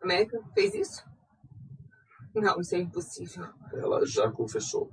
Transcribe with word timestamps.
América 0.00 0.42
fez 0.54 0.74
isso? 0.74 1.04
Não, 2.34 2.60
isso 2.60 2.74
é 2.74 2.78
impossível. 2.78 3.46
Ela 3.72 4.06
já 4.06 4.30
confessou. 4.30 4.90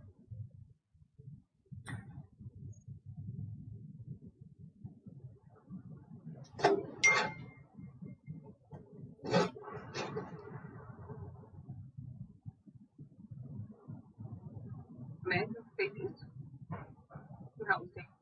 América 15.24 15.64
fez 15.76 15.94
isso? 15.96 16.28
Não, 17.60 17.84
isso 17.86 18.00
é 18.00 18.16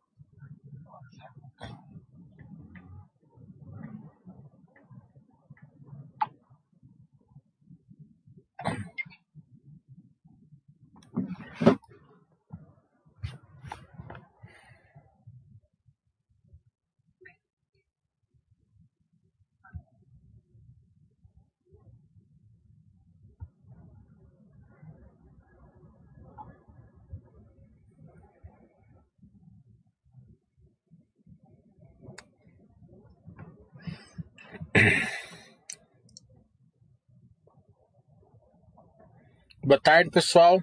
Boa 39.73 39.81
tarde, 39.81 40.11
pessoal. 40.11 40.61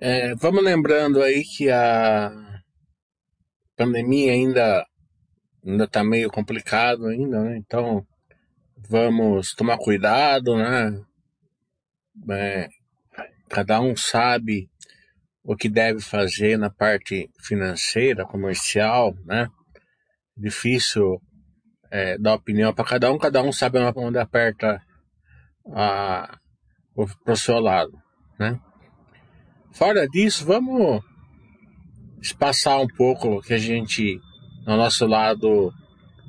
É, 0.00 0.34
vamos 0.34 0.64
lembrando 0.64 1.22
aí 1.22 1.44
que 1.44 1.70
a 1.70 2.32
pandemia 3.76 4.32
ainda 4.32 4.84
ainda 5.64 5.84
está 5.84 6.02
meio 6.02 6.28
complicado 6.28 7.06
ainda, 7.06 7.40
né? 7.40 7.56
Então 7.56 8.04
vamos 8.88 9.54
tomar 9.54 9.78
cuidado, 9.78 10.56
né? 10.56 11.04
É, 12.30 12.68
cada 13.48 13.80
um 13.80 13.94
sabe 13.94 14.71
o 15.44 15.56
que 15.56 15.68
deve 15.68 16.00
fazer 16.00 16.56
na 16.56 16.70
parte 16.70 17.28
financeira, 17.40 18.24
comercial, 18.24 19.14
né? 19.24 19.48
Difícil 20.36 21.20
é, 21.90 22.16
dar 22.16 22.34
opinião 22.34 22.72
para 22.72 22.84
cada 22.84 23.12
um, 23.12 23.18
cada 23.18 23.42
um 23.42 23.52
sabe 23.52 23.78
onde 23.96 24.18
aperta 24.18 24.80
a, 25.74 26.38
o, 26.96 27.36
seu 27.36 27.58
lado, 27.58 27.92
né? 28.38 28.58
Fora 29.72 30.06
disso, 30.06 30.44
vamos 30.44 31.02
espaçar 32.20 32.80
um 32.80 32.86
pouco 32.86 33.40
que 33.42 33.54
a 33.54 33.58
gente, 33.58 34.20
no 34.66 34.76
nosso 34.76 35.06
lado 35.06 35.72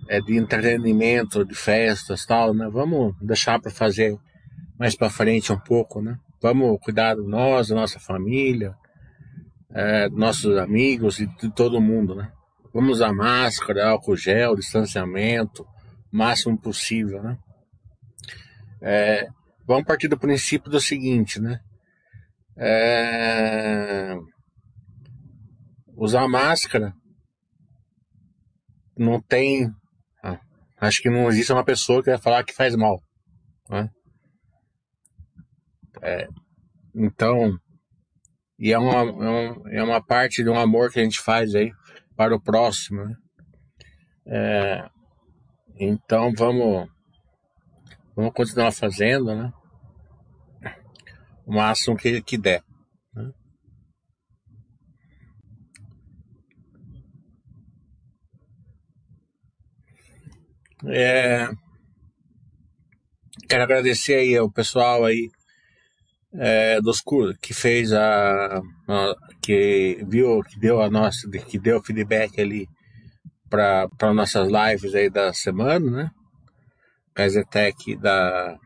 é, 0.09 0.19
de 0.19 0.37
entretenimento, 0.37 1.45
de 1.45 1.53
festas 1.53 2.25
tal, 2.25 2.53
né? 2.53 2.67
Vamos 2.71 3.15
deixar 3.21 3.59
para 3.59 3.71
fazer 3.71 4.17
mais 4.79 4.95
para 4.95 5.09
frente 5.09 5.53
um 5.53 5.59
pouco, 5.59 6.01
né? 6.01 6.17
Vamos 6.41 6.79
cuidar 6.81 7.15
de 7.15 7.21
nós, 7.21 7.67
da 7.67 7.75
nossa 7.75 7.99
família, 7.99 8.75
é, 9.73 10.09
nossos 10.09 10.57
amigos 10.57 11.19
e 11.19 11.25
de 11.25 11.51
todo 11.51 11.81
mundo, 11.81 12.15
né? 12.15 12.31
Vamos 12.73 12.97
usar 12.97 13.13
máscara, 13.13 13.89
álcool 13.89 14.15
gel, 14.15 14.55
distanciamento, 14.55 15.65
máximo 16.11 16.59
possível, 16.59 17.21
né? 17.21 17.37
É, 18.81 19.27
vamos 19.65 19.85
partir 19.85 20.07
do 20.07 20.17
princípio 20.17 20.69
do 20.69 20.79
seguinte, 20.79 21.39
né? 21.39 21.59
É, 22.55 24.15
usar 25.95 26.27
máscara 26.27 26.93
não 28.97 29.21
tem. 29.21 29.71
Ah, 30.23 30.39
acho 30.79 31.01
que 31.01 31.09
não 31.09 31.27
existe 31.29 31.51
uma 31.51 31.63
pessoa 31.63 32.03
que 32.03 32.09
vai 32.09 32.19
falar 32.19 32.43
que 32.43 32.53
faz 32.53 32.75
mal. 32.75 33.01
Né? 33.69 33.89
É, 36.01 36.27
então, 36.95 37.57
e 38.63 38.71
é 38.71 38.79
uma, 38.79 39.01
é, 39.01 39.29
um, 39.29 39.67
é 39.67 39.83
uma 39.83 40.01
parte 40.01 40.41
de 40.41 40.49
um 40.49 40.57
amor 40.57 40.89
que 40.89 40.97
a 40.97 41.03
gente 41.03 41.19
faz 41.19 41.53
aí 41.53 41.73
para 42.15 42.33
o 42.33 42.41
próximo. 42.41 43.03
Né? 43.03 43.15
É, 44.25 44.89
então 45.77 46.31
vamos, 46.33 46.87
vamos 48.15 48.31
continuar 48.33 48.71
fazendo, 48.71 49.35
né? 49.35 49.51
O 51.45 51.53
máximo 51.53 51.97
que, 51.97 52.21
que 52.21 52.37
der. 52.37 52.63
Né? 53.13 53.33
É, 60.87 61.49
quero 63.49 63.63
agradecer 63.63 64.15
aí 64.15 64.37
ao 64.37 64.49
pessoal 64.49 65.03
aí 65.03 65.29
é, 66.35 66.81
dos 66.81 67.01
que 67.41 67.53
fez 67.53 67.93
a, 67.93 68.61
a, 68.87 69.15
que 69.41 70.03
viu 70.07 70.41
que 70.43 70.59
deu 70.59 70.81
a 70.81 70.89
nossa 70.89 71.29
que 71.29 71.59
deu 71.59 71.83
feedback 71.83 72.39
ali 72.41 72.67
para 73.49 74.13
nossas 74.13 74.47
lives 74.47 74.95
aí 74.95 75.09
da 75.09 75.31
semana 75.33 75.91
né? 75.91 76.11
Kazetec 77.13 77.95
da 77.97 78.57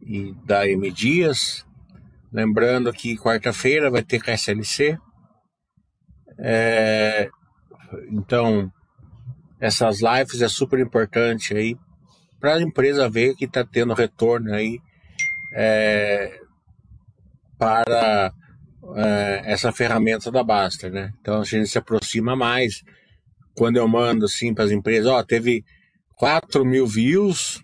e 0.00 0.34
da 0.44 0.68
M 0.68 0.90
Dias. 0.90 1.64
Lembrando 2.32 2.92
que 2.92 3.16
quarta-feira 3.16 3.90
vai 3.90 4.02
ter 4.02 4.20
KSLC 4.20 4.98
é, 6.38 7.28
então 8.10 8.72
essas 9.60 10.00
lives 10.00 10.42
é 10.42 10.48
super 10.48 10.80
importante 10.80 11.56
aí 11.56 11.76
para 12.40 12.56
a 12.56 12.62
empresa 12.62 13.08
ver 13.08 13.34
que 13.36 13.44
está 13.44 13.64
tendo 13.64 13.94
retorno 13.94 14.52
aí 14.52 14.78
é, 15.54 16.38
para 17.56 18.32
é, 18.96 19.42
essa 19.46 19.72
ferramenta 19.72 20.30
da 20.30 20.42
Baster, 20.42 20.92
né? 20.92 21.12
Então 21.20 21.40
a 21.40 21.44
gente 21.44 21.68
se 21.68 21.78
aproxima 21.78 22.34
mais. 22.34 22.82
Quando 23.56 23.76
eu 23.76 23.86
mando 23.86 24.24
assim 24.24 24.52
para 24.52 24.64
as 24.64 24.72
empresas, 24.72 25.06
ó, 25.06 25.22
teve 25.22 25.64
4 26.16 26.64
mil 26.64 26.86
views 26.86 27.62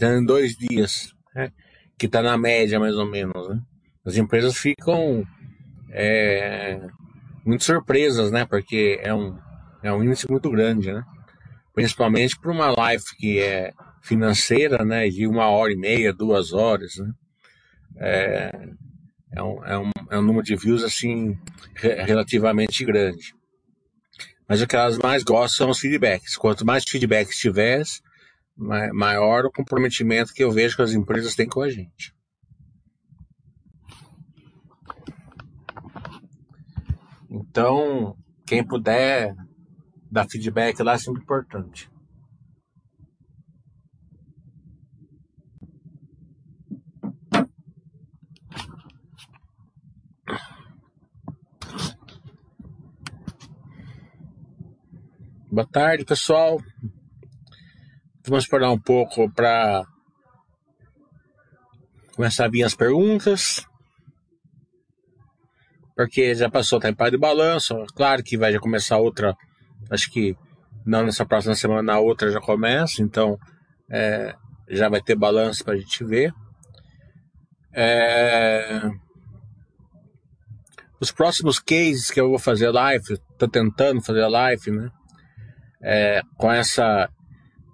em 0.00 0.24
dois 0.24 0.56
dias, 0.56 1.12
né? 1.34 1.52
que 1.98 2.06
está 2.06 2.22
na 2.22 2.38
média 2.38 2.80
mais 2.80 2.94
ou 2.94 3.06
menos, 3.06 3.48
né? 3.48 3.60
As 4.06 4.16
empresas 4.16 4.56
ficam 4.56 5.24
é, 5.90 6.80
muito 7.44 7.64
surpresas, 7.64 8.30
né? 8.30 8.46
Porque 8.46 8.98
é 9.02 9.12
um, 9.12 9.38
é 9.82 9.92
um 9.92 10.02
índice 10.02 10.30
muito 10.30 10.50
grande, 10.50 10.92
né? 10.92 11.02
Principalmente 11.74 12.38
para 12.38 12.50
uma 12.50 12.70
live 12.70 13.04
que 13.18 13.38
é 13.38 13.72
financeira, 14.02 14.84
né, 14.84 15.08
de 15.08 15.26
uma 15.26 15.48
hora 15.48 15.72
e 15.72 15.76
meia, 15.76 16.12
duas 16.12 16.52
horas, 16.52 16.96
né? 16.96 17.12
É, 18.00 18.68
é, 19.32 19.42
um, 19.42 19.64
é, 19.64 19.78
um, 19.78 19.90
é 20.10 20.18
um 20.18 20.22
número 20.22 20.44
de 20.44 20.56
views, 20.56 20.84
assim, 20.84 21.36
relativamente 21.74 22.84
grande. 22.84 23.34
Mas 24.48 24.62
o 24.62 24.66
que 24.66 24.76
elas 24.76 24.98
mais 24.98 25.22
gostam 25.22 25.66
são 25.66 25.70
os 25.70 25.78
feedbacks. 25.78 26.36
Quanto 26.36 26.64
mais 26.64 26.84
feedbacks 26.84 27.36
tiver, 27.36 27.82
maior 28.92 29.44
o 29.44 29.52
comprometimento 29.52 30.32
que 30.32 30.42
eu 30.42 30.50
vejo 30.50 30.76
que 30.76 30.82
as 30.82 30.92
empresas 30.92 31.34
têm 31.34 31.48
com 31.48 31.60
a 31.60 31.68
gente. 31.68 32.14
Então, 37.30 38.16
quem 38.46 38.64
puder 38.64 39.34
dar 40.10 40.26
feedback 40.28 40.82
lá 40.82 40.94
é 40.94 40.98
sempre 40.98 41.22
importante. 41.22 41.90
Boa 55.50 55.66
tarde, 55.66 56.04
pessoal. 56.04 56.60
Vamos 58.26 58.44
esperar 58.44 58.70
um 58.70 58.78
pouco 58.78 59.32
para 59.32 59.82
começar 62.14 62.44
a 62.44 62.48
vir 62.50 62.64
as 62.64 62.74
perguntas. 62.74 63.66
Porque 65.96 66.34
já 66.34 66.50
passou 66.50 66.78
o 66.78 66.82
tempo 66.82 67.10
de 67.10 67.16
balanço. 67.16 67.74
Claro 67.94 68.22
que 68.22 68.36
vai 68.36 68.52
já 68.52 68.60
começar 68.60 68.98
outra. 68.98 69.34
Acho 69.90 70.10
que 70.10 70.36
não 70.84 71.02
nessa 71.02 71.24
próxima 71.24 71.54
semana, 71.54 71.82
na 71.82 71.98
outra 71.98 72.30
já 72.30 72.42
começa. 72.42 73.00
Então 73.00 73.38
é, 73.90 74.34
já 74.68 74.90
vai 74.90 75.00
ter 75.00 75.14
balanço 75.14 75.64
para 75.64 75.72
a 75.72 75.78
gente 75.78 76.04
ver. 76.04 76.30
É, 77.72 78.82
os 81.00 81.10
próximos 81.10 81.58
cases 81.58 82.10
que 82.10 82.20
eu 82.20 82.28
vou 82.28 82.38
fazer 82.38 82.70
live, 82.70 83.18
tô 83.38 83.48
tentando 83.48 84.02
fazer 84.02 84.26
live, 84.26 84.70
né? 84.72 84.90
É, 85.82 86.22
com 86.36 86.50
essa 86.50 87.08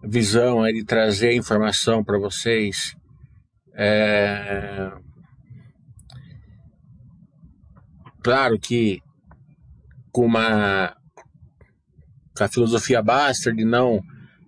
visão 0.02 0.62
aí 0.62 0.72
de 0.74 0.84
trazer 0.84 1.34
informação 1.34 2.04
para 2.04 2.18
vocês. 2.18 2.94
É, 3.74 4.92
claro 8.22 8.58
que 8.58 9.00
com 10.12 10.26
uma 10.26 10.94
com 12.36 12.44
a 12.44 12.48
filosofia 12.48 13.02
Baster 13.02 13.54
de 13.54 13.64
não 13.64 14.00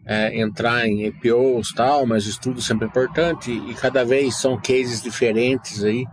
é, 0.05 0.41
entrar 0.41 0.87
em 0.87 1.05
EPOs 1.05 1.73
tal, 1.73 2.07
mas 2.07 2.27
estudo 2.27 2.61
sempre 2.61 2.87
é 2.87 2.89
importante 2.89 3.51
e 3.51 3.75
cada 3.75 4.05
vez 4.05 4.37
são 4.37 4.61
cases 4.61 5.03
diferentes 5.03 5.83
aí 5.83 6.05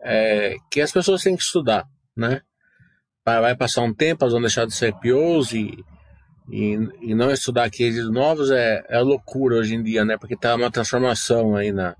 é, 0.00 0.56
que 0.70 0.80
as 0.80 0.92
pessoas 0.92 1.22
têm 1.22 1.36
que 1.36 1.42
estudar, 1.42 1.84
né? 2.16 2.40
Vai 3.24 3.54
passar 3.54 3.82
um 3.82 3.92
tempo, 3.92 4.24
elas 4.24 4.32
vão 4.32 4.40
deixar 4.40 4.64
de 4.64 4.74
ser 4.74 4.94
EPOs 4.94 5.52
e, 5.52 5.84
e, 6.50 6.78
e 7.02 7.14
não 7.14 7.30
estudar 7.30 7.70
cases 7.70 8.08
novos 8.10 8.50
é, 8.50 8.84
é 8.88 8.98
loucura 9.00 9.56
hoje 9.56 9.74
em 9.74 9.82
dia, 9.82 10.04
né? 10.04 10.16
Porque 10.16 10.36
tá 10.36 10.54
uma 10.54 10.70
transformação 10.70 11.54
aí 11.54 11.72
na, 11.72 11.94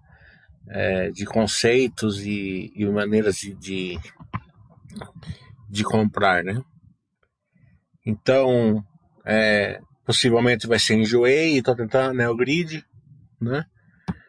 é, 0.69 1.11
de 1.11 1.25
conceitos 1.27 2.25
e, 2.25 2.73
e 2.75 2.87
maneiras 2.87 3.37
de, 3.37 3.55
de, 3.55 3.99
de 5.69 5.85
comprar, 5.85 6.43
né? 6.43 6.63
Então, 8.07 8.83
é, 9.25 9.81
possivelmente 10.07 10.67
vai 10.67 10.79
ser 10.79 10.95
Enjoei, 10.95 11.59
estou 11.59 11.77
tentando 11.77 12.15
né, 12.15 12.27
o 12.29 12.35
grid, 12.35 12.83
né? 13.41 13.65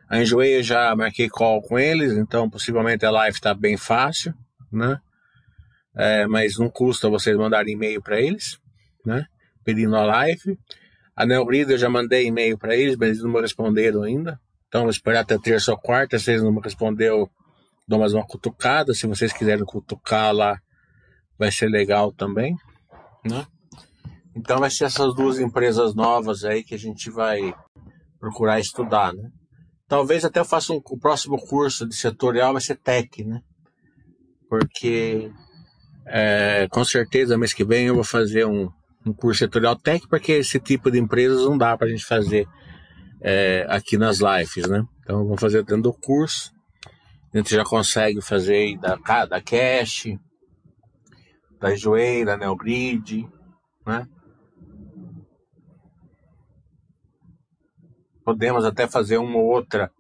A 0.10 0.22
Enjoei 0.22 0.58
eu 0.58 0.64
já 0.64 0.94
marquei 0.96 1.30
call 1.30 1.62
com 1.62 1.80
eles, 1.80 2.14
então 2.14 2.50
possivelmente 2.50 3.06
a 3.06 3.12
live 3.12 3.36
está 3.36 3.54
bem 3.54 3.78
fácil, 3.78 4.34
né? 4.72 5.00
É, 5.96 6.28
mas 6.28 6.58
não 6.58 6.70
custa 6.70 7.10
vocês 7.10 7.38
mandarem 7.38 7.74
e-mail 7.74 8.02
para 8.02 8.20
eles, 8.20 8.60
né? 9.06 9.26
Pedindo 9.70 9.96
a 9.96 10.04
live. 10.04 10.58
A 11.16 11.28
Neogrid 11.28 11.72
eu 11.72 11.78
já 11.78 11.88
mandei 11.88 12.26
e-mail 12.26 12.58
para 12.58 12.76
eles, 12.76 12.96
mas 12.96 13.10
eles 13.10 13.22
não 13.22 13.30
me 13.30 13.40
responderam 13.40 14.02
ainda. 14.02 14.40
Então 14.68 14.82
vou 14.82 14.90
esperar 14.90 15.20
até 15.20 15.38
terça 15.38 15.72
ou 15.72 15.78
quarta, 15.78 16.18
se 16.18 16.32
eles 16.32 16.42
não 16.42 16.52
me 16.52 16.60
respondeu, 16.60 17.30
dou 17.88 18.00
mais 18.00 18.12
uma 18.16 18.26
cutucada. 18.26 18.96
Se 18.96 19.06
vocês 19.06 19.32
quiserem 19.32 19.64
cutucar 19.64 20.34
lá, 20.34 20.60
vai 21.38 21.52
ser 21.52 21.70
legal 21.70 22.12
também, 22.12 22.56
né? 23.24 23.46
Então 24.36 24.58
vai 24.58 24.72
ser 24.72 24.86
essas 24.86 25.14
duas 25.14 25.38
empresas 25.38 25.94
novas 25.94 26.44
aí 26.44 26.64
que 26.64 26.74
a 26.74 26.80
gente 26.80 27.12
vai 27.12 27.54
procurar 28.20 28.60
estudar, 28.60 29.14
né? 29.14 29.30
Talvez 29.88 30.26
até 30.26 30.40
eu 30.40 30.46
faça 30.46 30.74
um, 30.74 30.82
o 30.84 30.98
próximo 30.98 31.38
curso 31.38 31.88
de 31.88 31.96
setorial 31.96 32.54
vai 32.54 32.62
ser 32.64 32.76
tech, 32.78 33.24
né? 33.24 33.40
Porque 34.50 35.32
é, 36.08 36.68
com 36.72 36.84
certeza 36.84 37.38
mês 37.38 37.54
que 37.54 37.64
vem 37.64 37.86
eu 37.86 37.94
vou 37.94 38.04
fazer 38.04 38.48
um, 38.48 38.72
um 39.06 39.14
curso 39.14 39.40
setorial 39.40 39.76
tech, 39.76 40.08
porque 40.08 40.34
esse 40.34 40.60
tipo 40.60 40.92
de 40.92 41.00
empresas 41.00 41.44
não 41.46 41.58
dá 41.58 41.78
para 41.78 41.88
a 41.88 41.90
gente 41.90 42.06
fazer 42.06 42.48
é, 43.22 43.66
aqui 43.70 43.98
nas 43.98 44.20
lives, 44.20 44.68
né? 44.68 44.86
Então 45.02 45.24
vamos 45.24 45.40
fazer 45.40 45.64
dentro 45.64 45.84
do 45.84 45.94
curso. 45.94 46.54
A 47.34 47.38
gente 47.38 47.54
já 47.54 47.64
consegue 47.64 48.22
fazer 48.22 48.78
da, 48.78 48.96
da 49.26 49.42
Cash, 49.42 50.08
da 51.60 51.76
Joey, 51.76 52.26
da 52.26 52.38
Neogrid, 52.38 53.28
né? 53.86 54.08
Podemos 58.24 58.64
até 58.66 58.88
fazer 58.88 59.18
uma 59.18 59.38
ou 59.38 59.46
outra 59.46 59.92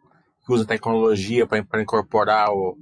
que 0.45 0.53
usa 0.53 0.65
tecnologia 0.65 1.47
para 1.47 1.81
incorporar 1.81 2.51
o, 2.51 2.77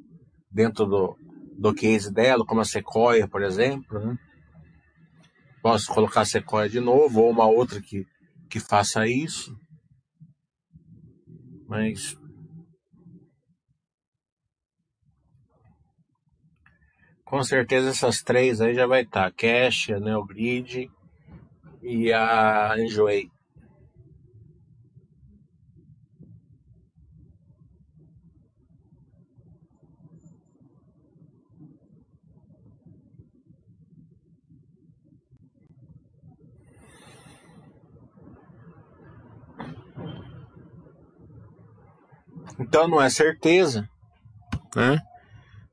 dentro 0.52 0.86
do, 0.86 1.18
do 1.58 1.74
case 1.74 2.14
dela, 2.14 2.46
como 2.46 2.62
a 2.62 2.66
Sequoia, 2.66 3.28
por 3.28 3.42
exemplo. 3.42 4.00
Né? 4.00 4.18
Posso 5.62 5.94
colocar 5.94 6.22
a 6.22 6.26
Sequoia 6.26 6.70
de 6.70 6.80
novo, 6.80 7.22
ou 7.22 7.30
uma 7.30 7.46
outra 7.46 7.82
que, 7.82 8.06
que 8.50 8.60
faça 8.60 9.08
isso. 9.08 9.58
Mas. 11.68 12.18
Com 17.26 17.44
certeza 17.44 17.90
essas 17.90 18.22
três 18.22 18.62
aí 18.62 18.74
já 18.74 18.88
vai 18.88 19.02
estar. 19.02 19.32
Tá. 19.32 19.32
Cash, 19.32 19.90
a 19.90 20.00
Neogrid 20.00 20.90
e 21.82 22.14
a 22.14 22.76
Enjoy. 22.78 23.30
Então 42.60 42.88
não 42.88 43.02
é 43.02 43.10
certeza, 43.10 43.88
né? 44.76 45.02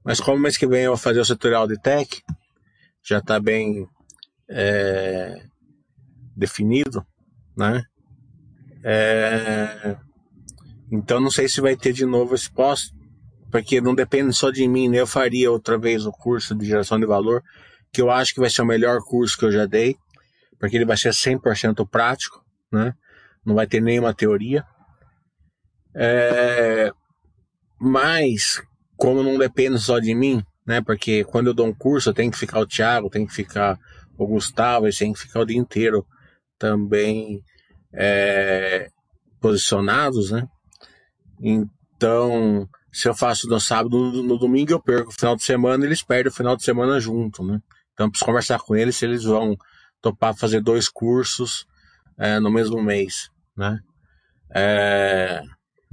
Mas 0.04 0.20
como 0.20 0.38
mês 0.38 0.56
que 0.56 0.66
vem 0.66 0.82
eu 0.82 0.90
vou 0.90 0.98
fazer 0.98 1.20
o 1.20 1.24
setorial 1.24 1.66
de 1.66 1.80
tech, 1.80 2.22
já 3.02 3.18
está 3.18 3.40
bem 3.40 3.88
é, 4.48 5.42
definido, 6.36 7.04
né? 7.56 7.82
É, 8.82 9.96
então 10.92 11.20
não 11.20 11.30
sei 11.30 11.48
se 11.48 11.60
vai 11.60 11.74
ter 11.74 11.92
de 11.92 12.04
novo 12.04 12.34
esse 12.34 12.50
posto, 12.50 12.94
porque 13.50 13.80
não 13.80 13.94
depende 13.94 14.32
só 14.34 14.50
de 14.50 14.66
mim, 14.68 14.88
né? 14.88 15.00
Eu 15.00 15.06
faria 15.06 15.50
outra 15.50 15.78
vez 15.78 16.04
o 16.04 16.12
curso 16.12 16.54
de 16.54 16.66
geração 16.66 17.00
de 17.00 17.06
valor, 17.06 17.42
que 17.92 18.02
eu 18.02 18.10
acho 18.10 18.34
que 18.34 18.40
vai 18.40 18.50
ser 18.50 18.62
o 18.62 18.66
melhor 18.66 19.00
curso 19.00 19.38
que 19.38 19.44
eu 19.44 19.52
já 19.52 19.64
dei, 19.64 19.96
porque 20.58 20.76
ele 20.76 20.84
vai 20.84 20.96
ser 20.96 21.10
100% 21.10 21.88
prático, 21.88 22.44
né? 22.70 22.94
Não 23.44 23.54
vai 23.54 23.66
ter 23.66 23.80
nenhuma 23.80 24.12
teoria. 24.12 24.64
É, 25.94 26.90
mas, 27.78 28.62
como 28.96 29.22
não 29.22 29.38
depende 29.38 29.78
só 29.78 29.98
de 29.98 30.14
mim, 30.14 30.44
né? 30.66 30.80
Porque 30.80 31.24
quando 31.24 31.48
eu 31.48 31.54
dou 31.54 31.66
um 31.66 31.74
curso, 31.74 32.12
tenho 32.12 32.30
que 32.30 32.38
ficar 32.38 32.60
o 32.60 32.66
Thiago, 32.66 33.10
tem 33.10 33.26
que 33.26 33.34
ficar 33.34 33.78
o 34.16 34.26
Gustavo, 34.26 34.88
têm 34.90 35.12
que 35.12 35.20
ficar 35.20 35.40
o 35.40 35.46
dia 35.46 35.58
inteiro 35.58 36.06
também 36.58 37.42
é, 37.92 38.88
posicionados, 39.40 40.30
né? 40.30 40.48
Então, 41.40 42.68
se 42.92 43.08
eu 43.08 43.14
faço 43.14 43.48
no 43.48 43.60
sábado, 43.60 43.98
no, 43.98 44.22
no, 44.22 44.38
domingo 44.38 44.72
eu 44.72 44.80
perco 44.80 45.10
o 45.10 45.14
final 45.14 45.36
de 45.36 45.42
semana, 45.42 45.84
eles 45.84 46.02
perdem 46.02 46.30
o 46.30 46.34
final 46.34 46.56
de 46.56 46.64
semana 46.64 46.98
junto, 47.00 47.44
né? 47.44 47.60
Então, 47.92 48.08
preciso 48.08 48.26
conversar 48.26 48.58
com 48.60 48.74
eles 48.74 48.96
se 48.96 49.04
eles 49.04 49.24
vão 49.24 49.56
topar 50.00 50.34
fazer 50.36 50.60
dois 50.60 50.88
cursos 50.88 51.66
é, 52.18 52.38
no 52.40 52.50
mesmo 52.50 52.82
mês, 52.82 53.30
né? 53.56 53.78
É, 54.54 55.42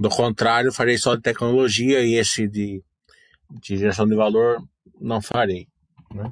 do 0.02 0.08
contrário, 0.08 0.72
farei 0.72 0.98
só 0.98 1.14
de 1.14 1.22
tecnologia 1.22 2.02
e 2.02 2.14
esse 2.14 2.48
de, 2.48 2.82
de 3.48 3.76
geração 3.76 4.04
de 4.04 4.16
valor 4.16 4.60
não 5.00 5.22
farei. 5.22 5.68
Né? 6.12 6.28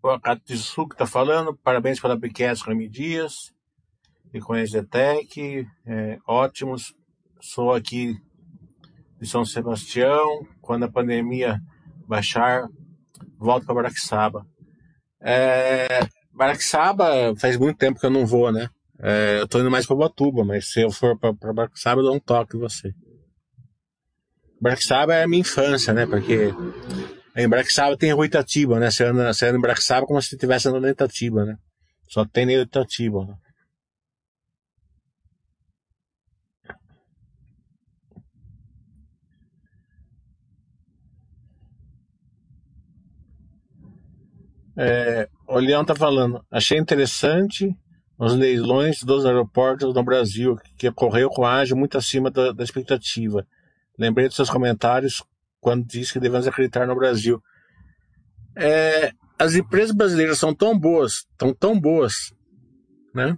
O 0.00 0.08
Akatsuki 0.10 0.94
está 0.94 1.06
falando, 1.06 1.56
parabéns 1.56 1.98
pela 2.00 2.16
Bicast 2.16 2.64
Rami 2.64 2.88
Dias 2.88 3.52
e 4.32 4.40
com 4.40 4.52
a 4.52 4.64
Zetec, 4.64 5.66
é, 5.84 6.18
ótimos. 6.24 6.94
Sou 7.40 7.72
aqui 7.72 8.16
de 9.20 9.26
São 9.26 9.44
Sebastião. 9.44 10.46
Quando 10.60 10.84
a 10.84 10.90
pandemia 10.90 11.60
baixar, 12.06 12.68
volto 13.36 13.66
para 13.66 13.74
Baraxaba. 13.74 14.46
É, 15.20 16.00
Baraxaba 16.32 17.34
faz 17.36 17.56
muito 17.56 17.76
tempo 17.76 17.98
que 17.98 18.06
eu 18.06 18.10
não 18.10 18.24
vou, 18.26 18.52
né? 18.52 18.68
É, 19.00 19.38
eu 19.40 19.48
tô 19.48 19.60
indo 19.60 19.70
mais 19.70 19.86
pra 19.86 19.96
Batuba, 19.96 20.44
mas 20.44 20.70
se 20.70 20.80
eu 20.80 20.90
for 20.90 21.18
pra, 21.18 21.32
pra 21.32 21.52
Baraxaba, 21.52 22.00
eu 22.00 22.06
dou 22.06 22.14
um 22.16 22.20
toque 22.20 22.56
em 22.56 22.60
você. 22.60 22.92
Baraxaba 24.60 25.14
é 25.14 25.22
a 25.24 25.28
minha 25.28 25.40
infância, 25.40 25.92
né? 25.92 26.06
Porque 26.06 26.52
em 27.36 27.48
Baraxaba 27.48 27.96
tem 27.96 28.12
Rua 28.12 28.26
Itatiba, 28.26 28.80
né? 28.80 28.90
Você 28.90 29.04
anda, 29.04 29.32
você 29.32 29.46
anda 29.46 29.58
em 29.58 29.60
Baraxaba 29.60 30.06
como 30.06 30.20
se 30.20 30.34
estivesse 30.34 30.68
andando 30.68 30.88
em 30.88 30.90
Itatiba, 30.90 31.44
né? 31.44 31.56
Só 32.08 32.24
tem 32.24 32.46
nem 32.46 32.60
Itatiba, 32.60 33.24
né? 33.24 33.34
É, 44.80 45.28
o 45.48 45.58
Leão 45.58 45.84
tá 45.84 45.92
falando, 45.92 46.40
achei 46.48 46.78
interessante 46.78 47.76
os 48.16 48.34
leilões 48.34 49.02
dos 49.02 49.26
aeroportos 49.26 49.92
no 49.92 50.04
Brasil, 50.04 50.56
que 50.76 50.88
ocorreu 50.88 51.28
com 51.28 51.44
ágio 51.44 51.76
muito 51.76 51.98
acima 51.98 52.30
da, 52.30 52.52
da, 52.52 52.62
expectativa. 52.62 53.44
Lembrei 53.98 54.28
dos 54.28 54.36
seus 54.36 54.48
comentários 54.48 55.22
quando 55.60 55.84
disse 55.84 56.12
que 56.12 56.20
devemos 56.20 56.46
acreditar 56.46 56.86
no 56.86 56.94
Brasil. 56.94 57.42
É, 58.56 59.10
as 59.36 59.54
empresas 59.54 59.94
brasileiras 59.94 60.38
são 60.38 60.54
tão 60.54 60.78
boas, 60.78 61.26
tão 61.36 61.52
tão 61.52 61.78
boas, 61.78 62.32
né? 63.12 63.36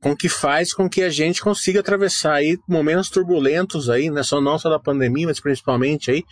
com 0.00 0.16
que 0.16 0.28
faz 0.28 0.72
com 0.72 0.88
que 0.88 1.02
a 1.02 1.10
gente 1.10 1.40
consiga 1.40 1.80
atravessar 1.80 2.34
aí 2.34 2.56
momentos 2.68 3.10
turbulentos 3.10 3.90
aí, 3.90 4.10
né? 4.10 4.22
Só 4.22 4.40
não 4.40 4.58
só 4.58 4.70
da 4.70 4.78
pandemia, 4.78 5.26
mas 5.26 5.40
principalmente 5.40 6.10
aí 6.10 6.24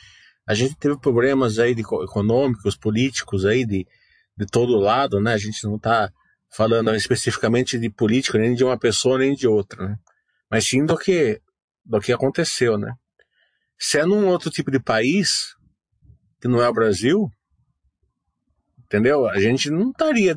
a 0.47 0.55
gente 0.55 0.77
teve 0.77 0.99
problemas 0.99 1.59
aí 1.59 1.75
de, 1.75 1.83
econômicos, 1.83 2.77
políticos 2.77 3.45
aí 3.45 3.65
de, 3.65 3.87
de 4.37 4.47
todo 4.47 4.77
lado, 4.77 5.21
né? 5.21 5.33
A 5.33 5.39
gente 5.39 5.65
não 5.65 5.77
está 5.77 6.11
falando 6.55 6.95
especificamente 6.95 7.79
de 7.79 7.91
política 7.91 8.39
nem 8.39 8.55
de 8.55 8.63
uma 8.63 8.79
pessoa 8.79 9.19
nem 9.19 9.35
de 9.35 9.49
outra, 9.49 9.89
né? 9.89 9.97
Mas 10.51 10.67
sim 10.67 10.85
do 10.85 10.97
que 10.97 11.41
do 11.85 12.01
que 12.01 12.13
aconteceu, 12.13 12.79
né? 12.79 12.95
Se 13.79 13.99
é 13.99 14.07
num 14.07 14.29
outro 14.29 14.51
tipo 14.51 14.71
de 14.71 14.79
país 14.79 15.55
que 16.41 16.49
não 16.49 16.63
é 16.63 16.69
o 16.69 16.75
Brasil, 16.75 17.29
entendeu? 18.85 19.27
A 19.29 19.39
gente 19.41 19.71
não 19.71 19.91
estaria 19.91 20.37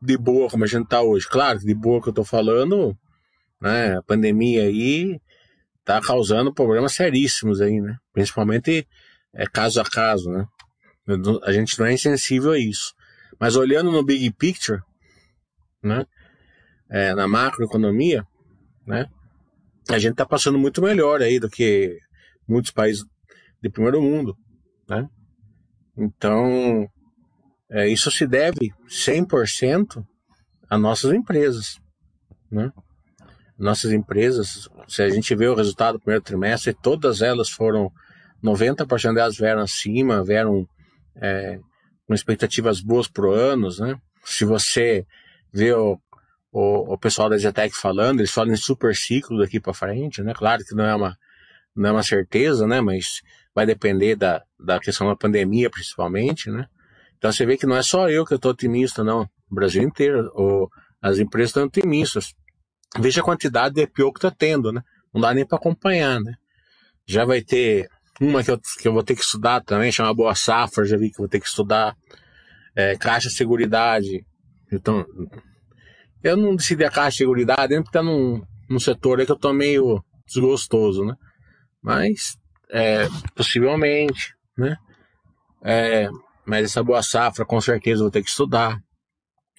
de 0.00 0.18
boa 0.18 0.50
como 0.50 0.64
a 0.64 0.66
gente 0.66 0.84
está 0.84 1.00
hoje. 1.00 1.28
Claro, 1.28 1.60
de 1.60 1.74
boa 1.74 2.02
que 2.02 2.08
eu 2.08 2.12
estou 2.12 2.24
falando, 2.24 2.96
né? 3.60 3.96
A 3.98 4.02
pandemia 4.02 4.62
aí 4.64 5.20
tá 5.84 6.00
causando 6.00 6.52
problemas 6.52 6.92
seríssimos 6.92 7.60
aí, 7.60 7.80
né? 7.80 7.96
Principalmente 8.12 8.86
é, 9.34 9.46
caso 9.46 9.80
a 9.80 9.84
caso, 9.84 10.30
né? 10.30 10.46
A 11.44 11.52
gente 11.52 11.78
não 11.78 11.86
é 11.86 11.92
insensível 11.92 12.52
a 12.52 12.58
isso. 12.58 12.94
Mas 13.38 13.56
olhando 13.56 13.90
no 13.90 14.04
big 14.04 14.30
picture, 14.32 14.80
né? 15.82 16.06
É, 16.88 17.14
na 17.14 17.26
macroeconomia, 17.26 18.24
né? 18.86 19.06
A 19.88 19.98
gente 19.98 20.14
tá 20.14 20.24
passando 20.24 20.58
muito 20.58 20.80
melhor 20.80 21.20
aí 21.22 21.40
do 21.40 21.50
que 21.50 21.98
muitos 22.46 22.70
países 22.70 23.04
de 23.60 23.68
primeiro 23.68 24.00
mundo, 24.00 24.36
né? 24.88 25.08
Então, 25.96 26.88
é, 27.70 27.88
isso 27.88 28.10
se 28.10 28.26
deve 28.26 28.72
100% 28.88 30.04
a 30.68 30.78
nossas 30.78 31.12
empresas, 31.12 31.80
né? 32.50 32.70
Nossas 33.62 33.92
empresas, 33.92 34.68
se 34.88 35.02
a 35.02 35.08
gente 35.08 35.36
vê 35.36 35.46
o 35.46 35.54
resultado 35.54 35.94
do 35.94 36.00
primeiro 36.00 36.24
trimestre, 36.24 36.74
todas 36.74 37.22
elas 37.22 37.48
foram, 37.48 37.92
90% 38.42 39.14
delas 39.14 39.36
vieram 39.36 39.62
acima, 39.62 40.24
vieram 40.24 40.66
é, 41.14 41.60
com 42.04 42.12
expectativas 42.12 42.80
boas 42.80 43.06
para 43.06 43.24
o 43.24 43.30
ano, 43.30 43.68
né? 43.78 43.94
Se 44.24 44.44
você 44.44 45.06
vê 45.52 45.72
o, 45.72 45.96
o, 46.50 46.94
o 46.94 46.98
pessoal 46.98 47.30
da 47.30 47.38
Zetec 47.38 47.72
falando, 47.76 48.18
eles 48.18 48.32
falam 48.32 48.52
em 48.52 48.56
super 48.56 48.96
ciclo 48.96 49.38
daqui 49.38 49.60
para 49.60 49.72
frente, 49.72 50.22
né? 50.22 50.34
Claro 50.34 50.64
que 50.64 50.74
não 50.74 50.84
é 50.84 50.94
uma, 50.96 51.16
não 51.76 51.90
é 51.90 51.92
uma 51.92 52.02
certeza, 52.02 52.66
né? 52.66 52.80
Mas 52.80 53.20
vai 53.54 53.64
depender 53.64 54.16
da, 54.16 54.42
da 54.58 54.80
questão 54.80 55.06
da 55.06 55.14
pandemia, 55.14 55.70
principalmente, 55.70 56.50
né? 56.50 56.66
Então 57.16 57.30
você 57.30 57.46
vê 57.46 57.56
que 57.56 57.66
não 57.66 57.76
é 57.76 57.82
só 57.84 58.10
eu 58.10 58.24
que 58.24 58.34
estou 58.34 58.50
otimista, 58.50 59.04
não. 59.04 59.22
O 59.48 59.54
Brasil 59.54 59.84
inteiro, 59.84 60.32
o, 60.34 60.68
as 61.00 61.20
empresas 61.20 61.50
estão 61.50 61.62
otimistas. 61.62 62.34
Veja 62.98 63.20
a 63.20 63.24
quantidade 63.24 63.74
de 63.74 63.82
EPO 63.82 64.12
que 64.12 64.18
está 64.18 64.30
tendo, 64.30 64.72
né? 64.72 64.82
Não 65.12 65.20
dá 65.20 65.32
nem 65.32 65.46
para 65.46 65.58
acompanhar, 65.58 66.20
né? 66.20 66.34
Já 67.06 67.24
vai 67.24 67.40
ter 67.42 67.88
uma 68.20 68.42
que 68.42 68.50
eu, 68.50 68.60
que 68.80 68.86
eu 68.88 68.92
vou 68.92 69.02
ter 69.02 69.14
que 69.14 69.22
estudar 69.22 69.62
também, 69.62 69.90
chama 69.90 70.14
Boa 70.14 70.34
Safra, 70.34 70.84
já 70.84 70.96
vi 70.96 71.10
que 71.10 71.18
vou 71.18 71.28
ter 71.28 71.40
que 71.40 71.46
estudar. 71.46 71.96
É, 72.74 72.96
Caixa 72.96 73.28
de 73.28 73.34
Seguridade. 73.34 74.24
Então, 74.70 75.04
eu 76.22 76.36
não 76.36 76.56
decidi 76.56 76.84
a 76.84 76.90
Caixa 76.90 77.10
de 77.10 77.16
Seguridade, 77.18 77.74
porque 77.76 77.90
tá 77.90 78.02
num, 78.02 78.42
num 78.68 78.78
setor 78.78 79.20
aí 79.20 79.26
que 79.26 79.32
eu 79.32 79.38
tô 79.38 79.52
meio 79.52 80.02
desgostoso, 80.26 81.04
né? 81.04 81.14
Mas, 81.82 82.36
é, 82.70 83.08
possivelmente, 83.34 84.34
né? 84.56 84.76
É, 85.64 86.08
mas 86.46 86.64
essa 86.64 86.82
Boa 86.82 87.02
Safra, 87.02 87.44
com 87.44 87.60
certeza, 87.60 88.00
eu 88.00 88.04
vou 88.04 88.10
ter 88.10 88.22
que 88.22 88.30
estudar. 88.30 88.78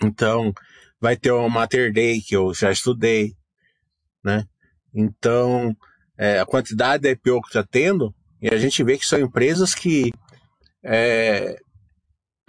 Então, 0.01 0.53
vai 1.03 1.17
ter 1.17 1.33
o 1.33 1.49
Mater 1.49 1.91
Day, 1.91 2.21
que 2.21 2.33
eu 2.33 2.53
já 2.53 2.71
estudei, 2.71 3.33
né? 4.23 4.45
Então, 4.95 5.75
é, 6.17 6.39
a 6.39 6.45
quantidade 6.45 7.03
de 7.03 7.11
IPO 7.11 7.41
que 7.41 7.49
está 7.49 7.61
tendo 7.61 8.15
e 8.41 8.47
a 8.47 8.57
gente 8.57 8.81
vê 8.85 8.97
que 8.97 9.05
são 9.05 9.19
empresas 9.19 9.75
que 9.75 10.13
é, 10.81 11.59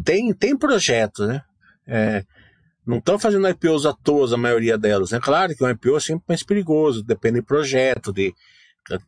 têm 0.04 0.32
tem 0.32 0.56
projetos, 0.56 1.26
né? 1.26 1.42
É, 1.84 2.24
não 2.86 2.98
estão 2.98 3.18
fazendo 3.18 3.48
IPOs 3.48 3.86
à 3.86 3.92
toa, 3.92 4.32
a 4.32 4.36
maioria 4.36 4.78
delas. 4.78 5.10
É 5.10 5.16
né? 5.16 5.20
claro 5.20 5.52
que 5.56 5.64
um 5.64 5.70
IPO 5.70 5.96
é 5.96 6.00
sempre 6.00 6.24
mais 6.28 6.44
perigoso, 6.44 7.02
depende 7.02 7.40
do 7.40 7.46
projeto, 7.46 8.12
de, 8.12 8.32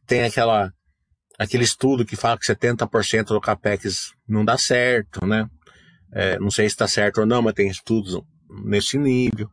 tem 0.08 0.24
aquela, 0.24 0.72
aquele 1.38 1.62
estudo 1.62 2.04
que 2.04 2.16
fala 2.16 2.36
que 2.36 2.52
70% 2.52 3.26
do 3.26 3.40
CAPEX 3.40 4.12
não 4.28 4.44
dá 4.44 4.58
certo, 4.58 5.24
né? 5.24 5.48
É, 6.12 6.36
não 6.40 6.50
sei 6.50 6.68
se 6.68 6.74
está 6.74 6.88
certo 6.88 7.18
ou 7.18 7.26
não, 7.26 7.42
mas 7.42 7.54
tem 7.54 7.68
estudos 7.68 8.20
nesse 8.48 8.98
nível. 8.98 9.48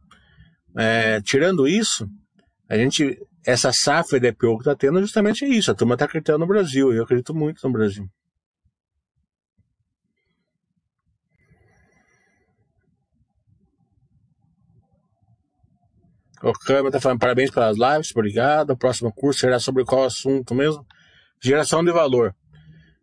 É, 0.78 1.22
tirando 1.22 1.68
isso, 1.68 2.08
a 2.70 2.78
gente 2.78 3.20
essa 3.46 3.74
safra 3.74 4.20
de 4.20 4.28
IPO 4.30 4.58
que 4.58 4.62
está 4.62 4.76
tendo 4.76 5.02
justamente 5.02 5.44
é 5.46 5.50
isso. 5.50 5.72
A 5.72 5.76
turma 5.76 5.96
está 5.96 6.06
acreditando 6.06 6.40
no 6.40 6.48
Brasil. 6.48 6.94
Eu 6.94 7.04
acredito 7.04 7.34
muito 7.36 7.66
no 7.66 7.74
Brasil. 7.74 8.10
O 16.42 16.52
Câmara 16.52 16.90
está 16.90 17.00
falando 17.00 17.20
parabéns 17.20 17.52
pelas 17.52 17.78
lives, 17.78 18.12
obrigado. 18.12 18.72
O 18.72 18.78
próximo 18.78 19.14
curso 19.14 19.40
será 19.40 19.60
sobre 19.60 19.86
qual 19.86 20.04
assunto 20.04 20.54
mesmo? 20.54 20.86
Geração 21.42 21.82
de 21.84 21.92
valor. 21.92 22.36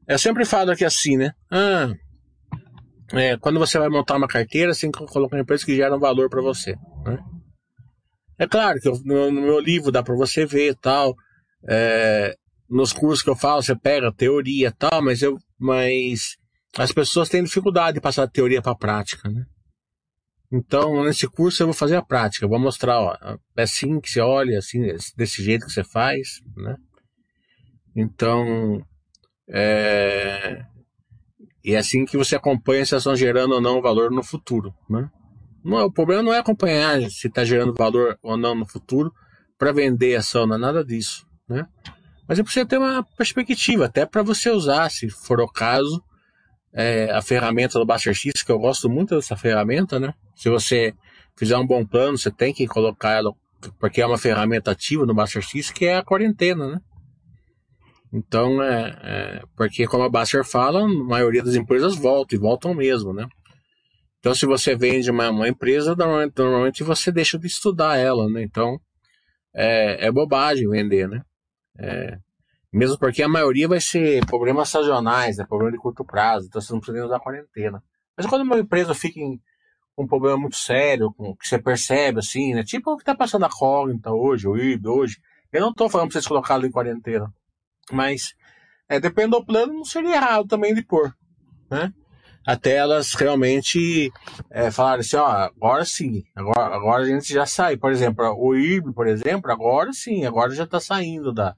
Eu 0.07 0.19
sempre 0.19 0.45
falo 0.45 0.71
aqui 0.71 0.85
assim, 0.85 1.17
né? 1.17 1.33
Ah, 1.51 1.91
é, 3.13 3.37
quando 3.37 3.59
você 3.59 3.79
vai 3.79 3.89
montar 3.89 4.17
uma 4.17 4.29
carteira, 4.29 4.73
você 4.73 4.83
tem 4.83 4.93
que 4.93 5.13
colocar 5.13 5.39
empresas 5.39 5.65
que 5.65 5.75
geram 5.75 5.99
valor 5.99 6.29
para 6.29 6.43
você. 6.43 6.75
Né? 7.05 7.19
É 8.39 8.47
claro 8.47 8.79
que 8.81 8.89
eu, 8.89 8.99
no, 9.05 9.31
no, 9.31 9.41
meu 9.41 9.61
livro 9.61 9.91
dá 9.91 10.03
para 10.03 10.15
você 10.15 10.47
ver 10.47 10.75
tal. 10.77 11.15
É, 11.69 12.35
nos 12.69 12.93
cursos 12.93 13.23
que 13.23 13.31
eu 13.31 13.37
falo, 13.37 13.63
você 13.63 13.77
pega 13.77 14.15
teoria 14.15 14.73
tal, 14.73 15.03
mas 15.03 15.23
eu, 15.23 15.37
mas 15.59 16.37
as 16.79 16.93
pessoas 16.93 17.29
têm 17.29 17.43
dificuldade 17.43 17.97
de 17.97 18.01
passar 18.01 18.29
teoria 18.29 18.63
para 18.63 18.73
a 18.73 18.79
prática, 18.79 19.29
né? 19.29 19.45
Então, 20.53 21.05
nesse 21.05 21.29
curso 21.29 21.63
eu 21.63 21.69
vou 21.69 21.75
fazer 21.75 21.97
a 21.97 22.03
prática, 22.03 22.45
eu 22.45 22.49
vou 22.49 22.59
mostrar, 22.59 23.01
ó, 23.01 23.17
é 23.57 23.63
assim 23.63 24.01
que 24.01 24.11
você 24.11 24.21
olha, 24.21 24.59
assim, 24.59 24.81
desse 25.17 25.43
jeito 25.45 25.67
que 25.67 25.73
você 25.73 25.85
faz, 25.85 26.41
né? 26.57 26.77
Então, 27.95 28.85
é, 29.49 30.65
e 31.65 31.75
é 31.75 31.79
assim 31.79 32.05
que 32.05 32.17
você 32.17 32.37
acompanha 32.37 32.85
se 32.85 32.97
estão 32.97 33.15
gerando 33.15 33.55
ou 33.55 33.61
não 33.61 33.83
valor 33.83 34.11
no 34.11 34.23
futuro, 34.23 34.75
né? 34.89 35.11
Não, 35.63 35.85
o 35.85 35.93
problema 35.93 36.23
não 36.23 36.33
é 36.33 36.39
acompanhar 36.39 37.01
se 37.11 37.29
está 37.29 37.45
gerando 37.45 37.75
valor 37.75 38.19
ou 38.23 38.37
não 38.37 38.55
no 38.55 38.67
futuro 38.67 39.13
para 39.59 39.73
vender 39.73 40.17
ação, 40.17 40.47
não 40.47 40.57
é 40.57 40.59
nada 40.59 40.85
disso, 40.85 41.27
né? 41.49 41.67
Mas 42.27 42.39
é 42.39 42.43
preciso 42.43 42.67
ter 42.67 42.79
uma 42.79 43.05
perspectiva, 43.17 43.87
até 43.87 44.07
para 44.07 44.23
você 44.23 44.51
usar, 44.51 44.91
se 44.91 45.11
for 45.11 45.41
o 45.41 45.49
caso, 45.49 46.03
é, 46.73 47.11
a 47.11 47.21
ferramenta 47.21 47.79
do 47.79 47.85
Buster 47.85 48.15
X, 48.15 48.43
que 48.43 48.53
eu 48.53 48.59
gosto 48.59 48.89
muito 48.89 49.17
dessa 49.17 49.37
ferramenta, 49.37 49.99
né? 49.99 50.15
Se 50.35 50.49
você 50.49 50.95
fizer 51.37 51.59
um 51.59 51.67
bom 51.67 51.85
plano, 51.85 52.17
você 52.17 52.31
tem 52.31 52.55
que 52.55 52.67
colocar 52.67 53.13
ela, 53.13 53.35
porque 53.79 54.01
é 54.01 54.07
uma 54.07 54.17
ferramenta 54.17 54.71
ativa 54.71 55.05
no 55.05 55.15
Buster 55.15 55.43
X, 55.43 55.71
que 55.71 55.85
é 55.85 55.97
a 55.97 56.05
quarentena, 56.05 56.69
né? 56.69 56.81
Então, 58.13 58.63
é, 58.63 58.99
é 59.03 59.43
porque 59.57 59.87
como 59.87 60.03
a 60.03 60.09
Buster 60.09 60.45
fala, 60.45 60.83
a 60.83 60.89
maioria 60.89 61.43
das 61.43 61.55
empresas 61.55 61.97
voltam, 61.97 62.37
e 62.37 62.41
voltam 62.41 62.75
mesmo, 62.75 63.13
né? 63.13 63.27
Então, 64.19 64.35
se 64.35 64.45
você 64.47 64.77
vende 64.77 65.11
uma, 65.11 65.31
uma 65.31 65.49
empresa, 65.49 65.95
normalmente, 65.97 66.35
normalmente, 66.37 66.85
você 66.85 67.11
deixa 67.11 67.39
de 67.39 67.47
estudar 67.47 67.97
ela, 67.97 68.29
né? 68.29 68.43
Então, 68.43 68.79
é, 69.55 70.07
é 70.07 70.13
bobagem 70.13 70.69
vender, 70.69 71.09
né? 71.09 71.23
É, 71.79 72.19
mesmo 72.73 72.99
porque 72.99 73.23
a 73.23 73.29
maioria 73.29 73.67
vai 73.67 73.81
ser 73.81 74.25
problemas 74.27 74.69
sazonais, 74.69 75.39
né? 75.39 75.47
Problema 75.47 75.73
de 75.73 75.79
curto 75.79 76.05
prazo, 76.05 76.47
então 76.47 76.61
você 76.61 76.73
não 76.73 76.81
precisa 76.81 76.99
nem 76.99 77.07
usar 77.07 77.21
quarentena. 77.21 77.83
Mas 78.17 78.27
quando 78.27 78.43
uma 78.43 78.59
empresa 78.59 78.95
fica 78.95 79.21
com 79.97 80.05
um 80.05 80.07
problema 80.07 80.37
muito 80.37 80.57
sério, 80.57 81.13
com, 81.15 81.35
que 81.37 81.49
você 81.49 81.59
percebe, 81.59 82.19
assim, 82.19 82.55
né? 82.55 82.63
Tipo 82.63 82.93
o 82.93 82.97
que 82.97 83.03
está 83.03 83.15
passando 83.15 83.45
a 83.45 83.51
Cognita 83.51 84.11
hoje, 84.13 84.47
o 84.47 84.57
IB 84.57 84.89
hoje. 84.89 85.17
Eu 85.53 85.63
não 85.63 85.71
estou 85.71 85.89
falando 85.89 86.09
para 86.09 86.15
vocês 86.15 86.27
colocá-lo 86.27 86.67
em 86.67 86.71
quarentena. 86.71 87.33
Mas, 87.91 88.35
é, 88.89 89.01
depende 89.01 89.31
do 89.31 89.45
plano, 89.45 89.73
não 89.73 89.85
seria 89.85 90.17
errado 90.17 90.47
também 90.47 90.75
de 90.75 90.83
pôr, 90.83 91.15
né? 91.71 91.93
até 92.47 92.77
elas 92.77 93.15
realmente 93.15 94.13
é, 94.51 94.69
assim, 94.69 95.17
ó, 95.17 95.27
agora 95.27 95.85
sim, 95.85 96.25
agora, 96.35 96.75
agora 96.75 97.03
a 97.03 97.07
gente 97.07 97.33
já 97.33 97.47
sai. 97.47 97.77
Por 97.77 97.93
exemplo, 97.93 98.25
o 98.37 98.57
IB, 98.57 98.93
por 98.93 99.07
exemplo, 99.07 99.51
agora 99.51 99.93
sim, 99.93 100.25
agora 100.25 100.55
já 100.55 100.65
está 100.65 100.81
saindo 100.81 101.33
da, 101.33 101.55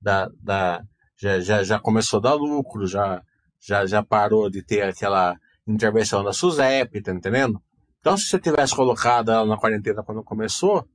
da, 0.00 0.28
da 0.42 0.82
já, 1.16 1.40
já, 1.40 1.62
já 1.62 1.78
começou 1.78 2.18
a 2.18 2.22
dar 2.22 2.34
lucro, 2.34 2.86
já, 2.86 3.22
já, 3.60 3.86
já 3.86 4.02
parou 4.02 4.50
de 4.50 4.62
ter 4.62 4.82
aquela 4.82 5.36
intervenção 5.66 6.22
da 6.22 6.32
SUSEP, 6.32 7.02
tá 7.02 7.12
entendendo? 7.12 7.60
Então, 8.00 8.16
se 8.16 8.26
você 8.26 8.38
tivesse 8.38 8.74
colocado 8.74 9.30
ela 9.30 9.46
na 9.46 9.56
quarentena 9.56 10.02
quando 10.02 10.22
começou, 10.22 10.86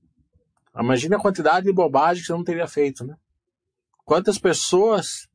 imagine 0.77 1.15
a 1.15 1.19
quantidade 1.19 1.65
de 1.65 1.73
bobagem 1.73 2.21
que 2.21 2.27
você 2.27 2.33
não 2.33 2.43
teria 2.43 2.67
feito, 2.67 3.05
né? 3.05 3.15
Quantas 4.05 4.38
pessoas 4.38 5.27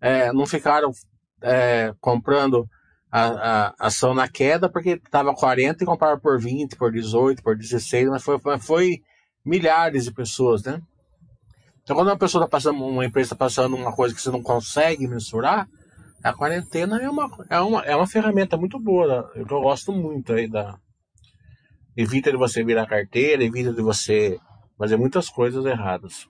é, 0.00 0.32
não 0.32 0.46
ficaram 0.46 0.90
é, 1.42 1.94
comprando 2.00 2.68
a, 3.10 3.68
a 3.68 3.74
ação 3.86 4.12
na 4.12 4.28
queda 4.28 4.68
porque 4.68 4.90
estava 4.90 5.34
40 5.34 5.84
e 5.84 5.86
comprava 5.86 6.20
por 6.20 6.40
20, 6.40 6.76
por 6.76 6.90
18, 6.90 7.42
por 7.42 7.56
16, 7.56 8.08
mas 8.08 8.22
foi, 8.22 8.38
foi 8.58 8.98
milhares 9.44 10.04
de 10.04 10.12
pessoas, 10.12 10.64
né? 10.64 10.80
Então 11.82 11.94
quando 11.94 12.08
uma 12.08 12.18
pessoa 12.18 12.42
está 12.42 12.50
passando, 12.50 12.82
uma 12.84 13.04
empresa 13.04 13.26
está 13.26 13.36
passando 13.36 13.76
uma 13.76 13.94
coisa 13.94 14.14
que 14.14 14.20
você 14.20 14.30
não 14.30 14.42
consegue 14.42 15.06
mensurar, 15.06 15.68
a 16.24 16.32
quarentena 16.32 17.00
é 17.00 17.08
uma, 17.08 17.30
é 17.50 17.60
uma, 17.60 17.80
é 17.82 17.94
uma 17.94 18.06
ferramenta 18.06 18.56
muito 18.56 18.80
boa, 18.80 19.30
eu 19.34 19.44
gosto 19.44 19.92
muito 19.92 20.32
aí 20.32 20.48
da. 20.48 20.78
Evita 21.96 22.32
de 22.32 22.36
você 22.36 22.64
virar 22.64 22.86
carteira, 22.86 23.44
evita 23.44 23.72
de 23.72 23.80
você 23.80 24.40
fazer 24.76 24.96
muitas 24.96 25.28
coisas 25.28 25.64
erradas. 25.64 26.26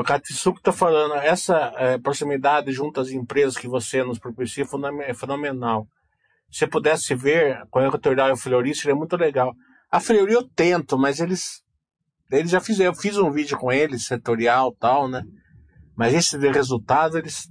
O 0.00 0.02
Katsuko 0.02 0.58
está 0.58 0.72
falando, 0.72 1.12
essa 1.16 1.74
é, 1.76 1.98
proximidade 1.98 2.72
junto 2.72 3.00
às 3.00 3.10
empresas 3.10 3.54
que 3.54 3.68
você 3.68 4.02
nos 4.02 4.18
propicia 4.18 4.64
é 5.02 5.12
fenomenal. 5.12 5.86
Se 6.50 6.66
pudesse 6.66 7.14
ver 7.14 7.60
com 7.70 7.80
a 7.80 7.86
Equatorial 7.86 8.28
e 8.28 8.32
a 8.32 8.36
Fleury, 8.36 8.74
seria 8.74 8.94
muito 8.94 9.14
legal. 9.14 9.54
A 9.92 10.00
Fleury 10.00 10.32
eu 10.32 10.42
tento, 10.42 10.96
mas 10.96 11.20
eles, 11.20 11.62
eles 12.32 12.50
já 12.50 12.62
fizeram, 12.62 12.92
eu 12.92 12.98
fiz 12.98 13.18
um 13.18 13.30
vídeo 13.30 13.58
com 13.58 13.70
eles, 13.70 14.06
setorial 14.06 14.74
tal, 14.80 15.06
né? 15.06 15.22
Mas 15.94 16.14
esse 16.14 16.38
de 16.38 16.50
resultado, 16.50 17.18
eles, 17.18 17.46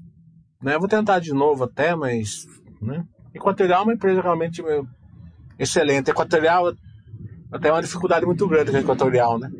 né? 0.59 0.73
Eu 0.73 0.79
vou 0.79 0.89
tentar 0.89 1.19
de 1.19 1.31
novo 1.31 1.65
até, 1.65 1.95
mas, 1.95 2.47
né? 2.81 3.05
Equatorial 3.31 3.81
é 3.81 3.83
uma 3.83 3.93
empresa 3.93 4.21
realmente 4.21 4.63
meu, 4.63 4.87
excelente. 5.59 6.09
Equatorial, 6.09 6.73
tenho 7.61 7.75
uma 7.75 7.81
dificuldade 7.83 8.25
muito 8.25 8.47
grande 8.47 8.71
com 8.71 8.77
Equatorial, 8.79 9.37
né? 9.37 9.51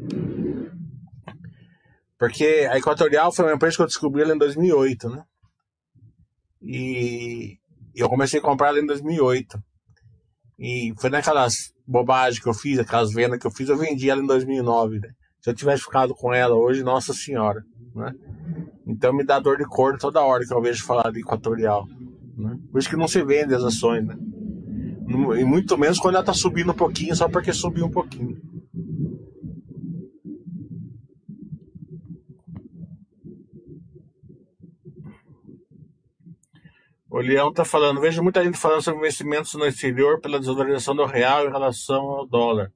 Porque 2.19 2.67
a 2.69 2.77
Equatorial 2.77 3.31
foi 3.31 3.45
uma 3.45 3.53
empresa 3.55 3.77
que 3.77 3.81
eu 3.81 3.87
descobri 3.87 4.21
ela 4.21 4.35
em 4.35 4.37
2008, 4.37 5.09
né? 5.09 5.23
E 6.61 7.57
eu 7.95 8.09
comecei 8.09 8.41
a 8.41 8.43
comprar 8.43 8.67
ela 8.67 8.79
em 8.79 8.85
2008. 8.85 9.57
E 10.59 10.93
foi 10.99 11.09
naquelas 11.09 11.73
bobagens 11.87 12.43
que 12.43 12.49
eu 12.49 12.53
fiz, 12.53 12.77
aquelas 12.77 13.13
vendas 13.13 13.39
que 13.39 13.47
eu 13.47 13.51
fiz, 13.51 13.69
eu 13.69 13.77
vendi 13.77 14.09
ela 14.09 14.21
em 14.21 14.27
2009, 14.27 14.99
né? 14.99 15.09
Se 15.41 15.49
eu 15.49 15.53
tivesse 15.55 15.83
ficado 15.83 16.13
com 16.13 16.33
ela 16.33 16.53
hoje, 16.53 16.83
nossa 16.83 17.13
senhora, 17.13 17.63
né? 17.95 18.11
Então 18.85 19.13
me 19.13 19.23
dá 19.23 19.39
dor 19.39 19.57
de 19.57 19.65
cor 19.65 19.97
toda 19.97 20.21
hora 20.21 20.45
que 20.45 20.53
eu 20.53 20.61
vejo 20.61 20.83
falar 20.83 21.11
de 21.11 21.21
Equatorial. 21.21 21.87
Né? 22.37 22.57
Por 22.69 22.79
isso 22.79 22.89
que 22.89 22.97
não 22.97 23.07
se 23.07 23.23
vende 23.23 23.55
as 23.55 23.63
ações, 23.63 24.05
né? 24.05 24.17
E 25.07 25.45
muito 25.45 25.77
menos 25.77 25.97
quando 25.97 26.15
ela 26.15 26.23
tá 26.23 26.33
subindo 26.33 26.71
um 26.71 26.75
pouquinho, 26.75 27.15
só 27.15 27.29
porque 27.29 27.53
subiu 27.53 27.85
um 27.85 27.91
pouquinho. 27.91 28.37
O 37.19 37.21
Leão 37.21 37.49
está 37.49 37.65
falando, 37.65 37.99
vejo 37.99 38.23
muita 38.23 38.41
gente 38.41 38.57
falando 38.57 38.81
sobre 38.81 39.01
investimentos 39.01 39.53
no 39.55 39.65
exterior 39.65 40.21
pela 40.21 40.39
desvalorização 40.39 40.95
do 40.95 41.03
real 41.03 41.45
em 41.45 41.51
relação 41.51 41.99
ao 41.99 42.25
dólar. 42.25 42.71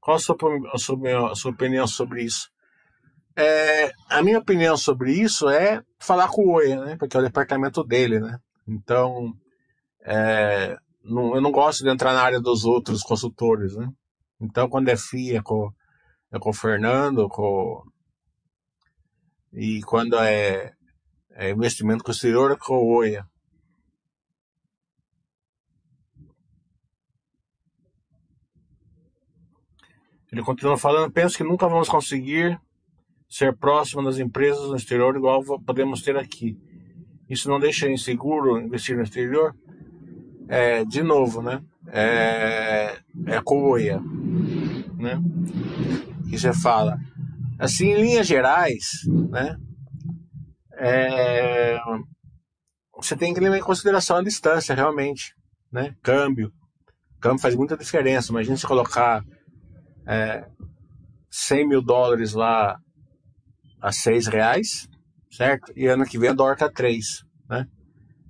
Qual 0.00 0.16
a 0.16 0.18
sua, 0.18 0.36
a 0.72 0.76
sua, 0.76 1.30
a 1.30 1.34
sua 1.36 1.52
opinião 1.52 1.86
sobre 1.86 2.24
isso? 2.24 2.50
É, 3.36 3.92
a 4.10 4.24
minha 4.24 4.40
opinião 4.40 4.76
sobre 4.76 5.12
isso 5.12 5.48
é 5.48 5.84
falar 6.00 6.26
com 6.26 6.42
o 6.42 6.54
Oi, 6.54 6.74
né? 6.74 6.96
Porque 6.98 7.16
é 7.16 7.20
o 7.20 7.22
departamento 7.22 7.84
dele, 7.84 8.18
né? 8.18 8.40
Então, 8.66 9.32
é, 10.02 10.76
não, 11.04 11.36
eu 11.36 11.40
não 11.40 11.52
gosto 11.52 11.84
de 11.84 11.88
entrar 11.88 12.12
na 12.12 12.22
área 12.22 12.40
dos 12.40 12.64
outros 12.64 13.04
consultores, 13.04 13.76
né? 13.76 13.88
Então, 14.40 14.68
quando 14.68 14.88
é 14.88 14.96
FIA, 14.96 15.38
é 15.38 15.42
com, 15.42 15.70
é 16.32 16.40
com 16.40 16.50
o 16.50 16.52
Fernando, 16.52 17.28
com, 17.28 17.84
e 19.52 19.80
quando 19.82 20.18
é, 20.18 20.72
é 21.36 21.50
investimento 21.50 22.02
com 22.02 22.10
o 22.10 22.12
exterior, 22.12 22.50
é 22.50 22.56
com 22.56 22.74
o 22.78 22.96
Oi. 22.96 23.16
Ele 30.36 30.44
continua 30.44 30.76
falando: 30.76 31.10
penso 31.10 31.34
que 31.34 31.42
nunca 31.42 31.66
vamos 31.66 31.88
conseguir 31.88 32.60
ser 33.26 33.56
próximo 33.56 34.02
das 34.02 34.18
empresas 34.18 34.68
no 34.68 34.76
exterior 34.76 35.16
igual 35.16 35.42
podemos 35.60 36.02
ter 36.02 36.14
aqui. 36.14 36.58
Isso 37.26 37.48
não 37.48 37.58
deixa 37.58 37.90
inseguro 37.90 38.60
investir 38.60 38.94
no 38.94 39.02
exterior? 39.02 39.56
É, 40.46 40.84
de 40.84 41.02
novo, 41.02 41.40
né? 41.40 41.62
É, 41.88 42.98
é 43.26 43.40
coia, 43.42 43.98
né? 44.98 45.18
Que 46.28 46.38
você 46.38 46.52
fala. 46.52 46.98
Assim, 47.58 47.86
em 47.86 48.02
linhas 48.02 48.26
gerais, 48.26 48.84
né? 49.30 49.56
É, 50.74 51.78
você 52.94 53.16
tem 53.16 53.32
que 53.32 53.40
levar 53.40 53.56
em 53.56 53.62
consideração 53.62 54.18
a 54.18 54.22
distância, 54.22 54.74
realmente, 54.74 55.34
né? 55.72 55.96
Câmbio. 56.02 56.52
Câmbio 57.18 57.40
faz 57.40 57.56
muita 57.56 57.74
diferença. 57.74 58.30
Imagina 58.30 58.56
se 58.58 58.66
colocar 58.66 59.24
é, 60.06 60.46
100 61.30 61.68
mil 61.68 61.82
dólares 61.82 62.32
lá 62.32 62.78
a 63.80 63.92
6 63.92 64.26
reais, 64.28 64.88
certo? 65.30 65.72
E 65.76 65.86
ano 65.86 66.04
que 66.04 66.18
vem 66.18 66.30
a 66.30 66.34
dólar 66.34 66.56
tá 66.56 66.70
3, 66.70 67.24
né? 67.48 67.66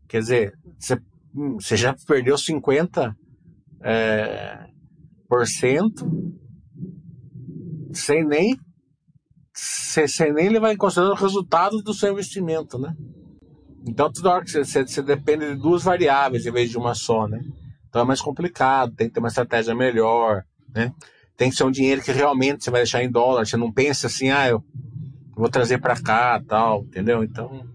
Quer 0.08 0.20
dizer, 0.20 0.58
você, 0.78 0.98
você 1.54 1.76
já 1.76 1.94
perdeu 2.06 2.36
50 2.38 3.14
é, 3.82 4.66
por 5.28 5.46
cento 5.46 6.06
sem 7.92 8.24
nem 8.24 8.56
sem 9.52 10.32
nem 10.32 10.48
levar 10.48 10.72
em 10.72 10.76
consideração 10.76 11.16
o 11.16 11.20
resultado 11.20 11.78
do 11.82 11.94
seu 11.94 12.12
investimento, 12.12 12.78
né? 12.78 12.94
Então, 13.88 14.12
toda 14.12 14.30
hora 14.30 14.44
que 14.44 14.50
você, 14.50 15.02
depende 15.02 15.46
de 15.46 15.60
duas 15.60 15.82
variáveis 15.84 16.44
em 16.44 16.50
vez 16.50 16.70
de 16.70 16.76
uma 16.76 16.94
só, 16.94 17.26
né? 17.26 17.40
Então 17.88 18.02
é 18.02 18.04
mais 18.04 18.20
complicado, 18.20 18.94
tem 18.94 19.08
que 19.08 19.14
ter 19.14 19.20
uma 19.20 19.28
estratégia 19.28 19.74
melhor, 19.74 20.44
né? 20.74 20.92
Tem 21.36 21.50
que 21.50 21.56
ser 21.56 21.64
um 21.64 21.70
dinheiro 21.70 22.02
que 22.02 22.12
realmente 22.12 22.64
você 22.64 22.70
vai 22.70 22.80
deixar 22.80 23.02
em 23.02 23.10
dólar. 23.10 23.46
Você 23.46 23.56
não 23.56 23.70
pensa 23.70 24.06
assim, 24.06 24.30
ah, 24.30 24.48
eu 24.48 24.64
vou 25.36 25.48
trazer 25.48 25.78
para 25.78 26.00
cá, 26.00 26.42
tal, 26.46 26.82
entendeu? 26.84 27.22
Então, 27.22 27.66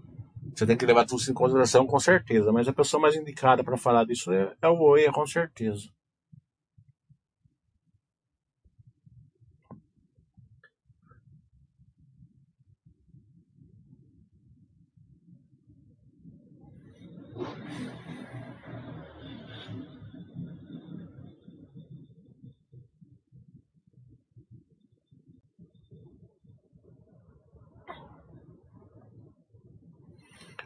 você 0.54 0.66
tem 0.66 0.76
que 0.76 0.84
levar 0.84 1.06
tudo 1.06 1.20
isso 1.20 1.30
em 1.30 1.34
consideração 1.34 1.86
com 1.86 1.98
certeza. 1.98 2.52
Mas 2.52 2.66
a 2.68 2.72
pessoa 2.72 3.00
mais 3.00 3.14
indicada 3.14 3.62
para 3.62 3.76
falar 3.76 4.04
disso 4.04 4.32
é, 4.32 4.52
é 4.60 4.68
o 4.68 4.80
Oia, 4.80 5.12
com 5.12 5.26
certeza. 5.26 5.88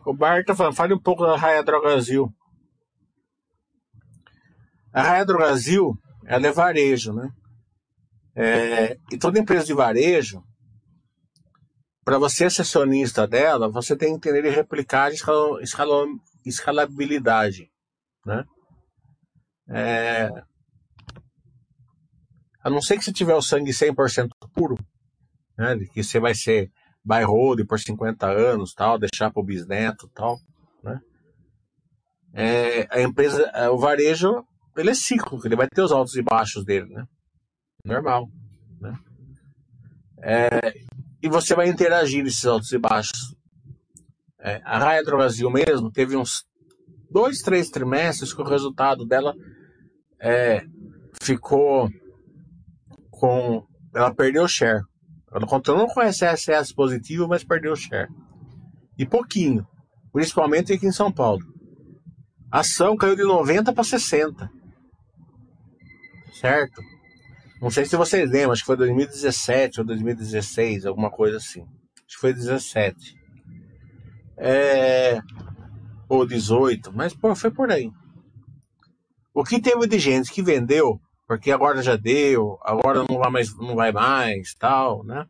O 0.07 0.15
Bar 0.15 0.45
tá 0.45 0.55
falando, 0.55 0.77
fale 0.77 0.95
um 0.95 1.01
pouco 1.01 1.27
da 1.27 1.37
Raia 1.37 1.65
Drogazil. 1.65 2.33
A 4.93 5.03
Raia 5.03 5.27
Drogazil, 5.27 5.99
ela 6.25 6.47
é 6.47 6.53
varejo, 6.53 7.13
né? 7.13 7.29
É, 8.33 8.97
e 9.11 9.19
toda 9.19 9.41
empresa 9.41 9.67
de 9.67 9.75
varejo, 9.75 10.45
para 12.05 12.19
você 12.19 12.49
ser 12.49 12.63
acionista 12.63 13.27
dela, 13.27 13.69
você 13.69 13.97
tem 13.97 14.11
que 14.11 14.29
entender 14.29 14.49
e 14.49 14.55
replicar 14.55 15.13
escal, 15.13 15.61
escal, 15.61 16.07
escalabilidade, 16.45 17.69
né? 18.25 18.45
É, 19.69 20.31
a 22.63 22.71
não 22.71 22.81
ser 22.81 22.97
que 22.97 23.05
você 23.05 23.13
tiver 23.13 23.35
o 23.35 23.43
sangue 23.43 23.73
100% 23.73 24.29
puro, 24.55 24.79
né, 25.59 25.77
que 25.93 26.05
você 26.05 26.21
vai 26.21 26.33
ser 26.33 26.71
buy 27.07 27.23
hold 27.23 27.65
por 27.67 27.79
50 27.79 28.27
anos, 28.27 28.75
tal, 28.75 28.99
deixar 28.99 29.31
para 29.31 29.41
o 29.41 29.45
bisneto, 29.45 30.11
tal, 30.13 30.41
né? 30.83 31.01
É, 32.35 32.89
a 32.91 33.01
empresa, 33.01 33.43
é, 33.55 33.71
o 33.71 33.79
varejo, 33.79 34.45
ele 34.77 34.91
é 34.91 34.95
cíclico, 34.95 35.47
ele 35.47 35.55
vai 35.55 35.69
ter 35.69 35.83
os 35.83 35.93
altos 35.93 36.17
e 36.17 36.23
baixos 36.23 36.65
dele, 36.65 36.93
né? 36.93 37.07
Normal, 37.85 38.29
né? 38.81 38.99
É, 40.21 40.75
e 41.23 41.29
você 41.29 41.55
vai 41.55 41.69
interagir 41.69 42.25
nesses 42.25 42.45
altos 42.45 42.73
e 42.73 42.79
baixos. 42.79 43.37
É, 44.41 44.61
a 44.65 44.79
Raia 44.79 45.05
do 45.05 45.13
Brasil 45.13 45.49
mesmo 45.49 45.91
teve 45.93 46.17
uns 46.17 46.45
dois, 47.09 47.39
três 47.39 47.71
trimestres 47.71 48.35
que 48.35 48.43
o 48.43 48.49
resultado 48.49 49.07
dela 49.07 49.33
é, 50.21 50.65
ficou 51.23 51.89
com. 53.11 53.65
Ela 53.95 54.13
perdeu 54.13 54.43
o 54.43 54.49
share. 54.49 54.83
Ela 55.33 55.47
continuou 55.47 55.89
com 55.89 56.01
SS 56.01 56.73
positivo, 56.75 57.29
mas 57.29 57.45
perdeu 57.45 57.73
o 57.73 57.77
share. 57.77 58.09
E 58.99 59.05
pouquinho. 59.05 59.67
Principalmente 60.13 60.73
aqui 60.73 60.87
em 60.87 60.93
São 60.93 61.13
Paulo. 61.13 61.45
A 62.51 62.61
ação 62.61 62.97
caiu 62.97 63.17
de 63.17 63.25
90 63.25 63.73
para 63.73 63.85
60. 63.85 64.51
Certo? 66.41 66.83
Não 67.61 67.71
sei 67.71 67.85
se 67.85 67.97
vocês 67.97 68.31
lembram, 68.31 68.53
acho 68.53 68.63
que 68.63 68.67
foi 68.67 68.77
2017 68.77 69.81
ou 69.81 69.87
2016, 69.87 70.87
alguma 70.87 71.11
coisa 71.11 71.39
assim. 71.39 71.63
Acho 71.63 72.15
que 72.15 72.21
foi 72.21 72.33
17. 72.33 73.15
É... 74.37 75.21
Ou 76.09 76.27
18, 76.27 76.93
mas 76.95 77.15
pô, 77.15 77.35
foi 77.35 77.51
por 77.51 77.71
aí. 77.71 77.91
O 79.35 79.43
que 79.43 79.61
teve 79.61 79.87
de 79.87 79.99
gente 79.99 80.31
que 80.31 80.43
vendeu, 80.43 81.01
porque 81.27 81.51
agora 81.51 81.83
já 81.83 81.97
deu, 81.97 82.59
agora 82.63 83.05
não 83.09 83.19
vai 83.19 83.31
mais, 83.31 83.57
não 83.57 83.75
vai 83.75 83.93
mais, 83.93 84.55
tal, 84.55 85.05
né? 85.05 85.27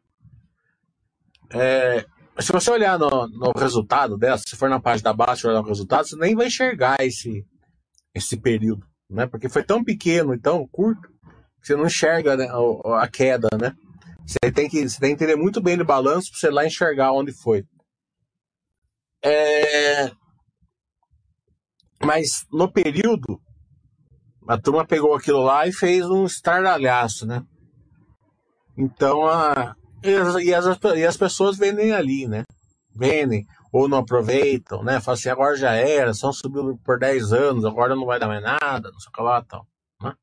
É, 1.51 2.05
se 2.39 2.53
você 2.53 2.71
olhar 2.71 2.99
no, 2.99 3.09
no 3.29 3.53
resultado 3.57 4.19
dela, 4.19 4.37
se 4.37 4.57
for 4.57 4.69
na 4.69 4.81
página 4.81 5.11
abaixo 5.11 5.49
olhar 5.49 5.61
o 5.61 5.67
resultado, 5.67 6.07
você 6.07 6.17
nem 6.17 6.35
vai 6.35 6.49
enxergar 6.49 6.97
esse, 7.01 7.47
esse 8.15 8.37
período, 8.37 8.87
né? 9.09 9.27
Porque 9.27 9.49
foi 9.49 9.63
tão 9.63 9.83
pequeno 9.83 10.35
e 10.35 10.39
tão 10.39 10.67
curto 10.69 11.09
que 11.61 11.67
você 11.67 11.77
não 11.77 11.87
enxerga 11.87 12.37
né, 12.37 12.47
a, 12.47 13.05
a, 13.05 13.09
queda, 13.09 13.49
né? 13.59 13.75
Você 14.27 14.53
tem, 14.53 14.69
que, 14.69 14.87
você 14.87 15.01
tem 15.01 15.17
que 15.17 15.25
entender 15.25 15.37
muito 15.37 15.63
bem 15.63 15.81
o 15.81 15.85
balanço 15.85 16.31
para 16.31 16.41
você 16.41 16.51
lá 16.51 16.67
enxergar 16.67 17.13
onde 17.13 17.33
foi. 17.33 17.65
É... 19.23 20.11
Mas 22.05 22.45
no 22.53 22.71
período, 22.71 23.41
a 24.47 24.59
turma 24.59 24.87
pegou 24.87 25.15
aquilo 25.15 25.43
lá 25.43 25.67
e 25.67 25.73
fez 25.73 26.09
um 26.09 26.25
estardalhaço, 26.25 27.27
né? 27.27 27.43
Então 28.77 29.27
a, 29.27 29.75
e 30.03 30.15
as, 30.15 30.35
e 30.37 30.55
as, 30.55 30.79
e 30.97 31.05
as 31.05 31.17
pessoas 31.17 31.57
vendem 31.57 31.93
ali, 31.93 32.27
né? 32.27 32.45
Vendem, 32.95 33.47
ou 33.73 33.89
não 33.89 33.99
aproveitam, 33.99 34.83
né? 34.83 35.01
Falam 35.01 35.19
assim, 35.19 35.29
agora 35.29 35.57
já 35.57 35.73
era, 35.73 36.15
só 36.15 36.33
subiu 36.33 36.79
por 36.85 36.99
10 36.99 37.33
anos, 37.33 37.65
agora 37.65 37.97
não 37.97 38.07
vai 38.07 38.19
dar 38.19 38.29
mais 38.29 38.43
nada, 38.43 38.91
não 38.91 39.01
sei 39.01 39.09
o 39.09 39.13
que 39.13 39.23
lá 39.23 39.43
tal. 39.43 39.67
Né? 40.01 40.15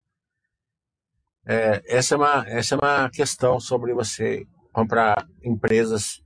É, 1.46 1.84
essa, 1.86 2.16
é 2.16 2.18
uma, 2.18 2.46
essa 2.48 2.76
é 2.76 2.78
uma 2.78 3.10
questão 3.10 3.60
sobre 3.60 3.94
você 3.94 4.46
comprar 4.72 5.28
empresas 5.44 6.22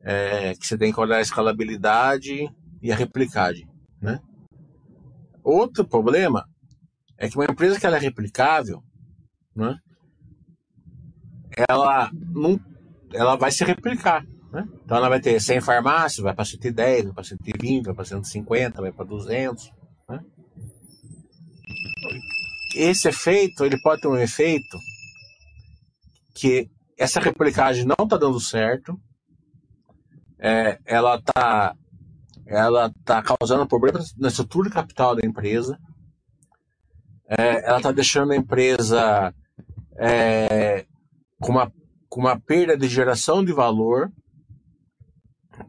é, 0.00 0.54
que 0.54 0.66
você 0.66 0.78
tem 0.78 0.92
que 0.92 1.00
olhar 1.00 1.16
a 1.16 1.22
escalabilidade 1.22 2.48
e 2.80 2.92
a 2.92 2.96
replicagem, 2.96 3.68
né? 4.00 4.20
Outro 5.44 5.84
problema 5.84 6.48
é 7.22 7.28
que 7.28 7.36
uma 7.36 7.44
empresa 7.44 7.78
que 7.78 7.86
ela 7.86 7.98
é 7.98 8.00
replicável, 8.00 8.82
né? 9.54 9.78
Ela 11.68 12.10
não 12.12 12.58
ela 13.12 13.36
vai 13.36 13.52
se 13.52 13.62
replicar. 13.62 14.26
Né? 14.50 14.66
Então 14.84 14.96
ela 14.96 15.08
vai 15.08 15.20
ter 15.20 15.40
100 15.40 15.60
farmácias, 15.60 16.18
vai 16.18 16.34
para 16.34 16.44
110, 16.44 17.04
vai 17.04 17.14
para 17.14 17.22
120, 17.22 17.84
vai 17.84 17.94
para 17.94 18.04
150, 18.04 18.82
vai 18.82 18.90
para 18.90 19.04
200. 19.04 19.70
Né? 20.08 20.20
Esse 22.74 23.08
efeito, 23.08 23.64
ele 23.64 23.80
pode 23.80 24.00
ter 24.00 24.08
um 24.08 24.18
efeito 24.18 24.76
que 26.34 26.68
essa 26.98 27.20
replicagem 27.20 27.84
não 27.84 28.04
está 28.04 28.16
dando 28.16 28.40
certo, 28.40 28.98
é, 30.40 30.76
ela 30.84 31.16
está 31.16 31.76
ela 32.46 32.92
tá 33.04 33.22
causando 33.22 33.66
problemas 33.66 34.12
na 34.16 34.26
estrutura 34.26 34.68
capital 34.68 35.14
da 35.14 35.24
empresa, 35.24 35.78
é, 37.38 37.66
ela 37.66 37.78
está 37.78 37.90
deixando 37.90 38.32
a 38.32 38.36
empresa 38.36 39.34
é, 39.96 40.84
com 41.40 41.52
uma 41.52 41.72
com 42.08 42.20
uma 42.20 42.38
perda 42.38 42.76
de 42.76 42.86
geração 42.88 43.42
de 43.42 43.54
valor 43.54 44.12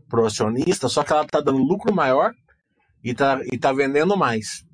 para 0.09 0.21
o 0.21 0.25
acionista, 0.25 0.89
só 0.89 1.01
que 1.01 1.13
ela 1.13 1.23
está 1.23 1.39
dando 1.39 1.63
lucro 1.63 1.93
maior 1.93 2.33
e 3.01 3.11
está 3.11 3.39
e 3.45 3.57
tá 3.57 3.71
vendendo 3.71 4.17
mais. 4.17 4.65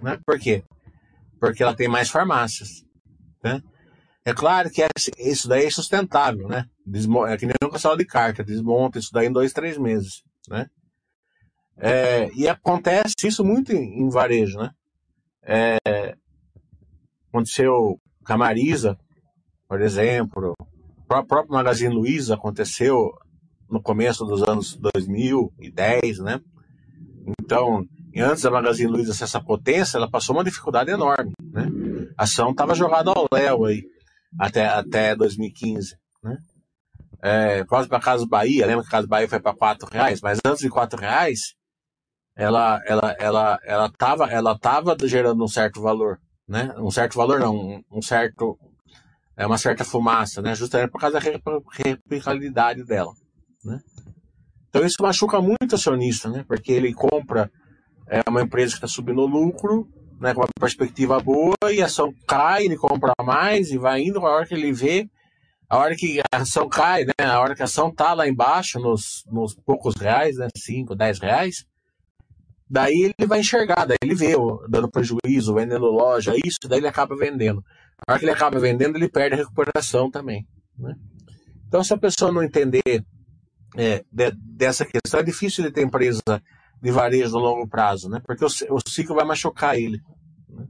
Né? 0.00 0.20
Por 0.24 0.38
quê? 0.38 0.62
Porque 1.40 1.64
ela 1.64 1.74
tem 1.74 1.88
mais 1.88 2.08
farmácias. 2.10 2.84
Né? 3.42 3.60
É 4.24 4.32
claro 4.32 4.70
que 4.70 4.86
isso 5.18 5.48
daí 5.48 5.66
é 5.66 5.70
sustentável, 5.70 6.46
né? 6.46 6.66
É 7.28 7.36
que 7.36 7.46
nem 7.46 7.54
um 7.64 7.70
castelo 7.70 7.96
de 7.96 8.04
carta, 8.04 8.44
desmonta 8.44 9.00
isso 9.00 9.10
daí 9.12 9.26
em 9.26 9.32
dois, 9.32 9.52
três 9.52 9.76
meses, 9.76 10.22
né? 10.48 10.68
É, 11.76 12.30
e 12.34 12.48
acontece 12.48 13.26
isso 13.26 13.44
muito 13.44 13.72
em, 13.72 14.00
em 14.00 14.08
varejo, 14.08 14.58
né? 14.58 14.70
É, 15.42 16.16
aconteceu 17.36 18.00
com 18.24 18.32
a 18.32 18.36
Marisa, 18.38 18.98
por 19.68 19.80
exemplo, 19.80 20.54
o 21.08 21.24
próprio 21.24 21.52
Magazine 21.52 21.94
Luiza 21.94 22.34
aconteceu 22.34 23.12
no 23.68 23.80
começo 23.82 24.24
dos 24.24 24.42
anos 24.42 24.76
2010, 24.76 26.20
né? 26.20 26.40
Então, 27.40 27.84
antes 28.16 28.42
da 28.42 28.50
Magazine 28.50 28.90
Luiza 28.90 29.12
ser 29.12 29.24
essa 29.24 29.40
potência, 29.40 29.98
ela 29.98 30.10
passou 30.10 30.34
uma 30.34 30.44
dificuldade 30.44 30.90
enorme, 30.90 31.32
né? 31.52 31.68
A 32.16 32.24
ação 32.24 32.50
estava 32.50 32.74
jogada 32.74 33.10
ao 33.10 33.26
léu 33.30 33.64
aí, 33.66 33.84
até, 34.38 34.66
até 34.66 35.14
2015, 35.14 35.96
né? 36.22 36.38
É, 37.22 37.64
quase 37.64 37.88
para 37.88 38.00
Casa 38.00 38.26
Bahia, 38.26 38.66
lembra 38.66 38.82
que 38.82 38.88
a 38.88 38.92
Casa 38.92 39.06
Bahia 39.06 39.28
foi 39.28 39.40
para 39.40 39.56
quatro 39.56 39.88
reais, 39.90 40.20
mas 40.20 40.38
antes 40.46 40.62
de 40.62 40.68
quatro 40.68 41.00
reais, 41.00 41.54
ela, 42.36 42.80
ela, 42.86 43.16
ela, 43.18 43.58
ela 43.64 43.90
tava, 43.90 44.30
ela 44.30 44.58
tava 44.58 44.96
gerando 45.04 45.42
um 45.42 45.48
certo 45.48 45.80
valor, 45.80 46.20
né? 46.48 46.74
Um 46.78 46.90
certo 46.90 47.16
valor 47.16 47.40
não, 47.40 47.82
um, 47.90 48.02
certo, 48.02 48.58
é 49.36 49.46
uma 49.46 49.58
certa 49.58 49.84
fumaça, 49.84 50.40
né? 50.40 50.54
Justamente 50.54 50.90
por 50.90 51.00
causa 51.00 51.18
da 51.18 51.42
replicabilidade 51.84 52.84
dela, 52.84 53.12
né? 53.64 53.80
Então 54.68 54.84
isso 54.84 55.02
machuca 55.02 55.40
muito 55.40 55.72
o 55.72 55.74
acionista, 55.74 56.28
né? 56.28 56.44
Porque 56.46 56.72
ele 56.72 56.92
compra 56.92 57.50
é, 58.08 58.20
uma 58.28 58.42
empresa 58.42 58.72
que 58.72 58.76
está 58.76 58.88
subindo 58.88 59.26
lucro, 59.26 59.88
né? 60.20 60.34
Com 60.34 60.40
uma 60.40 60.48
perspectiva 60.60 61.18
boa 61.20 61.56
e 61.72 61.82
a 61.82 61.86
ação 61.86 62.14
cai, 62.26 62.64
ele 62.64 62.76
compra 62.76 63.12
mais 63.24 63.70
e 63.70 63.78
vai 63.78 64.02
indo. 64.02 64.24
A 64.24 64.30
hora 64.30 64.46
que 64.46 64.54
ele 64.54 64.72
vê, 64.72 65.08
a 65.68 65.78
hora 65.78 65.96
que 65.96 66.20
a 66.20 66.38
ação 66.38 66.68
cai, 66.68 67.04
né? 67.04 67.26
A 67.26 67.40
hora 67.40 67.54
que 67.54 67.62
a 67.62 67.64
ação 67.64 67.92
tá 67.92 68.14
lá 68.14 68.28
embaixo, 68.28 68.78
nos, 68.78 69.24
nos 69.30 69.54
poucos 69.54 69.94
reais, 69.96 70.36
né? 70.36 70.48
5, 70.56 70.94
10 70.94 71.18
reais, 71.20 71.66
daí 72.68 73.12
ele 73.18 73.26
vai 73.26 73.40
enxergar, 73.40 73.84
daí 73.84 73.96
ele 74.02 74.14
vê 74.14 74.32
dando 74.68 74.90
prejuízo, 74.90 75.54
vendendo 75.54 75.86
loja, 75.86 76.34
isso, 76.44 76.58
daí 76.68 76.80
ele 76.80 76.88
acaba 76.88 77.16
vendendo. 77.16 77.64
A 78.06 78.12
hora 78.12 78.18
que 78.18 78.24
ele 78.24 78.32
acaba 78.32 78.58
vendendo, 78.58 78.96
ele 78.96 79.08
perde 79.08 79.34
a 79.34 79.38
recuperação 79.38 80.10
também. 80.10 80.46
Né? 80.78 80.94
Então, 81.66 81.82
se 81.82 81.94
a 81.94 81.98
pessoa 81.98 82.32
não 82.32 82.42
entender 82.42 83.04
é, 83.76 84.04
de, 84.10 84.30
dessa 84.32 84.84
questão, 84.84 85.20
é 85.20 85.22
difícil 85.22 85.64
ele 85.64 85.72
ter 85.72 85.82
empresa 85.82 86.22
de 86.82 86.90
varejo 86.90 87.32
no 87.32 87.38
longo 87.38 87.68
prazo, 87.68 88.08
né? 88.08 88.20
porque 88.24 88.44
o, 88.44 88.48
o 88.48 88.88
ciclo 88.88 89.16
vai 89.16 89.24
machucar 89.24 89.76
ele. 89.76 90.00
Né? 90.48 90.66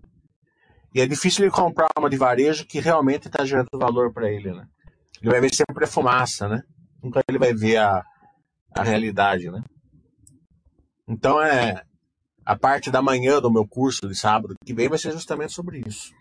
E 0.94 1.00
é 1.00 1.06
difícil 1.06 1.44
ele 1.44 1.52
comprar 1.52 1.88
uma 1.98 2.08
de 2.08 2.16
varejo 2.16 2.66
que 2.66 2.78
realmente 2.78 3.26
está 3.26 3.44
gerando 3.44 3.68
valor 3.74 4.12
para 4.12 4.30
ele. 4.30 4.52
Né? 4.52 4.66
Ele 5.20 5.30
vai 5.30 5.40
ver 5.40 5.54
sempre 5.54 5.84
a 5.84 5.88
fumaça, 5.88 6.48
né? 6.48 6.62
nunca 7.02 7.22
ele 7.28 7.38
vai 7.38 7.52
ver 7.52 7.76
a, 7.78 8.04
a 8.74 8.82
realidade. 8.82 9.50
Né? 9.50 9.62
Então, 11.08 11.40
é, 11.40 11.84
a 12.44 12.56
parte 12.56 12.90
da 12.90 13.00
manhã 13.00 13.40
do 13.40 13.50
meu 13.50 13.66
curso 13.66 14.08
de 14.08 14.14
sábado 14.14 14.56
que 14.64 14.74
vem 14.74 14.88
vai 14.88 14.98
ser 14.98 15.12
justamente 15.12 15.52
sobre 15.52 15.82
isso. 15.86 16.12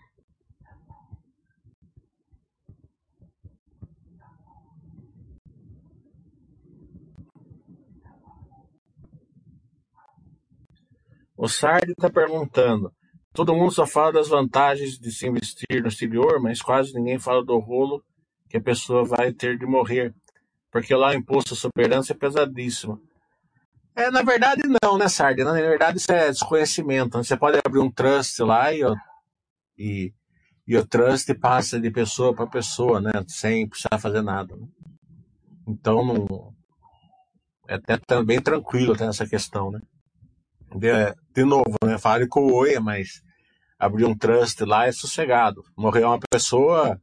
O 11.36 11.48
Sardi 11.48 11.92
está 11.92 12.08
perguntando. 12.08 12.90
Todo 13.34 13.54
mundo 13.54 13.70
só 13.70 13.86
fala 13.86 14.12
das 14.12 14.28
vantagens 14.28 14.98
de 14.98 15.12
se 15.12 15.26
investir 15.28 15.82
no 15.82 15.88
exterior, 15.88 16.40
mas 16.40 16.62
quase 16.62 16.94
ninguém 16.94 17.18
fala 17.18 17.44
do 17.44 17.58
rolo 17.58 18.02
que 18.48 18.56
a 18.56 18.62
pessoa 18.62 19.04
vai 19.04 19.32
ter 19.32 19.58
de 19.58 19.66
morrer. 19.66 20.14
Porque 20.70 20.94
lá 20.94 21.10
o 21.10 21.14
imposto 21.14 21.54
sobre 21.54 21.84
herança 21.84 22.14
é 22.14 22.16
pesadíssimo. 22.16 23.00
É, 23.96 24.10
na 24.10 24.22
verdade, 24.22 24.62
não, 24.82 24.98
né, 24.98 25.08
Sardi? 25.08 25.42
Na 25.42 25.52
verdade, 25.52 25.98
isso 25.98 26.12
é 26.12 26.30
desconhecimento. 26.30 27.16
Você 27.16 27.36
pode 27.36 27.58
abrir 27.64 27.80
um 27.80 27.90
trust 27.90 28.42
lá 28.42 28.70
e, 28.72 28.82
e, 29.78 30.12
e 30.66 30.76
o 30.76 30.86
trust 30.86 31.32
passa 31.34 31.80
de 31.80 31.90
pessoa 31.90 32.34
para 32.34 32.46
pessoa, 32.46 33.00
né? 33.00 33.10
Sem 33.26 33.66
precisar 33.66 33.98
fazer 33.98 34.20
nada. 34.20 34.54
Né? 34.54 34.66
Então, 35.66 36.04
não, 36.04 36.54
é 37.66 37.74
até 37.74 38.22
bem 38.22 38.40
tranquilo 38.40 38.92
até 38.92 39.06
essa 39.06 39.26
questão, 39.26 39.70
né? 39.70 39.80
de, 40.74 40.88
de 41.34 41.44
novo, 41.44 41.76
né? 41.84 41.98
Fale 41.98 42.26
com 42.26 42.40
o 42.40 42.54
Oia, 42.54 42.80
mas 42.80 43.22
abrir 43.78 44.04
um 44.04 44.16
trust 44.16 44.62
lá 44.64 44.86
é 44.86 44.92
sossegado. 44.92 45.64
Morreu 45.76 46.08
uma 46.08 46.20
pessoa, 46.30 47.00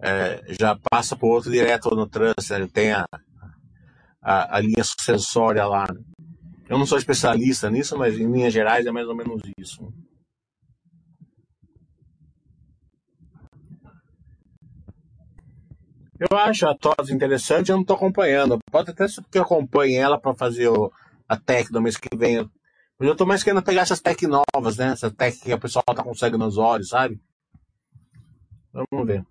é, 0.00 0.42
já 0.58 0.78
passa 0.90 1.16
para 1.16 1.28
outro 1.28 1.50
direto 1.50 1.94
no 1.94 2.06
trust, 2.06 2.52
ele 2.52 2.68
tem 2.68 2.92
a, 2.92 3.06
a, 4.22 4.56
a 4.56 4.60
linha 4.60 4.84
sucessória 4.84 5.66
lá. 5.66 5.86
Né? 5.92 6.00
Eu 6.68 6.78
não 6.78 6.86
sou 6.86 6.96
especialista 6.96 7.68
nisso, 7.68 7.98
mas 7.98 8.18
em 8.18 8.30
linhas 8.30 8.52
gerais 8.52 8.86
é 8.86 8.90
mais 8.92 9.06
ou 9.08 9.16
menos 9.16 9.42
isso. 9.58 9.92
Eu 16.18 16.38
acho 16.38 16.68
a 16.68 16.76
tosse 16.76 17.12
interessante, 17.12 17.70
eu 17.70 17.76
não 17.76 17.82
estou 17.82 17.96
acompanhando. 17.96 18.58
Pode 18.70 18.90
até 18.90 19.08
ser 19.08 19.24
que 19.24 19.38
eu 19.38 19.42
acompanhe 19.42 19.96
ela 19.96 20.20
para 20.20 20.34
fazer 20.34 20.68
o, 20.68 20.92
a 21.28 21.36
tech 21.36 21.70
do 21.72 21.82
mês 21.82 21.96
que 21.96 22.16
vem. 22.16 22.48
Mas 22.98 23.08
eu 23.08 23.12
estou 23.12 23.26
mais 23.26 23.42
querendo 23.42 23.62
pegar 23.62 23.82
essas 23.82 24.00
tech 24.00 24.24
novas, 24.26 24.76
né? 24.76 24.92
essa 24.92 25.10
tech 25.10 25.36
que 25.40 25.52
o 25.52 25.58
pessoal 25.58 25.84
está 25.90 26.04
conseguindo 26.04 26.44
nos 26.44 26.58
olhos, 26.58 26.90
sabe? 26.90 27.20
Vamos 28.72 29.06
ver. 29.06 29.26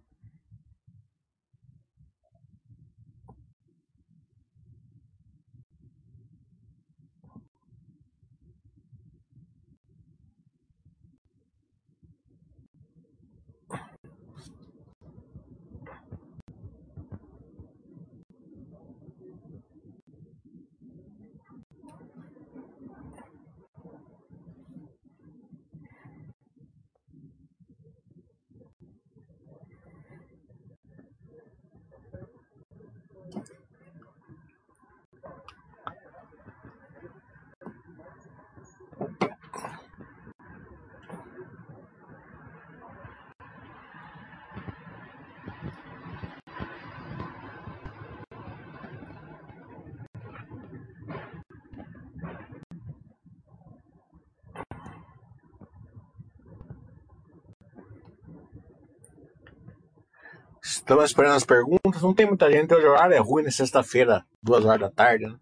Estamos 60.81 61.05
esperando 61.05 61.35
as 61.35 61.45
perguntas. 61.45 62.01
Não 62.01 62.13
tem 62.13 62.25
muita 62.25 62.51
gente. 62.51 62.73
Hoje 62.73 62.87
o 62.87 62.89
horário 62.89 63.13
é 63.13 63.19
ruim 63.19 63.43
na 63.43 63.51
sexta-feira, 63.51 64.25
duas 64.41 64.65
horas 64.65 64.81
da 64.81 64.89
tarde. 64.89 65.27
Né? 65.27 65.37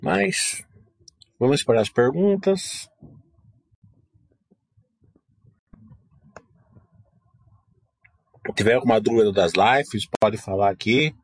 Mas 0.00 0.62
vamos 1.38 1.58
esperar 1.58 1.80
as 1.80 1.88
perguntas. 1.88 2.88
Se 8.46 8.52
tiver 8.54 8.74
alguma 8.74 9.00
dúvida 9.00 9.32
das 9.32 9.52
lives, 9.54 10.06
pode 10.20 10.36
falar 10.36 10.70
aqui. 10.70 11.14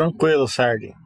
Tranquilo, 0.00 0.48
Sardi. 0.48 0.96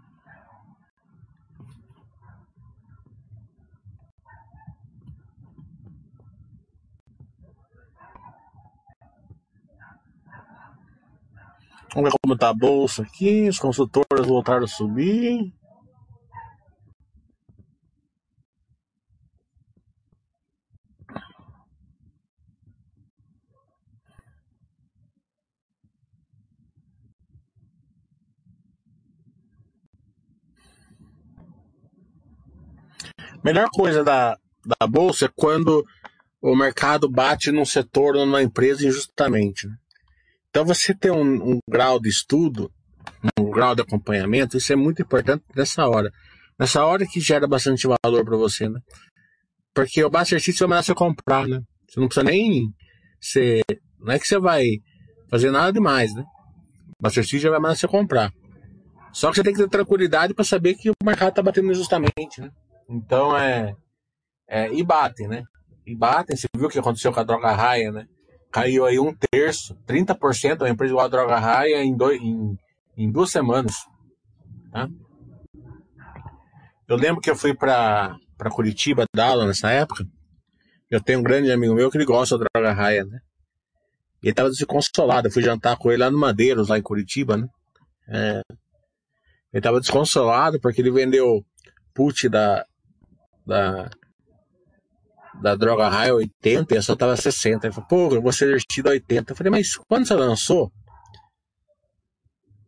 Vamos 11.92 12.12
ver 12.12 12.18
como 12.22 12.38
tá 12.38 12.50
a 12.50 12.54
bolsa 12.54 13.02
aqui. 13.02 13.48
Os 13.48 13.59
consultores 13.59 14.28
voltaram 14.28 14.62
a 14.62 14.68
subir. 14.68 15.52
Melhor 33.44 33.68
coisa 33.70 34.02
da, 34.02 34.38
da 34.64 34.87
bolsa 34.87 35.26
é 35.26 35.30
quando 35.37 35.85
o 36.40 36.57
mercado 36.57 37.11
bate 37.11 37.52
num 37.52 37.64
setor 37.64 38.16
ou 38.16 38.24
numa 38.24 38.42
empresa 38.42 38.87
injustamente. 38.87 39.66
Né? 39.66 39.74
Então 40.48 40.64
você 40.64 40.94
ter 40.94 41.11
um, 41.11 41.52
um, 41.52 41.59
grau 41.68 42.00
de 42.00 42.09
estudo, 42.09 42.70
um 43.38 43.50
grau 43.50 43.74
de 43.74 43.83
acompanhamento, 43.83 44.57
isso 44.57 44.72
é 44.72 44.76
muito 44.76 45.02
importante 45.02 45.44
nessa 45.54 45.87
hora. 45.87 46.11
Nessa 46.59 46.85
hora 46.85 47.07
que 47.07 47.20
gera 47.20 47.46
bastante 47.46 47.87
valor 47.87 48.24
para 48.24 48.37
você, 48.37 48.68
né? 48.68 48.80
Porque 49.74 50.04
o 50.04 50.09
Buster 50.09 50.40
vai 50.40 50.68
mandar 50.68 50.85
você 50.85 50.94
comprar, 50.94 51.48
né? 51.48 51.61
Você 51.88 51.98
não 51.98 52.07
precisa 52.07 52.24
nem 52.24 52.72
ser. 53.20 53.62
Não 53.98 54.12
é 54.12 54.18
que 54.20 54.26
você 54.26 54.38
vai 54.38 54.64
fazer 55.28 55.50
nada 55.50 55.72
demais, 55.72 56.14
né? 56.14 56.22
O 56.96 57.02
Buster 57.02 57.24
System 57.24 57.40
já 57.40 57.50
vai 57.50 57.59
mandar 57.59 57.74
você 57.74 57.88
comprar. 57.88 58.33
Só 59.12 59.30
que 59.30 59.37
você 59.37 59.42
tem 59.42 59.52
que 59.52 59.61
ter 59.61 59.68
tranquilidade 59.68 60.33
para 60.33 60.44
saber 60.44 60.74
que 60.74 60.90
o 60.90 60.94
mercado 61.04 61.30
está 61.30 61.42
batendo 61.42 61.72
injustamente, 61.72 62.40
né? 62.40 62.50
Então 62.88 63.36
é, 63.36 63.74
é. 64.48 64.72
E 64.72 64.82
batem, 64.82 65.28
né? 65.28 65.44
E 65.86 65.94
batem. 65.94 66.36
Você 66.36 66.46
viu 66.56 66.66
o 66.66 66.70
que 66.70 66.78
aconteceu 66.78 67.12
com 67.12 67.20
a 67.20 67.24
droga 67.24 67.52
raia, 67.52 67.90
né? 67.90 68.06
Caiu 68.50 68.84
aí 68.84 68.98
um 68.98 69.14
terço, 69.30 69.74
30% 69.86 70.58
da 70.58 70.68
empresa 70.68 70.92
igual 70.92 71.06
a 71.06 71.08
droga 71.08 71.38
raia 71.38 71.82
em, 71.82 71.96
dois, 71.96 72.20
em, 72.20 72.56
em 72.96 73.10
duas 73.10 73.30
semanas. 73.30 73.74
Tá? 74.70 74.88
Eu 76.86 76.96
lembro 76.96 77.20
que 77.20 77.30
eu 77.30 77.34
fui 77.34 77.54
para 77.54 78.16
Curitiba 78.50 79.04
dar 79.14 79.30
aula 79.30 79.46
nessa 79.46 79.70
época. 79.70 80.04
Eu 80.90 81.00
tenho 81.02 81.18
um 81.18 81.22
grande 81.22 81.50
amigo 81.50 81.74
meu 81.74 81.90
que 81.90 81.96
ele 81.96 82.04
gosta 82.04 82.38
da 82.38 82.44
droga 82.54 82.72
raia, 82.72 83.04
né? 83.04 83.18
E 84.22 84.28
ele 84.28 84.34
tava 84.34 84.50
desconsolado. 84.50 85.26
Eu 85.26 85.32
fui 85.32 85.42
jantar 85.42 85.76
com 85.76 85.90
ele 85.90 86.02
lá 86.02 86.10
no 86.10 86.18
Madeiros, 86.18 86.68
lá 86.68 86.78
em 86.78 86.82
Curitiba, 86.82 87.36
né? 87.36 87.48
É, 88.08 88.42
ele 89.52 89.62
tava 89.62 89.80
desconsolado 89.80 90.60
porque 90.60 90.80
ele 90.80 90.90
vendeu 90.90 91.44
put 91.94 92.28
da, 92.28 92.64
da, 93.46 93.90
da 95.40 95.54
droga 95.54 95.88
raia 95.88 96.14
80 96.14 96.74
e 96.74 96.78
essa 96.78 96.96
tava 96.96 97.16
60. 97.16 97.66
Ele 97.66 97.74
falou, 97.74 97.88
pô, 97.88 98.14
eu 98.14 98.22
vou 98.22 98.33
ser 98.33 98.48
investido 98.48 98.88
a 98.88 98.92
80. 98.92 99.33
Eu 99.33 99.37
falei, 99.37 99.50
mas 99.50 99.76
quando 99.76 100.07
você 100.07 100.14
lançou, 100.14 100.72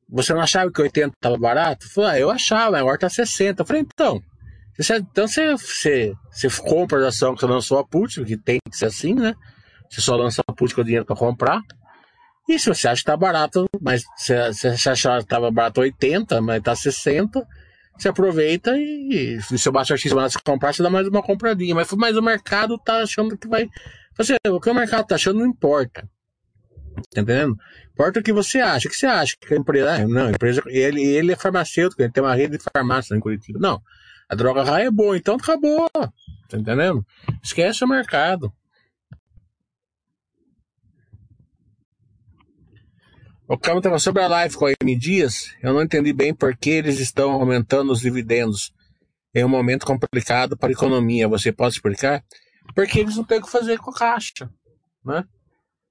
você 0.09 0.33
não 0.33 0.41
achava 0.41 0.71
que 0.71 0.81
80 0.81 1.15
tava 1.21 1.39
barato? 1.39 1.87
Eu 1.87 1.91
falei, 1.91 2.11
ah, 2.11 2.19
eu 2.19 2.31
achava, 2.31 2.79
agora 2.79 2.99
tá 2.99 3.09
60. 3.09 3.62
Eu 3.62 3.67
falei, 3.67 3.83
então, 3.83 4.21
você, 4.77 4.97
então 4.97 5.27
você, 5.27 5.53
você, 5.53 6.15
você 6.31 6.49
compra 6.62 7.05
a 7.05 7.09
ação 7.09 7.35
que 7.35 7.41
você 7.41 7.47
lançou 7.47 7.79
a 7.79 7.87
put, 7.87 8.25
que 8.25 8.37
tem 8.37 8.59
que 8.71 8.77
ser 8.77 8.87
assim, 8.87 9.15
né? 9.15 9.35
Você 9.91 10.01
só 10.01 10.17
lança 10.17 10.43
a 10.47 10.53
put 10.53 10.75
com 10.75 10.81
o 10.81 10.85
dinheiro 10.85 11.07
para 11.07 11.17
comprar. 11.17 11.61
E 12.49 12.59
se 12.59 12.69
você 12.69 12.87
acha 12.87 13.01
que 13.01 13.07
tá 13.07 13.17
barato, 13.17 13.67
mas 13.81 14.05
se, 14.17 14.53
você 14.53 14.89
achar 14.89 15.21
que 15.21 15.27
tava 15.27 15.51
barato 15.51 15.81
80, 15.81 16.41
mas 16.41 16.62
tá 16.62 16.77
60, 16.77 17.45
você 17.99 18.09
aproveita 18.09 18.77
e, 18.79 19.41
se 19.41 19.59
seu 19.59 19.73
baixo 19.73 19.97
X 19.97 20.13
se 20.13 20.39
comprar, 20.45 20.75
você 20.75 20.83
dá 20.83 20.91
mais 20.91 21.07
uma 21.09 21.23
compradinha. 21.23 21.75
Mas, 21.75 21.91
mas 21.93 22.17
o 22.17 22.23
mercado 22.23 22.79
tá 22.79 23.03
achando 23.03 23.37
que 23.37 23.49
vai. 23.49 23.69
Você, 24.17 24.37
o 24.49 24.61
que 24.61 24.71
o 24.71 24.75
mercado 24.75 25.07
tá 25.07 25.15
achando 25.15 25.39
não 25.41 25.47
importa. 25.47 26.09
Tá 27.13 27.21
entendendo? 27.21 27.57
Importa 27.93 28.21
o 28.21 28.23
que 28.23 28.33
você 28.33 28.61
acha. 28.61 28.89
O 28.89 28.91
que 28.91 28.97
você 28.97 29.07
acha? 29.07 29.37
Que 29.41 29.55
a 29.55 29.57
empresa. 29.57 29.95
Ah, 29.95 30.07
não, 30.07 30.27
a 30.27 30.31
empresa. 30.31 30.63
Ele, 30.67 31.03
ele 31.03 31.33
é 31.33 31.37
farmacêutico, 31.37 32.03
ele 32.03 32.13
tem 32.13 32.23
uma 32.23 32.35
rede 32.35 32.59
de 32.59 32.65
farmácia 32.73 33.15
em 33.15 33.21
Curitiba. 33.21 33.59
Não. 33.59 33.81
A 34.29 34.35
droga 34.35 34.63
raia 34.63 34.87
é 34.87 34.91
boa, 34.91 35.17
então 35.17 35.37
acabou. 35.37 35.89
Tá 35.93 36.59
entendendo? 36.59 37.05
Esquece 37.43 37.85
o 37.85 37.89
mercado. 37.89 38.53
O 43.49 43.57
Câmara 43.57 43.79
estava 43.79 43.99
sobre 44.01 44.23
a 44.23 44.29
live 44.29 44.57
com 44.57 44.67
a 44.67 44.73
M 44.81 44.99
Dias. 44.99 45.55
Eu 45.63 45.73
não 45.73 45.83
entendi 45.83 46.13
bem 46.13 46.35
por 46.35 46.57
que 46.57 46.71
eles 46.71 46.99
estão 46.99 47.31
aumentando 47.31 47.93
os 47.93 48.01
dividendos 48.01 48.73
em 49.33 49.45
um 49.45 49.49
momento 49.49 49.87
complicado 49.87 50.57
para 50.57 50.71
a 50.71 50.73
economia. 50.73 51.29
Você 51.29 51.53
pode 51.53 51.77
explicar? 51.77 52.25
Porque 52.75 52.99
eles 52.99 53.17
não 53.17 53.23
têm 53.23 53.39
o 53.39 53.43
que 53.43 53.51
fazer 53.51 53.79
com 53.79 53.91
a 53.91 53.95
caixa, 53.95 54.51
né? 55.05 55.25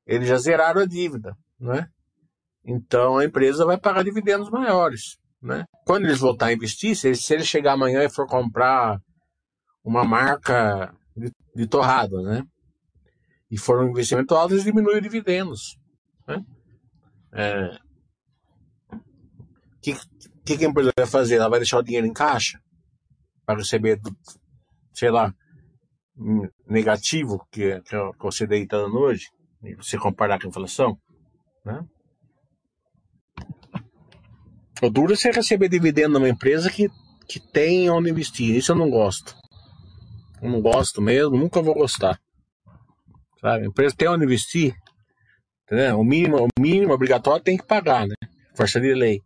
Eles 0.05 0.27
já 0.27 0.37
zeraram 0.37 0.81
a 0.81 0.85
dívida, 0.85 1.33
né? 1.57 1.87
Então 2.65 3.19
a 3.19 3.23
empresa 3.23 3.65
vai 3.65 3.77
pagar 3.77 4.03
dividendos 4.03 4.49
maiores, 4.49 5.17
né? 5.41 5.63
Quando 5.85 6.03
eles 6.03 6.19
voltar 6.19 6.47
a 6.47 6.53
investir, 6.53 6.93
se 6.93 7.07
ele, 7.07 7.15
se 7.15 7.33
ele 7.33 7.45
chegar 7.45 7.73
amanhã 7.73 8.03
e 8.03 8.09
for 8.09 8.27
comprar 8.27 8.99
uma 9.81 10.03
marca 10.03 10.93
de, 11.15 11.31
de 11.55 11.65
torrada, 11.67 12.21
né? 12.21 12.43
E 13.49 13.57
for 13.57 13.81
um 13.81 13.91
investimento 13.91 14.35
alto, 14.35 14.53
eles 14.53 14.65
diminuem 14.65 14.97
os 14.97 15.03
dividendos, 15.03 15.77
né? 16.27 16.43
É... 17.35 17.77
O 18.91 18.99
que, 19.81 19.93
que, 20.45 20.57
que 20.57 20.65
a 20.65 20.69
empresa 20.69 20.91
vai 20.97 21.05
fazer? 21.05 21.35
Ela 21.35 21.49
vai 21.49 21.59
deixar 21.59 21.77
o 21.77 21.83
dinheiro 21.83 22.07
em 22.07 22.13
caixa 22.13 22.59
para 23.45 23.59
receber, 23.59 23.99
sei 24.93 25.11
lá, 25.11 25.31
negativo 26.67 27.45
que, 27.51 27.81
que 27.81 27.95
você 28.19 28.45
está 28.45 28.77
dando 28.77 28.97
hoje, 28.97 29.27
se 29.81 29.97
comparar 29.97 30.39
com 30.39 30.47
a 30.47 30.49
inflação, 30.49 30.97
né? 31.63 31.85
O 34.81 34.89
duro 34.89 35.13
é 35.13 35.15
você 35.15 35.31
receber 35.31 35.69
dividendo 35.69 36.19
numa 36.19 36.29
empresa 36.29 36.69
que, 36.69 36.89
que 37.27 37.39
tem 37.39 37.89
onde 37.89 38.09
investir. 38.09 38.55
Isso 38.55 38.71
eu 38.71 38.75
não 38.75 38.89
gosto. 38.89 39.35
Eu 40.41 40.49
não 40.49 40.61
gosto 40.61 41.01
mesmo, 41.01 41.37
nunca 41.37 41.61
vou 41.61 41.73
gostar. 41.73 42.19
Sabe? 43.39 43.63
A 43.63 43.67
empresa 43.67 43.95
tem 43.95 44.07
onde 44.07 44.25
investir. 44.25 44.75
Entendeu? 45.65 45.99
O 45.99 46.03
mínimo, 46.03 46.45
o 46.45 46.61
mínimo 46.61 46.93
obrigatório 46.93 47.43
tem 47.43 47.57
que 47.57 47.65
pagar, 47.65 48.07
né? 48.07 48.15
Força 48.55 48.79
de 48.79 48.93
lei. 48.93 49.21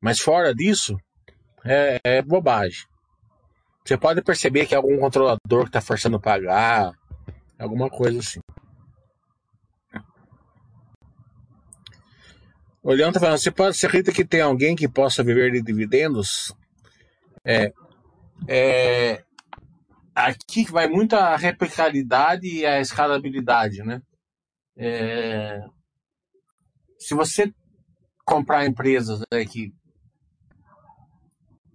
Mas 0.00 0.20
fora 0.20 0.54
disso, 0.54 0.96
é, 1.64 1.98
é 2.04 2.22
bobagem. 2.22 2.84
Você 3.84 3.96
pode 3.96 4.22
perceber 4.22 4.66
que 4.66 4.74
é 4.74 4.76
algum 4.76 4.98
controlador 4.98 5.62
que 5.62 5.68
está 5.68 5.80
forçando 5.80 6.20
pagar, 6.20 6.92
alguma 7.58 7.88
coisa 7.88 8.18
assim. 8.18 8.40
O 12.82 12.92
Leão 12.92 13.08
está 13.08 13.18
falando, 13.18 13.38
você 13.38 13.50
pode 13.50 13.76
ser 13.76 13.86
acredita 13.86 14.12
que 14.12 14.24
tem 14.24 14.40
alguém 14.40 14.76
que 14.76 14.86
possa 14.86 15.24
viver 15.24 15.50
de 15.50 15.62
dividendos? 15.62 16.54
É, 17.44 17.72
é, 18.46 19.24
aqui 20.14 20.64
vai 20.70 20.86
muito 20.86 21.16
a 21.16 21.36
replicabilidade 21.36 22.46
e 22.46 22.64
a 22.64 22.80
escalabilidade, 22.80 23.82
né? 23.82 24.00
É, 24.76 25.60
se 26.98 27.14
você 27.14 27.52
comprar 28.24 28.66
empresas 28.66 29.20
né, 29.32 29.44
que 29.44 29.72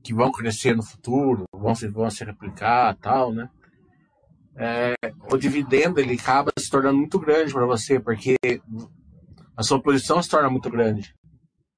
que 0.03 0.15
vão 0.15 0.31
crescer 0.31 0.75
no 0.75 0.81
futuro, 0.81 1.45
vão 1.53 1.75
se, 1.75 1.87
vão 1.87 2.09
se 2.09 2.23
replicar 2.23 2.97
tal, 2.97 3.31
né? 3.31 3.47
É, 4.55 4.95
o 5.31 5.37
dividendo 5.37 5.99
ele 5.99 6.15
acaba 6.15 6.51
se 6.57 6.69
tornando 6.69 6.97
muito 6.97 7.19
grande 7.19 7.53
para 7.53 7.65
você, 7.67 7.99
porque 7.99 8.35
a 9.55 9.61
sua 9.61 9.81
posição 9.81 10.21
se 10.21 10.29
torna 10.29 10.49
muito 10.49 10.69
grande 10.71 11.13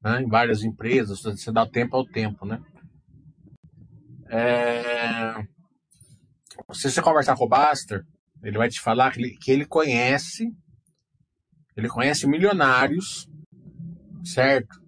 né? 0.04 0.22
em 0.22 0.28
várias 0.28 0.64
empresas, 0.64 1.22
você 1.22 1.52
dá 1.52 1.66
tempo 1.66 1.96
ao 1.96 2.06
tempo, 2.06 2.46
né? 2.46 2.62
É, 4.30 5.36
se 6.74 6.90
você 6.90 7.02
conversar 7.02 7.36
com 7.36 7.46
o 7.46 7.50
Baster, 7.50 8.04
ele 8.44 8.58
vai 8.58 8.68
te 8.68 8.82
falar 8.82 9.12
que 9.12 9.20
ele, 9.22 9.38
que 9.38 9.52
ele 9.52 9.66
conhece, 9.66 10.52
ele 11.76 11.88
conhece 11.88 12.28
milionários, 12.28 13.28
certo? 14.24 14.82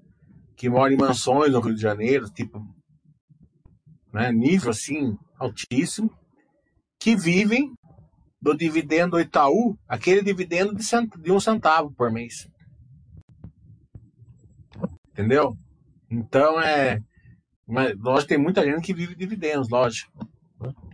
Que 0.55 0.69
moram 0.69 0.93
em 0.93 0.97
mansões 0.97 1.51
no 1.51 1.59
Rio 1.59 1.75
de 1.75 1.81
Janeiro, 1.81 2.29
tipo 2.29 2.65
né, 4.13 4.31
nível 4.31 4.71
assim 4.71 5.17
altíssimo, 5.37 6.09
que 6.99 7.15
vivem 7.15 7.73
do 8.41 8.55
dividendo 8.55 9.19
Itaú, 9.19 9.77
aquele 9.87 10.21
dividendo 10.21 10.73
de, 10.73 10.83
cent, 10.83 11.09
de 11.17 11.31
um 11.31 11.39
centavo 11.39 11.91
por 11.91 12.11
mês. 12.11 12.47
Entendeu? 15.09 15.57
Então 16.09 16.61
é. 16.61 16.99
Mas, 17.67 17.97
lógico, 17.97 18.29
tem 18.29 18.37
muita 18.37 18.63
gente 18.63 18.85
que 18.85 18.93
vive 18.93 19.15
dividendos, 19.15 19.69
lógico. 19.69 20.11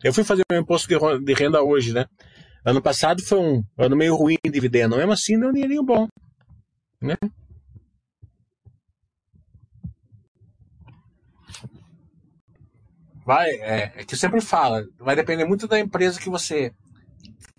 Eu 0.03 0.13
fui 0.13 0.23
fazer 0.23 0.43
meu 0.49 0.61
imposto 0.61 0.87
de 1.19 1.33
renda 1.33 1.61
hoje, 1.61 1.93
né? 1.93 2.05
Ano 2.63 2.81
passado 2.81 3.23
foi 3.23 3.39
um 3.39 3.63
ano 3.77 3.95
meio 3.95 4.15
ruim 4.15 4.37
de 4.43 4.51
dividendo, 4.51 4.95
mesmo 4.95 5.11
assim 5.11 5.39
deu 5.39 5.49
um 5.49 5.53
dinheirinho 5.53 5.83
bom. 5.83 6.07
Né? 7.01 7.15
vai, 13.31 13.49
é, 13.49 13.93
é 13.95 14.03
que 14.03 14.13
eu 14.13 14.17
sempre 14.17 14.41
falo, 14.41 14.85
vai 14.99 15.15
depender 15.15 15.45
muito 15.45 15.65
da 15.65 15.79
empresa 15.79 16.19
que 16.19 16.29
você 16.29 16.73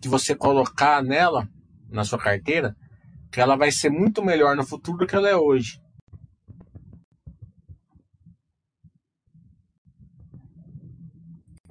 que 0.00 0.08
você 0.08 0.34
colocar 0.34 1.02
nela, 1.02 1.48
na 1.88 2.04
sua 2.04 2.18
carteira, 2.18 2.76
que 3.30 3.40
ela 3.40 3.56
vai 3.56 3.70
ser 3.70 3.88
muito 3.88 4.22
melhor 4.22 4.56
no 4.56 4.66
futuro 4.66 4.98
do 4.98 5.06
que 5.06 5.14
ela 5.14 5.28
é 5.28 5.36
hoje. 5.36 5.80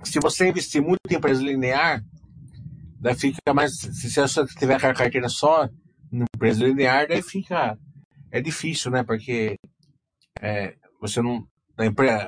Se 0.04 0.20
você 0.20 0.50
investir 0.50 0.82
muito 0.82 1.00
em 1.10 1.16
empresa 1.16 1.44
linear, 1.44 2.02
daí 3.02 3.16
fica 3.16 3.54
mais. 3.54 3.78
Se 3.78 4.10
você 4.10 4.46
tiver 4.58 4.76
a 4.76 4.94
carteira 4.94 5.28
só 5.28 5.66
em 6.12 6.26
empresa 6.36 6.64
linear, 6.64 7.08
daí 7.08 7.22
fica. 7.22 7.78
É 8.32 8.40
difícil, 8.40 8.92
né? 8.92 9.04
Porque 9.04 9.58
é, 10.40 10.76
você 11.02 11.22
não, 11.22 11.46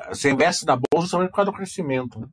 você 0.09 0.31
investe 0.31 0.65
na 0.65 0.77
bolsa 0.91 1.07
somente 1.07 1.29
por 1.29 1.35
causa 1.37 1.51
do 1.51 1.55
crescimento. 1.55 2.19
Né? 2.19 2.27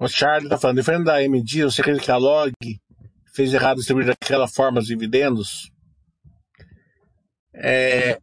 O 0.00 0.06
Charlie 0.06 0.48
tá 0.48 0.56
falando, 0.56 0.76
diferente 0.76 1.04
da 1.04 1.22
MD, 1.22 1.64
você 1.64 1.80
acredita 1.80 2.04
que 2.04 2.10
a 2.10 2.16
Log 2.16 2.52
fez 3.34 3.52
errado 3.52 3.78
distribuir 3.78 4.06
daquela 4.06 4.46
forma 4.46 4.78
os 4.78 4.86
dividendos? 4.86 5.72
É, 7.52 8.20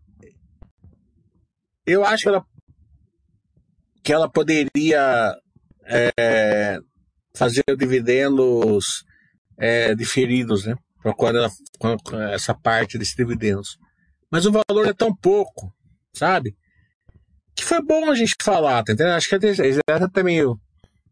eu 1.85 2.05
acho 2.05 2.23
que 2.23 2.29
ela, 2.29 2.45
que 4.01 4.13
ela 4.13 4.29
poderia 4.29 5.35
é, 5.85 6.79
fazer 7.35 7.63
dividendos 7.77 9.03
é, 9.57 9.93
diferidos, 9.93 10.65
né? 10.65 10.75
Quando, 11.17 11.37
ela, 11.37 11.51
quando 11.77 11.99
essa 12.31 12.53
parte 12.53 12.97
desses 12.97 13.15
dividendos. 13.15 13.77
Mas 14.31 14.45
o 14.45 14.51
valor 14.51 14.87
é 14.87 14.93
tão 14.93 15.13
pouco, 15.13 15.71
sabe? 16.13 16.55
Que 17.53 17.63
foi 17.63 17.81
bom 17.81 18.09
a 18.09 18.15
gente 18.15 18.35
falar, 18.41 18.83
tá 18.83 18.93
entendendo? 18.93 19.13
Acho 19.15 19.29
que 19.29 19.35
é 19.35 19.93
até 19.93 20.23
meio 20.23 20.59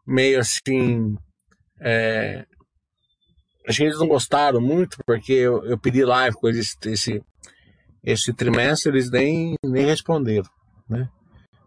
meio 0.05 0.39
assim. 0.39 1.15
É, 1.79 2.45
acho 3.67 3.77
que 3.77 3.83
eles 3.83 3.99
não 3.99 4.07
gostaram 4.07 4.61
muito, 4.61 4.97
porque 5.05 5.33
eu, 5.33 5.63
eu 5.65 5.77
pedi 5.77 6.03
live 6.03 6.35
com 6.37 6.47
eles 6.47 6.77
esse, 6.85 7.21
esse 8.03 8.33
trimestre, 8.33 8.91
eles 8.91 9.09
nem, 9.09 9.55
nem 9.63 9.85
responderam. 9.85 10.49
Né? 10.89 11.09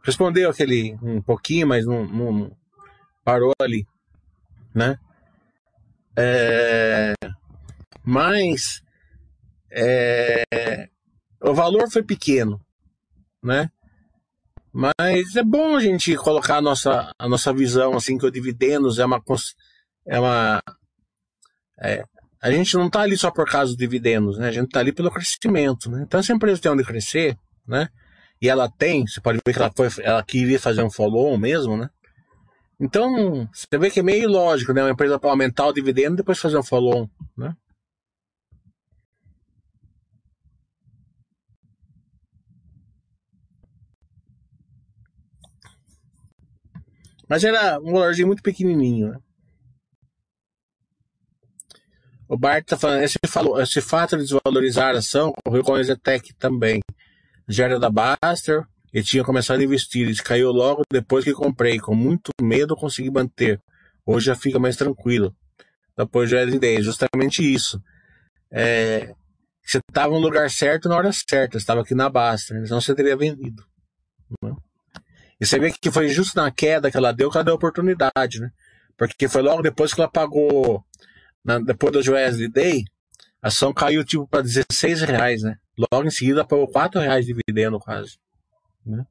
Respondeu 0.03 0.51
aquele 0.51 0.97
um 1.03 1.21
pouquinho, 1.21 1.67
mas 1.67 1.85
não, 1.85 2.07
não 2.07 2.57
parou 3.25 3.53
ali. 3.61 3.87
Né? 4.75 4.99
É, 6.17 7.15
mas 8.05 8.83
é, 9.71 10.89
o 11.43 11.53
valor 11.53 11.91
foi 11.91 12.03
pequeno, 12.03 12.61
né? 13.43 13.71
Mas 14.77 15.35
é 15.37 15.43
bom 15.43 15.75
a 15.75 15.81
gente 15.81 16.15
colocar 16.17 16.59
a 16.59 16.61
nossa, 16.61 17.11
a 17.19 17.27
nossa 17.27 17.51
visão, 17.51 17.95
assim, 17.95 18.19
que 18.19 18.27
o 18.27 18.31
dividendos 18.31 18.99
é 18.99 19.07
uma. 19.07 19.23
É 20.07 20.21
uma 20.21 20.63
é, 21.81 22.05
a 22.43 22.51
gente 22.51 22.75
não 22.75 22.87
está 22.87 23.01
ali 23.01 23.17
só 23.17 23.31
por 23.31 23.49
causa 23.49 23.73
dos 23.73 23.79
dividendos, 23.79 24.37
né? 24.37 24.49
A 24.49 24.53
gente 24.53 24.67
está 24.67 24.81
ali 24.81 24.93
pelo 24.93 25.11
crescimento, 25.11 25.91
né? 25.91 26.03
Então, 26.07 26.23
se 26.23 26.31
a 26.31 26.35
empresa 26.35 26.61
tem 26.61 26.71
onde 26.71 26.85
crescer, 26.85 27.39
né? 27.67 27.89
E 28.41 28.51
ela 28.51 28.69
tem, 28.69 29.07
você 29.07 29.19
pode 29.19 29.39
ver 29.45 29.55
que 29.55 29.59
ela, 29.59 29.73
foi, 29.75 29.89
ela 30.05 30.23
queria 30.23 30.61
fazer 30.61 30.83
um 30.83 30.91
follow-on 30.91 31.39
mesmo, 31.39 31.75
né? 31.75 31.89
Então, 32.79 33.49
você 33.51 33.79
vê 33.79 33.91
que 33.91 34.01
é 34.01 34.03
meio 34.03 34.29
lógico, 34.29 34.75
né? 34.75 34.83
Uma 34.83 34.91
empresa 34.91 35.19
para 35.19 35.31
aumentar 35.31 35.69
o 35.69 35.73
dividendo 35.73 36.17
e 36.17 36.17
depois 36.19 36.39
fazer 36.39 36.59
um 36.59 36.63
follow-on, 36.63 37.09
né? 37.35 37.57
Mas 47.29 47.45
era 47.45 47.79
um 47.81 47.93
valorzinho 47.93 48.29
muito 48.29 48.43
pequenininho, 48.43 49.11
né? 49.11 49.19
O 52.29 52.37
Bart 52.37 52.65
tá 52.67 52.77
falando, 52.77 53.03
esse, 53.03 53.19
esse 53.63 53.81
fato 53.81 54.17
de 54.17 54.25
desvalorizar 54.25 54.95
a 54.95 54.99
ação 54.99 55.29
ocorreu 55.29 55.63
com 55.63 55.75
a 55.75 55.81
Exetec 55.81 56.35
também. 56.35 56.81
Já 57.49 57.67
era 57.67 57.79
da 57.79 57.89
Baster 57.89 58.65
e 58.93 59.03
tinha 59.03 59.23
começado 59.23 59.61
a 59.61 59.65
investir. 59.65 60.09
Ele 60.09 60.17
caiu 60.17 60.51
logo 60.51 60.83
depois 60.91 61.25
que 61.25 61.33
comprei. 61.33 61.79
Com 61.79 61.95
muito 61.95 62.33
medo 62.43 62.75
consegui 62.75 63.11
manter. 63.11 63.61
Hoje 64.05 64.27
já 64.27 64.35
fica 64.35 64.59
mais 64.59 64.77
tranquilo. 64.77 65.35
Depois 65.97 66.29
já 66.29 66.41
era 66.41 66.51
ideia. 66.51 66.83
Justamente 66.83 67.43
isso. 67.43 67.81
É, 68.51 69.15
você 69.65 69.79
estava 69.89 70.13
no 70.13 70.19
lugar 70.19 70.51
certo 70.51 70.89
na 70.89 70.97
hora 70.97 71.13
certa. 71.13 71.57
Estava 71.57 71.83
aqui 71.83 71.95
na 71.95 72.11
Baster. 72.11 72.67
Senão 72.67 72.81
você 72.81 72.93
teria 72.93 73.17
vendido. 73.17 73.65
Não? 74.43 74.57
E 75.41 75.47
você 75.47 75.59
vê 75.59 75.71
que 75.71 75.91
foi 75.91 76.09
justo 76.09 76.37
na 76.37 76.51
queda 76.51 76.91
que 76.91 76.97
ela 76.97 77.13
deu 77.13 77.31
que 77.31 77.37
ela 77.37 77.45
deu 77.45 77.55
oportunidade, 77.55 78.41
né? 78.41 78.51
Porque 78.97 79.29
foi 79.29 79.43
logo 79.43 79.63
depois 79.63 79.93
que 79.93 80.01
ela 80.01 80.11
pagou, 80.11 80.83
na, 81.45 81.59
depois 81.59 81.93
do 81.93 81.99
USD 81.99 82.49
Day, 82.49 82.85
a 83.43 83.49
ação 83.49 83.73
caiu 83.73 84.05
tipo 84.05 84.27
para 84.27 84.43
16 84.43 85.03
reais, 85.03 85.43
né? 85.43 85.59
Logo 85.93 86.07
em 86.07 86.11
seguida 86.11 86.45
pagou 86.45 86.67
4 86.69 87.01
reais 87.01 87.27
de 87.27 87.35
dividendo 87.35 87.79
quase. 87.79 88.19
Né? 88.85 89.05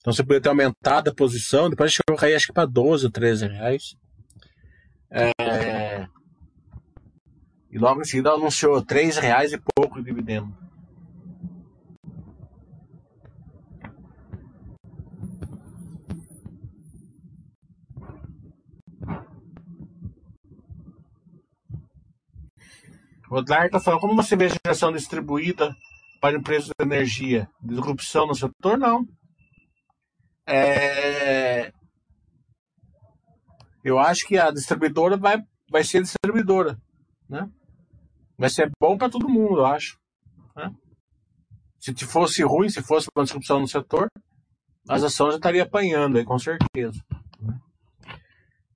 Então 0.00 0.12
você 0.12 0.24
podia 0.24 0.40
ter 0.40 0.48
aumentado 0.48 1.08
a 1.08 1.14
posição, 1.14 1.70
depois 1.70 1.92
chegou 1.92 2.16
a 2.16 2.20
cair 2.20 2.34
acho 2.34 2.48
que 2.48 2.52
para 2.52 2.66
12 2.66 3.06
ou 3.06 3.12
13 3.12 3.46
reais. 3.46 3.96
É... 5.10 6.06
E 7.70 7.78
logo 7.78 8.00
em 8.00 8.04
seguida 8.04 8.30
anunciou 8.30 8.84
3 8.84 9.16
reais 9.18 9.52
e 9.52 9.62
pouco 9.74 9.98
de 9.98 10.06
dividendo. 10.06 10.63
Rodar 23.34 23.66
está 23.66 23.80
falando, 23.80 24.00
como 24.00 24.14
você 24.14 24.36
vê 24.36 24.44
a 24.44 24.48
geração 24.64 24.92
distribuída 24.92 25.74
para 26.20 26.36
empresas 26.36 26.68
de 26.68 26.84
energia? 26.84 27.48
Disrupção 27.60 28.28
no 28.28 28.34
setor? 28.34 28.78
Não. 28.78 29.04
É... 30.46 31.72
Eu 33.82 33.98
acho 33.98 34.24
que 34.28 34.38
a 34.38 34.52
distribuidora 34.52 35.16
vai, 35.16 35.38
vai 35.68 35.82
ser 35.82 36.00
distribuidora. 36.02 36.78
Né? 37.28 37.50
Vai 38.38 38.50
ser 38.50 38.70
bom 38.80 38.96
para 38.96 39.10
todo 39.10 39.28
mundo, 39.28 39.58
eu 39.58 39.66
acho. 39.66 39.98
Né? 40.54 40.72
Se 41.80 41.92
fosse 42.06 42.40
ruim, 42.44 42.68
se 42.68 42.82
fosse 42.82 43.08
uma 43.16 43.24
disrupção 43.24 43.58
no 43.58 43.66
setor, 43.66 44.06
as 44.88 45.02
ações 45.02 45.32
já 45.32 45.38
estariam 45.38 45.66
apanhando 45.66 46.18
aí, 46.18 46.24
com 46.24 46.38
certeza. 46.38 47.02
Né? 47.40 47.60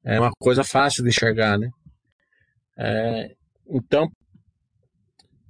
É 0.02 0.18
uma 0.18 0.32
coisa 0.36 0.64
fácil 0.64 1.04
de 1.04 1.11
enxergar, 1.11 1.56
né? 1.56 1.70
É, 2.76 3.36
então, 3.68 4.11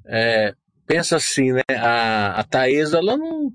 é, 0.09 0.55
pensa 0.87 1.17
assim, 1.17 1.53
né? 1.53 1.63
A, 1.71 2.41
a 2.41 2.45
Taesa, 2.45 2.99
ela 2.99 3.17
não, 3.17 3.53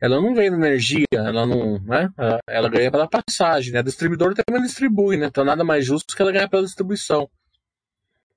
ela 0.00 0.20
não 0.20 0.34
vende 0.34 0.56
energia, 0.56 1.06
ela 1.10 1.46
não, 1.46 1.80
né? 1.80 2.10
Ela, 2.16 2.38
ela 2.46 2.68
ganha 2.68 2.90
pela 2.90 3.08
passagem, 3.08 3.72
né? 3.72 3.78
A 3.78 3.82
distribuidora 3.82 4.34
também 4.34 4.62
distribui, 4.62 5.16
né? 5.16 5.26
Então 5.26 5.44
nada 5.44 5.64
mais 5.64 5.84
justo 5.86 6.14
que 6.14 6.20
ela 6.20 6.30
ganhar 6.30 6.48
pela 6.48 6.64
distribuição. 6.64 7.28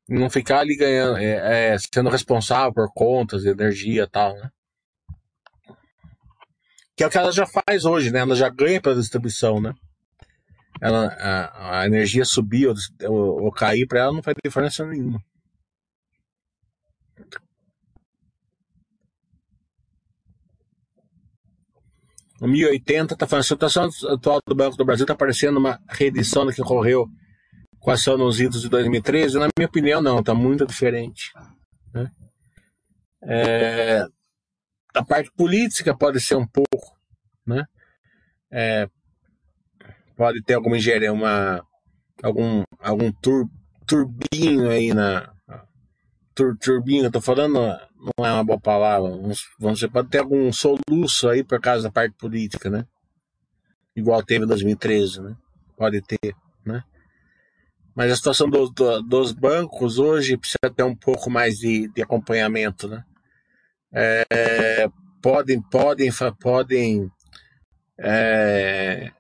Não 0.08 0.30
ficar 0.30 0.60
ali 0.62 0.76
ganhando, 0.76 1.18
é, 1.18 1.74
é, 1.74 1.78
sendo 1.78 2.10
responsável 2.10 2.74
por 2.74 2.92
contas 2.94 3.46
energia 3.46 4.04
e 4.04 4.10
tal, 4.10 4.34
né? 4.36 4.50
Que 6.96 7.04
é 7.04 7.08
o 7.08 7.10
que 7.10 7.18
ela 7.18 7.32
já 7.32 7.46
faz 7.46 7.86
hoje, 7.86 8.12
né? 8.12 8.20
Ela 8.20 8.36
já 8.36 8.50
ganha 8.50 8.82
pela 8.82 8.96
distribuição, 8.96 9.62
né? 9.62 9.74
Ela, 10.82 11.08
a, 11.08 11.82
a 11.82 11.86
energia 11.86 12.24
subir 12.24 12.68
ou, 12.68 12.76
ou, 13.04 13.44
ou 13.44 13.52
cair 13.52 13.86
para 13.86 14.00
ela 14.00 14.14
não 14.14 14.24
faz 14.24 14.36
diferença 14.44 14.86
nenhuma. 14.86 15.22
1080 22.48 23.14
está 23.14 23.28
falando, 23.28 23.42
a 23.42 23.48
situação 23.48 23.90
atual 24.10 24.40
do 24.48 24.56
Banco 24.56 24.78
do 24.78 24.86
Brasil 24.86 25.04
está 25.04 25.16
parecendo 25.16 25.60
uma 25.60 25.80
reedição 25.90 26.46
da 26.46 26.54
que 26.54 26.62
ocorreu 26.62 27.08
com 27.80 27.92
a 27.92 27.94
ação 27.94 28.18
nos 28.18 28.40
idos 28.40 28.62
de 28.62 28.70
2013. 28.70 29.40
Na 29.40 29.48
minha 29.58 29.68
opinião, 29.68 30.02
não, 30.02 30.20
está 30.20 30.34
muito 30.34 30.66
diferente. 30.66 31.32
Né? 31.94 32.12
É, 33.24 34.06
a 34.94 35.04
parte 35.04 35.32
política 35.32 35.96
pode 35.96 36.20
ser 36.20 36.36
um 36.36 36.48
pouco, 36.48 36.98
né? 37.46 37.66
É, 38.52 38.90
pode 40.16 40.42
ter 40.44 40.56
alguma 40.56 40.78
engenharia, 40.78 41.14
uma, 41.14 41.64
algum, 42.24 42.64
algum 42.80 43.12
tur, 43.12 43.48
turbinho 43.86 44.70
aí 44.70 44.94
na. 44.94 45.34
Tur, 46.40 46.58
turbinho, 46.58 47.04
eu 47.04 47.12
tô 47.12 47.20
falando 47.20 47.52
não 47.54 48.26
é 48.26 48.32
uma 48.32 48.46
boa 48.46 48.58
palavra. 48.58 49.12
Você 49.60 49.90
pode 49.90 50.08
ter 50.08 50.20
algum 50.20 50.50
soluço 50.54 51.28
aí 51.28 51.44
por 51.44 51.60
causa 51.60 51.84
da 51.84 51.92
parte 51.92 52.16
política, 52.16 52.70
né? 52.70 52.86
Igual 53.94 54.24
teve 54.24 54.46
em 54.46 54.48
2013, 54.48 55.22
né? 55.22 55.36
Pode 55.76 56.02
ter, 56.02 56.34
né? 56.66 56.82
Mas 57.94 58.10
a 58.10 58.16
situação 58.16 58.50
do, 58.50 58.70
do, 58.70 59.02
dos 59.02 59.34
bancos 59.34 60.00
hoje 60.00 60.38
precisa 60.38 60.74
ter 60.74 60.84
um 60.84 60.96
pouco 60.96 61.30
mais 61.30 61.56
de, 61.56 61.90
de 61.90 62.02
acompanhamento, 62.02 62.88
né? 62.88 63.04
É, 63.92 64.88
podem, 65.22 65.62
podem, 65.62 66.10
podem. 66.40 67.12
É, 68.00 69.12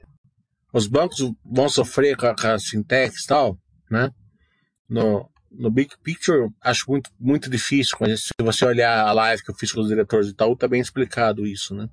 os 0.71 0.87
bancos 0.87 1.33
vão 1.43 1.67
sofrer 1.67 2.15
com 2.15 2.27
a, 2.27 2.33
com 2.33 2.57
Sintex 2.57 3.25
e 3.25 3.27
tal, 3.27 3.57
né? 3.91 4.09
No, 4.87 5.29
no 5.51 5.71
big 5.71 5.95
picture, 6.03 6.49
acho 6.61 6.89
muito, 6.89 7.09
muito 7.19 7.49
difícil, 7.49 7.97
mas 7.99 8.25
se 8.25 8.33
você 8.39 8.65
olhar 8.65 9.05
a 9.05 9.11
live 9.11 9.43
que 9.43 9.51
eu 9.51 9.55
fiz 9.55 9.71
com 9.71 9.81
os 9.81 9.87
diretores 9.87 10.27
de 10.27 10.33
Itaú, 10.33 10.55
tá 10.55 10.67
bem 10.67 10.81
explicado 10.81 11.45
isso, 11.45 11.73
né? 11.73 11.89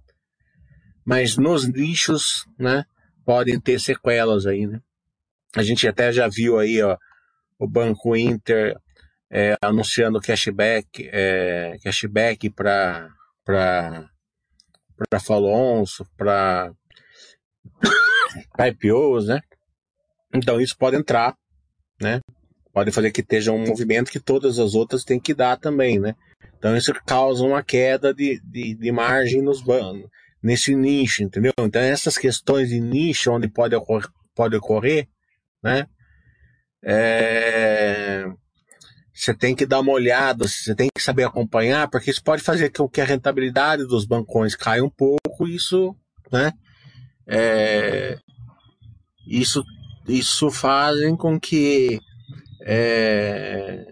Mas 1.04 1.36
nos 1.36 1.66
nichos, 1.66 2.46
né, 2.58 2.84
podem 3.24 3.60
ter 3.60 3.80
sequelas 3.80 4.46
aí, 4.46 4.66
né? 4.66 4.80
A 5.56 5.62
gente 5.62 5.86
até 5.88 6.12
já 6.12 6.28
viu 6.28 6.58
aí, 6.58 6.82
ó, 6.82 6.96
o 7.58 7.66
Banco 7.66 8.14
Inter 8.16 8.76
é, 9.30 9.56
anunciando 9.60 10.20
cashback, 10.20 11.08
é, 11.12 11.76
cashback 11.82 12.50
para 12.50 13.08
para 13.44 14.08
para 15.08 15.20
follow-ons, 15.20 16.02
para 16.16 16.72
IPOs, 18.68 19.28
né? 19.28 19.40
Então 20.34 20.60
isso 20.60 20.76
pode 20.76 20.96
entrar? 20.96 21.36
Pode 22.76 22.92
fazer 22.92 23.10
que 23.10 23.22
esteja 23.22 23.52
um 23.52 23.66
movimento 23.66 24.10
que 24.10 24.20
todas 24.20 24.58
as 24.58 24.74
outras 24.74 25.02
têm 25.02 25.18
que 25.18 25.32
dar 25.32 25.56
também, 25.56 25.98
né? 25.98 26.14
Então 26.58 26.76
isso 26.76 26.92
causa 27.06 27.42
uma 27.42 27.62
queda 27.62 28.12
de, 28.12 28.38
de, 28.44 28.74
de 28.74 28.92
margem 28.92 29.40
nos 29.40 29.62
bancos, 29.62 30.10
nesse 30.42 30.76
nicho, 30.76 31.22
entendeu? 31.22 31.54
Então 31.58 31.80
essas 31.80 32.18
questões 32.18 32.68
de 32.68 32.78
nicho 32.78 33.32
onde 33.32 33.48
pode 33.48 33.74
ocorrer, 33.74 34.10
pode 34.34 34.56
ocorrer 34.56 35.08
né? 35.62 35.86
É... 36.84 38.26
Você 39.10 39.32
tem 39.32 39.56
que 39.56 39.64
dar 39.64 39.80
uma 39.80 39.92
olhada, 39.92 40.46
você 40.46 40.74
tem 40.74 40.90
que 40.94 41.02
saber 41.02 41.24
acompanhar, 41.24 41.88
porque 41.88 42.10
isso 42.10 42.22
pode 42.22 42.42
fazer 42.42 42.68
com 42.68 42.86
que 42.86 43.00
a 43.00 43.06
rentabilidade 43.06 43.86
dos 43.86 44.04
bancões 44.04 44.54
caia 44.54 44.84
um 44.84 44.90
pouco, 44.90 45.48
isso, 45.48 45.96
né? 46.30 46.52
É... 47.26 48.18
Isso, 49.26 49.64
isso 50.06 50.50
fazem 50.50 51.16
com 51.16 51.40
que 51.40 52.02
é, 52.68 53.86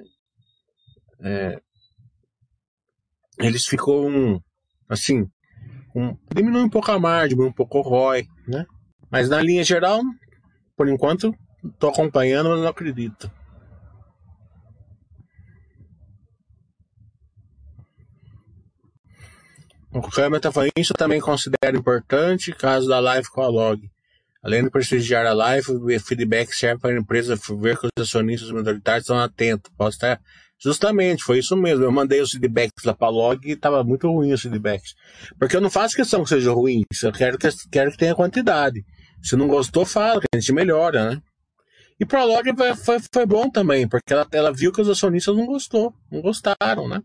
é, 1.23 1.61
eles 3.39 3.65
ficam 3.67 4.43
assim, 4.89 5.29
um, 5.95 6.17
diminui 6.35 6.63
um 6.63 6.69
pouco 6.69 6.91
a 6.91 6.99
margem, 6.99 7.41
um 7.41 7.53
pouco 7.53 7.79
o 7.79 7.83
ROI, 7.83 8.27
né? 8.49 8.67
Mas 9.09 9.29
na 9.29 9.41
linha 9.41 9.63
geral, 9.63 10.01
por 10.77 10.89
enquanto, 10.89 11.33
estou 11.65 11.91
acompanhando, 11.91 12.51
mas 12.51 12.61
não 12.61 12.69
acredito. 12.69 13.31
O 19.93 20.03
Câmara 20.03 20.39
está 20.39 20.51
falando 20.51 20.73
isso 20.77 20.93
também 20.95 21.21
considero 21.21 21.79
importante, 21.79 22.51
caso 22.51 22.89
da 22.89 22.99
live 22.99 23.29
com 23.29 23.41
a 23.41 23.47
log. 23.47 23.89
Além 24.45 24.63
de 24.63 24.71
prestigiar 24.71 25.25
a 25.25 25.33
live, 25.33 25.73
o 25.73 26.01
feedback 26.01 26.53
serve 26.53 26.79
para 26.79 26.95
a 26.95 26.99
empresa 26.99 27.35
ver 27.35 27.79
que 27.79 27.87
os 27.87 28.03
acionistas 28.03 28.51
minoritários 28.51 29.05
estão 29.05 29.19
atentos. 29.19 29.73
Posso 29.75 29.97
estar. 29.97 30.21
Justamente, 30.63 31.25
foi 31.25 31.39
isso 31.39 31.57
mesmo. 31.57 31.83
Eu 31.83 31.91
mandei 31.91 32.21
os 32.21 32.33
feedbacks 32.33 32.85
lá 32.85 32.93
para 32.93 33.09
log 33.09 33.41
e 33.49 33.53
estava 33.53 33.83
muito 33.83 34.07
ruim 34.07 34.35
os 34.35 34.43
feedbacks. 34.43 34.95
Porque 35.39 35.57
eu 35.57 35.63
não 35.63 35.71
faço 35.71 35.97
questão 35.97 36.23
que 36.23 36.29
seja 36.29 36.53
ruim, 36.53 36.83
eu 37.03 37.13
quero 37.13 37.39
que, 37.39 37.49
quero 37.73 37.91
que 37.91 37.97
tenha 37.97 38.15
quantidade. 38.15 38.85
Se 39.23 39.35
não 39.35 39.49
gostou, 39.49 39.87
fala, 39.87 40.21
que 40.21 40.27
a 40.35 40.39
gente 40.39 40.53
melhora, 40.53 41.11
né? 41.11 41.23
E 41.99 42.05
para 42.05 42.21
a 42.21 42.25
log 42.25 42.45
foi, 42.77 42.99
foi, 43.13 43.25
bom 43.25 43.49
também, 43.49 43.89
porque 43.89 44.13
ela, 44.13 44.27
ela 44.31 44.53
viu 44.53 44.71
que 44.71 44.81
os 44.83 44.89
acionistas 44.91 45.35
não 45.35 45.47
gostou, 45.47 45.95
não 46.13 46.21
gostaram, 46.21 46.87
né? 46.87 47.01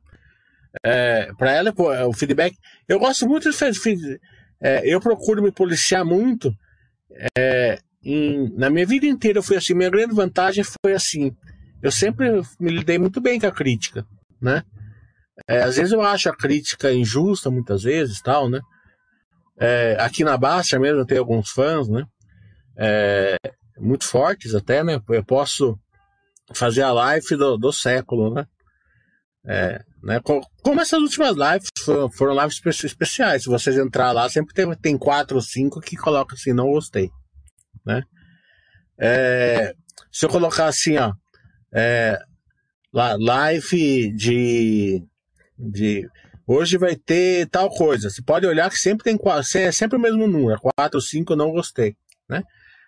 É, 0.84 1.32
para 1.38 1.54
ela, 1.54 1.74
o 2.06 2.14
feedback. 2.14 2.54
Eu 2.86 3.00
gosto 3.00 3.26
muito 3.26 3.50
de. 3.50 4.20
É, 4.62 4.82
eu 4.84 5.00
procuro 5.00 5.42
me 5.42 5.54
policiar 5.54 6.04
muito 6.04 6.54
é, 7.38 7.80
em, 8.04 8.50
na 8.56 8.70
minha 8.70 8.86
vida 8.86 9.06
inteira 9.06 9.42
foi 9.42 9.58
assim. 9.58 9.74
Minha 9.74 9.90
grande 9.90 10.14
vantagem 10.14 10.64
foi 10.64 10.94
assim. 10.94 11.36
Eu 11.82 11.92
sempre 11.92 12.42
me 12.60 12.72
lidei 12.72 12.98
muito 12.98 13.20
bem 13.22 13.40
com 13.40 13.48
a 13.48 13.52
crítica, 13.52 14.06
né? 14.42 14.64
É, 15.48 15.64
às 15.64 15.78
vezes 15.78 15.92
eu 15.94 16.02
acho 16.02 16.30
a 16.30 16.36
crítica 16.36 16.92
injusta, 16.92 17.50
muitas 17.50 17.84
vezes, 17.84 18.22
tal, 18.22 18.50
né? 18.50 18.60
É, 19.58 19.98
aqui 20.00 20.24
na 20.24 20.38
Baixa 20.38 20.80
mesmo 20.80 21.06
tenho 21.06 21.22
alguns 21.22 21.50
fãs, 21.50 21.88
né? 21.88 22.06
É, 22.78 23.36
muito 23.78 24.06
fortes 24.06 24.56
até, 24.56 24.84
né? 24.84 25.02
Eu 25.10 25.24
posso 25.24 25.78
fazer 26.54 26.82
a 26.82 26.92
live 26.92 27.36
do, 27.36 27.58
do 27.58 27.72
século, 27.72 28.34
né? 28.34 28.46
É, 29.46 29.84
né? 30.02 30.20
Como 30.22 30.82
essas 30.82 31.00
últimas 31.00 31.36
lives 31.36 31.70
foram, 32.14 32.34
lives 32.34 32.62
especiais. 32.84 33.43
Se 33.43 33.50
vocês 33.50 33.78
entrar 33.78 34.12
lá, 34.12 34.30
sempre 34.30 34.54
tem, 34.54 34.72
tem 34.76 34.97
quatro 34.97 35.36
ou 35.36 35.41
cinco 35.41 35.82
que 35.82 35.95
colocam 35.95 36.36
assim, 36.36 36.54
não 36.54 36.72
gostei. 36.72 37.10
Né? 37.86 38.04
É, 38.97 39.74
se 40.12 40.26
eu 40.26 40.30
colocar 40.30 40.68
assim, 40.68 40.97
ó, 40.97 41.14
é, 41.74 42.18
live 42.93 44.12
de, 44.14 45.04
de 45.58 46.08
hoje 46.47 46.78
vai 46.78 46.95
ter 46.95 47.47
tal 47.47 47.70
coisa. 47.70 48.10
Você 48.10 48.22
pode 48.22 48.45
olhar 48.45 48.70
que 48.70 48.78
sempre 48.78 49.04
tem 49.04 49.20
é 49.56 49.72
sempre 49.72 49.97
o 49.97 50.02
mesmo 50.02 50.28
número, 50.28 50.60
quatro, 50.60 51.02
cinco, 51.02 51.36
não 51.36 51.52
gostei, 51.52 51.95
né? 52.28 52.43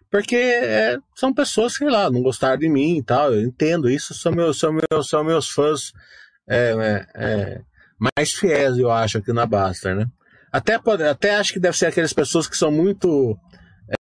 Porque 0.09 0.36
é, 0.36 0.97
são 1.16 1.34
pessoas, 1.34 1.74
sei 1.74 1.89
lá, 1.89 2.12
não 2.12 2.22
gostaram 2.22 2.57
de 2.57 2.68
mim 2.68 2.97
e 2.97 3.03
tal. 3.03 3.34
Eu 3.34 3.43
entendo 3.43 3.89
isso, 3.89 4.14
são 4.14 4.34
meus, 4.34 4.59
são 4.59 4.74
meus, 4.74 5.07
são 5.07 5.24
meus 5.24 5.49
fãs 5.49 5.93
é, 6.48 6.72
é, 6.72 7.08
é, 7.16 7.62
mais 8.16 8.32
fiéis, 8.32 8.78
eu 8.78 8.92
acho, 8.92 9.18
aqui 9.18 9.32
na 9.32 9.46
Basta, 9.46 9.94
né? 9.96 10.06
Até, 10.52 10.78
pode, 10.78 11.04
até 11.04 11.36
acho 11.36 11.54
que 11.54 11.60
deve 11.60 11.78
ser 11.78 11.86
aquelas 11.86 12.12
pessoas 12.12 12.48
que 12.48 12.58
são 12.58 12.72
muito 12.72 13.38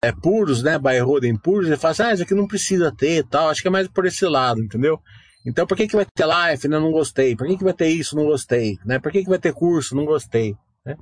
é, 0.03 0.11
puros, 0.11 0.61
né? 0.63 0.77
Bairroden 0.77 1.37
puros, 1.37 1.69
e 1.69 1.77
falam 1.77 1.91
assim, 1.91 2.03
ah, 2.03 2.13
isso 2.13 2.23
aqui 2.23 2.33
não 2.33 2.47
precisa 2.47 2.91
ter 2.91 3.19
e 3.19 3.23
tal. 3.23 3.49
Acho 3.49 3.61
que 3.61 3.67
é 3.67 3.71
mais 3.71 3.87
por 3.87 4.05
esse 4.05 4.25
lado, 4.25 4.61
entendeu? 4.61 4.99
Então, 5.45 5.65
por 5.65 5.75
que, 5.75 5.87
que 5.87 5.95
vai 5.95 6.05
ter 6.05 6.25
live? 6.25 6.67
Né? 6.67 6.79
Não 6.79 6.91
gostei. 6.91 7.35
Por 7.35 7.47
que, 7.47 7.57
que 7.57 7.63
vai 7.63 7.73
ter 7.73 7.87
isso? 7.87 8.15
Não 8.15 8.25
gostei. 8.25 8.77
Né? 8.85 8.99
Por 8.99 9.11
que, 9.11 9.23
que 9.23 9.29
vai 9.29 9.39
ter 9.39 9.53
curso? 9.53 9.95
Não 9.95 10.05
gostei. 10.05 10.55
Né? 10.85 10.95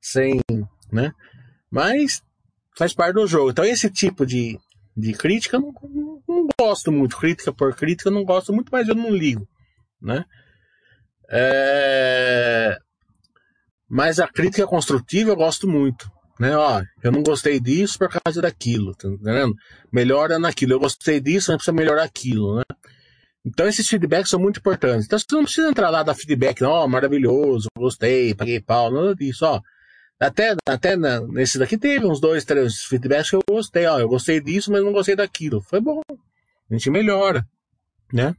Sem, 0.00 0.40
né? 0.92 1.12
Mas 1.70 2.22
faz 2.76 2.92
parte 2.92 3.14
do 3.14 3.26
jogo. 3.26 3.50
Então, 3.50 3.64
esse 3.64 3.88
tipo 3.90 4.26
de, 4.26 4.58
de 4.96 5.12
crítica 5.14 5.56
eu 5.56 5.60
não, 5.60 5.72
não, 5.82 6.22
não 6.28 6.48
gosto 6.60 6.92
muito. 6.92 7.16
Crítica 7.16 7.52
por 7.52 7.74
crítica 7.74 8.10
eu 8.10 8.14
não 8.14 8.24
gosto 8.24 8.52
muito, 8.52 8.68
mas 8.70 8.86
eu 8.86 8.94
não 8.94 9.10
ligo. 9.10 9.48
Né? 10.00 10.24
É... 11.30 12.78
Mas 13.88 14.18
a 14.18 14.28
crítica 14.28 14.66
construtiva 14.66 15.30
eu 15.30 15.36
gosto 15.36 15.68
muito. 15.68 16.10
Né? 16.38 16.54
Ó, 16.56 16.82
eu 17.02 17.10
não 17.10 17.22
gostei 17.22 17.58
disso 17.58 17.98
por 17.98 18.08
causa 18.08 18.42
daquilo, 18.42 18.94
tá 18.94 19.08
entendendo? 19.08 19.54
Melhora 19.92 20.38
naquilo. 20.38 20.72
Eu 20.72 20.80
gostei 20.80 21.20
disso, 21.20 21.50
mas 21.50 21.58
precisa 21.58 21.74
melhorar 21.74 22.04
aquilo, 22.04 22.56
né? 22.56 22.62
Então 23.44 23.66
esses 23.68 23.88
feedbacks 23.88 24.28
são 24.28 24.40
muito 24.40 24.58
importantes. 24.58 25.06
Então 25.06 25.18
você 25.18 25.26
não 25.30 25.44
precisa 25.44 25.68
entrar 25.68 25.88
lá 25.88 26.02
dar 26.02 26.14
feedback, 26.14 26.62
ó, 26.64 26.86
maravilhoso, 26.88 27.68
gostei, 27.78 28.34
paguei 28.34 28.60
pau, 28.60 28.90
nada 28.90 29.14
disso, 29.14 29.46
ó. 29.46 29.60
Até, 30.18 30.56
até 30.66 30.96
na, 30.96 31.20
nesse 31.20 31.58
daqui 31.58 31.78
teve 31.78 32.06
uns 32.06 32.20
dois, 32.20 32.44
três 32.44 32.82
feedbacks 32.82 33.30
que 33.30 33.36
eu 33.36 33.42
gostei, 33.48 33.86
ó, 33.86 34.00
eu 34.00 34.08
gostei 34.08 34.40
disso, 34.40 34.72
mas 34.72 34.82
não 34.82 34.92
gostei 34.92 35.14
daquilo. 35.14 35.62
Foi 35.62 35.80
bom. 35.80 36.00
A 36.10 36.74
gente 36.74 36.90
melhora, 36.90 37.46
né? 38.12 38.34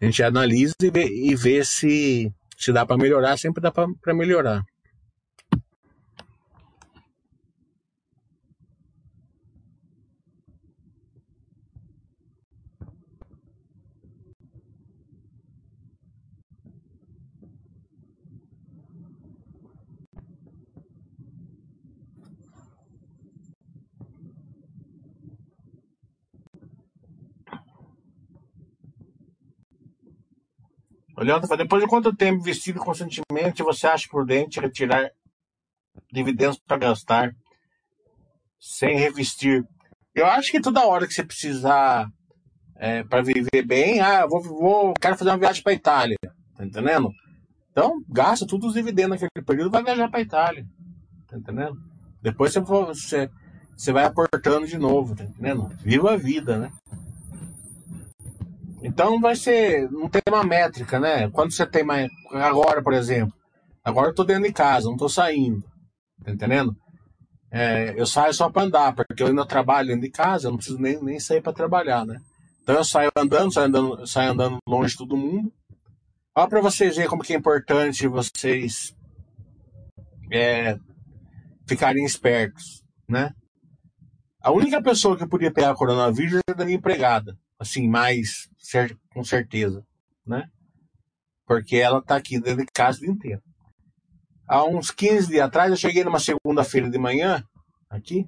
A 0.00 0.04
gente 0.04 0.22
analisa 0.22 0.74
e 0.82 0.90
vê, 0.90 1.06
e 1.06 1.34
vê 1.34 1.64
se, 1.64 2.32
se 2.58 2.72
dá 2.72 2.84
para 2.84 2.96
melhorar, 2.96 3.36
sempre 3.36 3.62
dá 3.62 3.70
para 3.70 4.14
melhorar. 4.14 4.64
Leandro, 31.22 31.56
depois 31.56 31.82
de 31.82 31.88
quanto 31.88 32.14
tempo 32.14 32.42
vestido 32.42 32.80
constantemente 32.80 33.62
você 33.62 33.86
acha 33.86 34.08
prudente 34.08 34.60
retirar 34.60 35.10
dividendos 36.12 36.58
para 36.58 36.76
gastar 36.76 37.34
sem 38.58 38.96
revestir? 38.96 39.64
Eu 40.14 40.26
acho 40.26 40.50
que 40.50 40.60
toda 40.60 40.86
hora 40.86 41.06
que 41.06 41.12
você 41.12 41.24
precisar 41.24 42.08
é, 42.76 43.04
para 43.04 43.22
viver 43.22 43.62
bem, 43.64 44.00
ah, 44.00 44.26
vou, 44.26 44.42
vou, 44.42 44.94
quero 44.94 45.16
fazer 45.16 45.30
uma 45.30 45.38
viagem 45.38 45.62
para 45.62 45.72
Itália, 45.72 46.16
tá 46.56 46.64
entendendo? 46.64 47.10
Então, 47.70 48.02
gasta 48.08 48.46
todos 48.46 48.68
os 48.68 48.74
dividendos 48.74 49.20
naquele 49.20 49.44
período 49.44 49.70
vai 49.70 49.82
viajar 49.82 50.08
para 50.08 50.20
Itália, 50.20 50.66
tá 51.28 51.36
entendendo? 51.36 51.76
Depois 52.20 52.52
você, 52.52 52.60
você, 52.60 53.30
você 53.76 53.92
vai 53.92 54.04
aportando 54.04 54.66
de 54.66 54.78
novo, 54.78 55.14
tá 55.14 55.24
entendendo? 55.24 55.68
Viva 55.80 56.12
a 56.12 56.16
vida, 56.16 56.58
né? 56.58 56.72
Então 58.84 59.18
vai 59.18 59.34
ser, 59.34 59.90
não 59.90 60.10
tem 60.10 60.20
uma 60.28 60.44
métrica, 60.44 61.00
né? 61.00 61.30
Quando 61.30 61.52
você 61.52 61.64
tem 61.64 61.82
mais, 61.82 62.06
agora, 62.32 62.82
por 62.82 62.92
exemplo, 62.92 63.34
agora 63.82 64.10
eu 64.10 64.14
tô 64.14 64.22
dentro 64.24 64.42
de 64.42 64.52
casa, 64.52 64.90
não 64.90 64.96
tô 64.98 65.08
saindo, 65.08 65.64
tá 66.22 66.30
entendendo? 66.30 66.76
É, 67.50 67.98
eu 67.98 68.04
saio 68.04 68.34
só 68.34 68.50
para 68.50 68.64
andar, 68.64 68.94
porque 68.94 69.22
eu 69.22 69.28
ainda 69.28 69.46
trabalho 69.46 69.88
dentro 69.88 70.02
de 70.02 70.10
casa, 70.10 70.48
eu 70.48 70.50
não 70.50 70.58
preciso 70.58 70.78
nem, 70.78 71.02
nem 71.02 71.18
sair 71.18 71.40
para 71.40 71.54
trabalhar, 71.54 72.04
né? 72.04 72.20
Então 72.62 72.74
eu 72.74 72.84
saio 72.84 73.10
andando, 73.16 73.50
saio 73.54 73.68
andando, 73.68 74.06
saio 74.06 74.32
andando 74.32 74.58
longe 74.68 74.90
de 74.90 74.98
todo 74.98 75.16
mundo. 75.16 75.50
Olha 76.36 76.48
para 76.48 76.60
vocês 76.60 76.96
verem 76.96 77.08
como 77.08 77.22
que 77.22 77.32
é 77.32 77.36
importante 77.38 78.06
vocês 78.06 78.94
é, 80.30 80.76
ficarem 81.66 82.04
espertos, 82.04 82.82
né? 83.08 83.32
A 84.42 84.52
única 84.52 84.82
pessoa 84.82 85.16
que 85.16 85.26
podia 85.26 85.50
pegar 85.50 85.74
coronavírus 85.74 86.40
é 86.46 86.52
da 86.52 86.66
minha 86.66 86.76
empregada 86.76 87.34
assim, 87.64 87.88
mais 87.88 88.48
com 89.12 89.24
certeza, 89.24 89.84
né? 90.26 90.48
Porque 91.46 91.76
ela 91.76 92.02
tá 92.02 92.16
aqui 92.16 92.40
dentro 92.40 92.64
de 92.64 92.72
casa 92.72 92.98
o 92.98 93.00
dia 93.02 93.10
inteiro. 93.10 93.42
Há 94.46 94.64
uns 94.64 94.90
15 94.90 95.28
dias 95.28 95.46
atrás, 95.46 95.70
eu 95.70 95.76
cheguei 95.76 96.04
numa 96.04 96.20
segunda-feira 96.20 96.90
de 96.90 96.98
manhã, 96.98 97.42
aqui, 97.88 98.26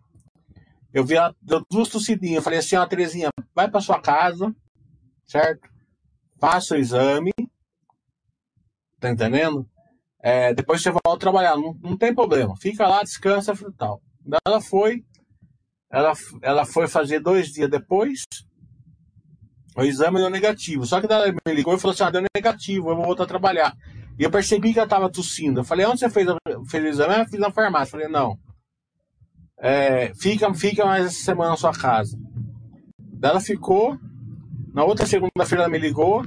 eu 0.92 1.04
vi 1.04 1.14
ela, 1.14 1.34
deu 1.42 1.64
duas 1.70 1.88
tossidinhas, 1.88 2.36
eu 2.36 2.42
falei 2.42 2.58
assim, 2.58 2.76
ó, 2.76 2.86
Terezinha, 2.86 3.28
vai 3.54 3.70
para 3.70 3.80
sua 3.80 4.00
casa, 4.00 4.54
certo? 5.26 5.68
Faça 6.40 6.74
o 6.74 6.78
exame, 6.78 7.32
tá 8.98 9.10
entendendo? 9.10 9.68
É, 10.20 10.54
depois 10.54 10.82
você 10.82 10.90
volta 10.90 11.18
trabalhar, 11.18 11.56
não, 11.56 11.74
não 11.82 11.96
tem 11.96 12.14
problema, 12.14 12.56
fica 12.56 12.86
lá, 12.86 13.02
descansa 13.02 13.52
e 13.52 13.72
tal. 13.72 14.00
Ela 14.46 14.60
foi, 14.60 15.04
ela, 15.90 16.12
ela 16.42 16.64
foi 16.64 16.88
fazer 16.88 17.20
dois 17.20 17.52
dias 17.52 17.70
depois, 17.70 18.24
o 19.76 19.84
exame 19.84 20.18
deu 20.18 20.30
negativo. 20.30 20.86
Só 20.86 21.00
que 21.00 21.12
ela 21.12 21.30
me 21.30 21.54
ligou 21.54 21.74
e 21.74 21.78
falou 21.78 21.92
assim: 21.92 22.04
ah, 22.04 22.10
deu 22.10 22.22
negativo, 22.34 22.90
eu 22.90 22.96
vou 22.96 23.04
voltar 23.04 23.24
a 23.24 23.26
trabalhar. 23.26 23.76
E 24.18 24.22
eu 24.22 24.30
percebi 24.30 24.72
que 24.72 24.78
ela 24.78 24.86
estava 24.86 25.10
tossindo. 25.10 25.60
Eu 25.60 25.64
falei: 25.64 25.84
onde 25.84 26.00
você 26.00 26.08
fez, 26.08 26.26
fez 26.68 26.84
o 26.84 26.86
exame? 26.86 27.14
Ah, 27.14 27.18
eu 27.20 27.28
fiz 27.28 27.38
na 27.38 27.50
farmácia. 27.50 27.88
Eu 27.88 28.00
falei: 28.00 28.08
não. 28.08 28.38
É, 29.58 30.12
fica, 30.14 30.52
fica 30.54 30.84
mais 30.84 31.06
essa 31.06 31.22
semana 31.22 31.50
na 31.50 31.56
sua 31.56 31.72
casa. 31.72 32.18
Ela 33.22 33.40
ficou. 33.40 33.98
Na 34.72 34.84
outra 34.84 35.06
segunda-feira 35.06 35.64
ela 35.64 35.70
me 35.70 35.78
ligou. 35.78 36.24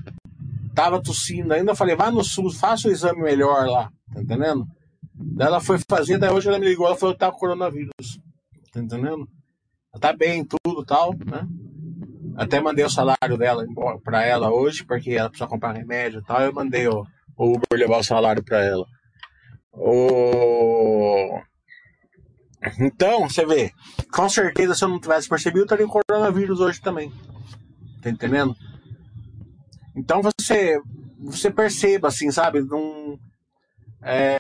Tava 0.76 1.02
tossindo 1.02 1.54
ainda. 1.54 1.72
Eu 1.72 1.76
falei: 1.76 1.96
vai 1.96 2.12
no 2.12 2.24
SUS, 2.24 2.60
faça 2.60 2.88
o 2.88 2.92
exame 2.92 3.22
melhor 3.22 3.66
lá. 3.68 3.92
Tá 4.14 4.22
entendendo? 4.22 4.68
Daí 5.16 5.48
ela 5.48 5.60
foi 5.60 5.80
fazendo. 5.90 6.20
Daí 6.20 6.32
hoje 6.32 6.48
ela 6.48 6.60
me 6.60 6.68
ligou. 6.68 6.86
Ela 6.86 6.96
falou 6.96 7.16
tá 7.16 7.32
com 7.32 7.40
coronavírus. 7.40 8.20
Tá 8.72 8.80
entendendo? 8.80 9.28
Ela 9.92 10.00
tá 10.00 10.14
bem, 10.14 10.46
tudo 10.46 10.86
tal, 10.86 11.16
né? 11.26 11.48
Até 12.40 12.62
mandei 12.62 12.86
o 12.86 12.90
salário 12.90 13.38
dela 13.38 13.66
para 14.02 14.26
ela 14.26 14.50
hoje, 14.50 14.86
porque 14.86 15.12
ela 15.12 15.28
precisa 15.30 15.50
comprar 15.50 15.74
remédio 15.74 16.22
e 16.22 16.24
tal. 16.24 16.40
Eu 16.40 16.54
mandei 16.54 16.88
o, 16.88 17.06
Uber 17.38 17.68
levar 17.74 17.98
o 17.98 18.04
salário 18.04 18.42
para 18.42 18.64
ela. 18.64 18.86
O... 19.74 21.38
Então, 22.80 23.28
você 23.28 23.46
vê, 23.46 23.74
com 24.14 24.30
certeza 24.30 24.74
se 24.74 24.86
eu 24.86 24.88
não 24.88 25.02
tivesse 25.02 25.28
percebido, 25.28 25.60
eu 25.60 25.66
estaria 25.66 25.86
com 25.86 26.00
coronavírus 26.08 26.62
hoje 26.62 26.80
também. 26.80 27.12
Tá 28.02 28.10
entendendo? 28.10 28.56
Então 29.94 30.22
você, 30.22 30.80
você 31.20 31.52
perceba, 31.52 32.08
assim, 32.08 32.32
sabe? 32.32 32.62
Num, 32.62 33.20
é... 34.02 34.40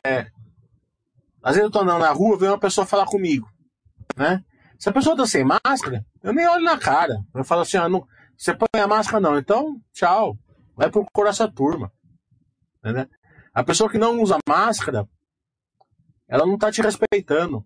Às 1.43 1.55
vezes 1.55 1.63
eu 1.63 1.71
tô 1.71 1.79
andando 1.79 1.99
na 1.99 2.11
rua, 2.11 2.37
vem 2.37 2.47
uma 2.47 2.57
pessoa 2.57 2.87
falar 2.87 3.05
comigo, 3.05 3.45
né? 4.15 4.41
Se 4.79 4.87
a 4.87 4.93
pessoa 4.93 5.15
tá 5.15 5.25
sem 5.27 5.43
máscara, 5.43 6.05
eu 6.23 6.33
nem 6.33 6.47
olho 6.47 6.63
na 6.63 6.77
cara. 6.77 7.21
Eu 7.35 7.43
falo 7.43 7.61
assim, 7.61 7.75
ah, 7.75 7.89
não, 7.89 8.07
você 8.37 8.55
põe 8.55 8.81
a 8.81 8.87
máscara 8.87 9.19
não, 9.19 9.37
então 9.37 9.75
tchau. 9.91 10.37
Vai 10.73 10.89
procurar 10.89 11.31
essa 11.31 11.51
turma. 11.51 11.91
A 13.53 13.61
pessoa 13.61 13.89
que 13.89 13.97
não 13.97 14.21
usa 14.21 14.37
máscara, 14.47 15.05
ela 16.29 16.45
não 16.45 16.57
tá 16.57 16.71
te 16.71 16.81
respeitando. 16.81 17.65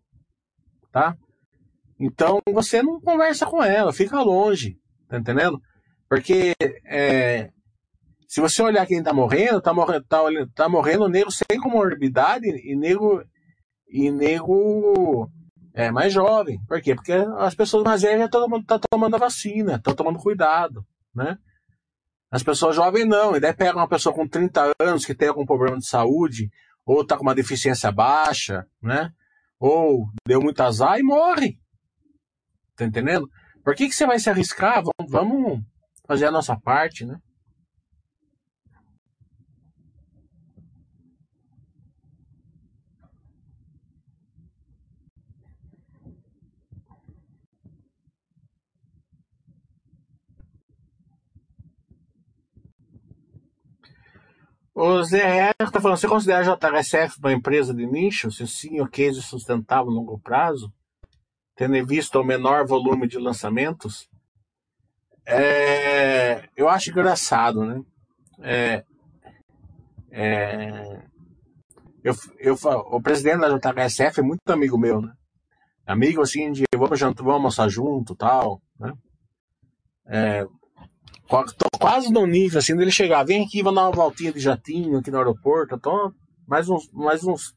Tá? 0.92 1.16
Então 2.00 2.42
você 2.52 2.82
não 2.82 3.00
conversa 3.00 3.46
com 3.46 3.64
ela, 3.64 3.94
fica 3.94 4.20
longe. 4.22 4.80
Tá 5.08 5.20
entendendo? 5.20 5.62
Porque 6.10 6.56
é, 6.86 7.52
se 8.28 8.42
você 8.42 8.64
olhar 8.64 8.88
quem 8.88 9.04
tá 9.04 9.14
morrendo, 9.14 9.62
tá 9.62 9.72
morrendo, 9.72 10.04
tá, 10.08 10.18
tá 10.56 10.68
morrendo 10.68 11.08
nego 11.08 11.30
sem 11.30 11.60
comorbidade 11.62 12.48
e 12.48 12.76
nego, 12.76 13.24
e 13.88 14.10
nego 14.10 15.30
é, 15.74 15.92
mais 15.92 16.14
jovem. 16.14 16.60
Por 16.68 16.82
quê? 16.82 16.94
Porque 16.96 17.14
as 17.40 17.56
pessoas 17.56 17.84
mais 17.84 18.02
velhas 18.02 18.26
estão 18.26 18.64
tá 18.64 18.80
tomando 18.90 19.16
a 19.16 19.20
vacina, 19.20 19.76
estão 19.76 19.96
tomando 19.96 20.20
cuidado, 20.20 20.86
né? 21.14 21.38
As 22.32 22.44
pessoas 22.44 22.76
jovens 22.76 23.06
não, 23.06 23.36
e 23.36 23.40
daí 23.40 23.54
pega 23.54 23.78
uma 23.78 23.88
pessoa 23.88 24.14
com 24.14 24.28
30 24.28 24.74
anos 24.80 25.06
que 25.06 25.14
tem 25.14 25.28
algum 25.28 25.46
problema 25.46 25.78
de 25.78 25.86
saúde, 25.86 26.50
ou 26.86 27.06
tá 27.06 27.16
com 27.16 27.24
uma 27.24 27.36
deficiência 27.36 27.92
baixa, 27.92 28.66
né? 28.82 29.12
Ou 29.60 30.08
deu 30.28 30.42
muito 30.42 30.62
azar 30.62 31.00
e 31.00 31.04
morre. 31.04 31.60
Tá 32.76 32.86
entendendo? 32.86 33.30
Por 33.64 33.76
que, 33.76 33.88
que 33.88 33.96
você 33.96 34.06
vai 34.06 34.20
se 34.20 34.30
arriscar? 34.30 34.84
Vamos 35.08 35.62
fazer 36.08 36.26
a 36.26 36.32
nossa 36.32 36.60
parte, 36.60 37.06
né? 37.06 37.18
O 54.76 55.04
ZR 55.04 55.54
está 55.60 55.80
falando, 55.80 55.98
você 55.98 56.08
considera 56.08 56.40
a 56.40 56.56
JHSF 56.56 57.20
uma 57.20 57.32
empresa 57.32 57.74
de 57.74 57.86
nicho? 57.86 58.32
Se 58.32 58.48
sim, 58.48 58.82
o 58.82 58.88
case 58.88 59.22
sustentável 59.22 59.92
a 59.92 59.94
longo 59.94 60.20
prazo? 60.20 60.74
Tendo 61.56 61.76
em 61.76 61.86
vista 61.86 62.20
o 62.20 62.24
menor 62.24 62.66
volume 62.66 63.08
de 63.08 63.20
lançamentos? 63.20 64.10
É, 65.26 66.50
eu 66.58 66.68
acho 66.68 66.90
engraçado, 66.90 67.64
né? 67.64 67.82
É, 68.42 68.84
é, 70.12 71.04
eu, 72.04 72.16
eu, 72.40 72.56
o 72.92 73.02
presidente 73.02 73.42
da 73.42 73.50
JHSF 73.50 74.20
é 74.20 74.24
muito 74.24 74.42
amigo 74.50 74.78
meu, 74.78 75.00
né? 75.00 75.14
Amigo 75.86 76.22
assim 76.22 76.52
de 76.52 76.64
vamos 76.76 77.00
jantar, 77.00 77.24
vamos 77.24 77.36
almoçar 77.36 77.70
junto 77.70 78.16
tal, 78.16 78.60
né? 78.80 78.94
É, 80.08 80.48
quase 81.80 82.12
no 82.12 82.26
nível 82.26 82.60
assim 82.60 82.76
dele 82.76 82.92
chegar, 82.92 83.24
vem 83.24 83.46
aqui, 83.46 83.64
vou 83.64 83.74
dar 83.74 83.84
uma 83.84 83.92
voltinha 83.92 84.32
de 84.32 84.40
jatinho 84.40 84.98
aqui 84.98 85.12
no 85.12 85.18
aeroporto, 85.18 85.80
tô 85.80 86.14
mais 86.48 86.70
uns, 86.70 86.90
mais 86.92 87.24
uns, 87.24 87.54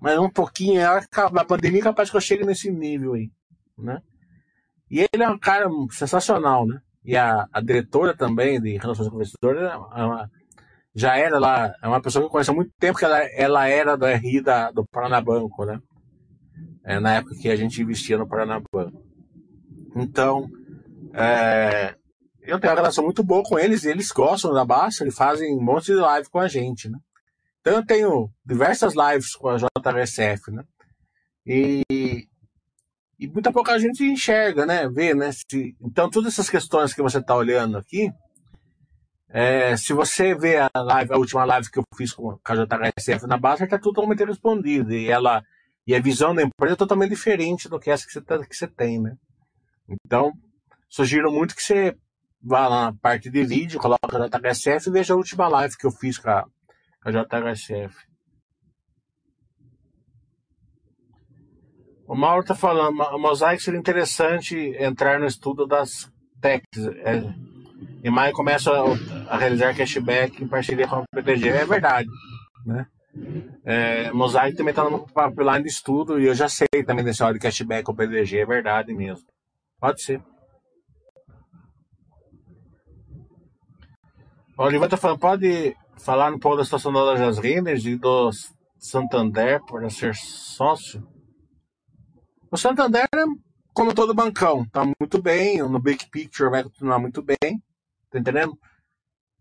mais 0.00 0.18
um 0.18 0.28
pouquinho, 0.28 0.80
a 0.86 1.44
pandemia 1.44 1.80
é 1.80 1.84
capaz 1.84 2.10
que 2.10 2.16
eu 2.16 2.20
chegue 2.20 2.44
nesse 2.44 2.70
nível 2.70 3.14
aí, 3.14 3.30
né? 3.78 4.00
E 4.90 5.06
ele 5.12 5.22
é 5.22 5.30
um 5.30 5.38
cara 5.38 5.68
sensacional, 5.90 6.66
né? 6.66 6.80
E 7.04 7.16
a, 7.16 7.46
a 7.52 7.60
diretora 7.60 8.16
também 8.16 8.60
de 8.60 8.76
Relações 8.76 9.08
com 9.08 9.16
Investidores 9.16 9.62
é 9.62 9.76
uma, 9.76 10.30
já 10.94 11.16
era 11.16 11.38
lá, 11.38 11.74
é 11.82 11.88
uma 11.88 12.00
pessoa 12.00 12.22
que 12.22 12.26
eu 12.26 12.30
conheço 12.30 12.50
há 12.50 12.54
muito 12.54 12.72
tempo, 12.78 12.98
que 12.98 13.04
ela, 13.04 13.18
ela 13.34 13.68
era 13.68 13.96
do 13.96 14.06
RI 14.06 14.42
da, 14.42 14.70
do 14.70 14.84
Paranabanco, 14.86 15.64
né? 15.64 15.80
É, 16.84 16.98
na 16.98 17.14
época 17.14 17.36
que 17.40 17.48
a 17.48 17.56
gente 17.56 17.80
investia 17.80 18.18
no 18.18 18.28
Paranabanco. 18.28 19.02
Então, 19.94 20.48
é, 21.14 21.94
eu 22.50 22.58
tenho 22.58 22.72
uma 22.72 22.80
relação 22.80 23.04
muito 23.04 23.22
boa 23.22 23.42
com 23.42 23.58
eles, 23.58 23.84
eles 23.84 24.10
gostam 24.10 24.52
da 24.52 24.64
Basta, 24.64 25.04
eles 25.04 25.14
fazem 25.14 25.56
um 25.56 25.62
monte 25.62 25.86
de 25.86 25.94
live 25.94 26.28
com 26.28 26.38
a 26.38 26.48
gente, 26.48 26.88
né? 26.88 26.98
Então 27.60 27.74
eu 27.74 27.86
tenho 27.86 28.30
diversas 28.44 28.94
lives 28.94 29.34
com 29.34 29.48
a 29.48 29.56
JRSF, 29.56 30.50
né? 30.50 30.64
E, 31.46 31.82
e 33.18 33.28
muita 33.28 33.52
pouca 33.52 33.78
gente 33.78 34.04
enxerga, 34.04 34.66
né? 34.66 34.88
Vê, 34.88 35.14
né? 35.14 35.30
Se, 35.32 35.76
então 35.80 36.10
todas 36.10 36.32
essas 36.32 36.50
questões 36.50 36.92
que 36.92 37.02
você 37.02 37.18
está 37.18 37.34
olhando 37.36 37.78
aqui, 37.78 38.10
é, 39.28 39.76
se 39.76 39.92
você 39.92 40.34
vê 40.34 40.56
a 40.58 40.70
live, 40.74 41.12
a 41.12 41.18
última 41.18 41.44
live 41.44 41.70
que 41.70 41.78
eu 41.78 41.84
fiz 41.96 42.12
com 42.12 42.38
a 42.44 42.54
JRSF 42.54 43.26
na 43.26 43.36
Basta, 43.36 43.64
está 43.64 43.78
totalmente 43.78 44.24
respondido. 44.24 44.92
E 44.92 45.08
ela 45.08 45.44
e 45.86 45.94
a 45.94 46.00
visão 46.00 46.34
da 46.34 46.42
empresa 46.42 46.74
é 46.74 46.76
totalmente 46.76 47.10
diferente 47.10 47.68
do 47.68 47.78
que 47.78 47.90
essa 47.90 48.06
que 48.06 48.12
você, 48.12 48.20
tá, 48.20 48.38
que 48.44 48.56
você 48.56 48.66
tem, 48.66 49.00
né? 49.00 49.16
Então, 49.88 50.32
sugiro 50.88 51.32
muito 51.32 51.54
que 51.54 51.62
você 51.62 51.96
vá 52.42 52.68
lá 52.68 52.86
na 52.86 52.92
parte 52.92 53.30
de 53.30 53.44
vídeo, 53.44 53.80
coloca 53.80 54.00
a 54.04 54.28
JHSF 54.28 54.88
e 54.88 54.92
veja 54.92 55.14
a 55.14 55.16
última 55.16 55.48
live 55.48 55.76
que 55.76 55.86
eu 55.86 55.90
fiz 55.90 56.18
com 56.18 56.30
a, 56.30 56.44
a 57.04 57.10
JHSF. 57.10 57.94
O 62.06 62.16
Mauro 62.16 62.40
está 62.40 62.56
falando, 62.56 63.00
o 63.00 63.18
Mosaic 63.18 63.62
seria 63.62 63.78
interessante 63.78 64.56
entrar 64.78 65.20
no 65.20 65.26
estudo 65.26 65.64
das 65.66 66.10
techs. 66.40 66.86
É, 67.04 67.22
e 68.02 68.10
mais 68.10 68.32
começa 68.32 68.72
a, 69.28 69.36
realizar 69.36 69.76
cashback 69.76 70.42
em 70.42 70.48
parceria 70.48 70.88
com 70.88 70.96
a 70.96 71.04
PTG. 71.14 71.48
É 71.50 71.64
verdade. 71.64 72.08
Né? 72.66 72.86
É, 73.64 74.10
também 74.56 74.70
está 74.70 74.88
no 74.88 75.06
pipeline 75.06 75.62
de 75.62 75.68
estudo 75.68 76.18
e 76.20 76.26
eu 76.26 76.34
já 76.34 76.48
sei 76.48 76.66
também 76.84 77.04
desse 77.04 77.22
hora 77.22 77.34
de 77.34 77.40
cashback 77.40 77.84
com 77.84 77.92
o 77.92 77.96
PDG, 77.96 78.38
é 78.38 78.46
verdade 78.46 78.92
mesmo. 78.92 79.26
Pode 79.78 80.02
ser. 80.02 80.20
O 84.60 84.64
Oliveira 84.64 84.88
está 84.88 84.98
falando, 84.98 85.18
pode 85.18 85.74
falar 85.96 86.30
um 86.30 86.38
pouco 86.38 86.58
da 86.58 86.64
situação 86.64 86.92
das 86.92 87.02
lojas 87.02 87.38
e 87.86 87.96
do 87.96 88.30
Santander 88.78 89.58
para 89.64 89.88
ser 89.88 90.14
sócio? 90.14 91.02
O 92.50 92.58
Santander, 92.58 93.08
como 93.72 93.94
todo 93.94 94.12
bancão, 94.12 94.64
está 94.64 94.84
muito 94.84 95.22
bem, 95.22 95.62
no 95.62 95.80
Big 95.80 96.10
Picture 96.10 96.50
vai 96.50 96.62
continuar 96.62 96.98
muito 96.98 97.22
bem, 97.22 97.62
tá 98.10 98.18
entendendo? 98.18 98.52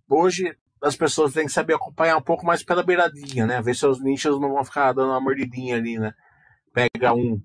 Hoje 0.09 0.55
as 0.81 0.95
pessoas 0.95 1.33
têm 1.33 1.47
que 1.47 1.51
saber 1.51 1.73
acompanhar 1.73 2.15
um 2.15 2.23
pouco 2.23 2.45
mais 2.45 2.63
pela 2.63 2.81
beiradinha, 2.81 3.45
né? 3.45 3.61
Ver 3.61 3.75
se 3.75 3.85
os 3.85 4.01
nichos 4.01 4.39
não 4.39 4.53
vão 4.53 4.63
ficar 4.63 4.93
dando 4.93 5.09
uma 5.09 5.19
mordidinha 5.19 5.75
ali, 5.75 5.99
né? 5.99 6.13
Pega 6.73 7.13
um, 7.13 7.41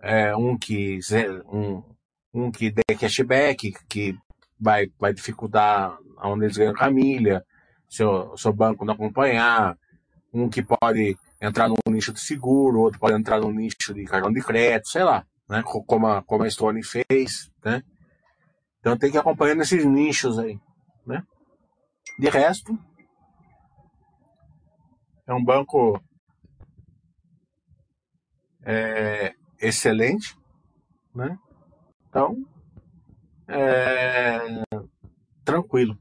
é, 0.00 0.34
um 0.34 0.56
que 0.56 0.98
um, 1.52 1.82
um 2.32 2.50
que 2.50 2.70
dê 2.70 2.94
cashback, 2.98 3.74
que 3.90 4.16
vai, 4.58 4.86
vai 4.98 5.12
dificultar 5.12 5.98
onde 6.22 6.44
eles 6.44 6.56
ganham 6.56 6.74
a 6.78 6.90
milha, 6.90 7.44
seu, 7.88 8.36
seu 8.36 8.52
banco 8.52 8.84
não 8.84 8.94
acompanhar, 8.94 9.76
um 10.32 10.48
que 10.48 10.62
pode 10.62 11.16
entrar 11.40 11.68
no 11.68 11.76
nicho 11.88 12.12
de 12.12 12.20
seguro, 12.20 12.80
outro 12.80 13.00
pode 13.00 13.16
entrar 13.16 13.40
no 13.40 13.50
nicho 13.50 13.94
de 13.94 14.04
cartão 14.04 14.32
de 14.32 14.42
crédito, 14.42 14.88
sei 14.88 15.02
lá, 15.02 15.24
né? 15.48 15.62
Como 15.64 16.06
a, 16.06 16.22
como 16.22 16.44
a 16.44 16.50
Stone 16.50 16.82
fez, 16.84 17.50
né? 17.64 17.82
Então 18.78 18.96
tem 18.96 19.10
que 19.10 19.18
acompanhar 19.18 19.54
nesses 19.54 19.84
nichos 19.84 20.38
aí, 20.38 20.58
né? 21.06 21.22
De 22.18 22.28
resto, 22.28 22.78
é 25.26 25.34
um 25.34 25.44
banco 25.44 26.00
é, 28.64 29.34
excelente, 29.60 30.36
né? 31.14 31.38
Então, 32.08 32.36
é, 33.48 34.38
tranquilo, 35.44 35.98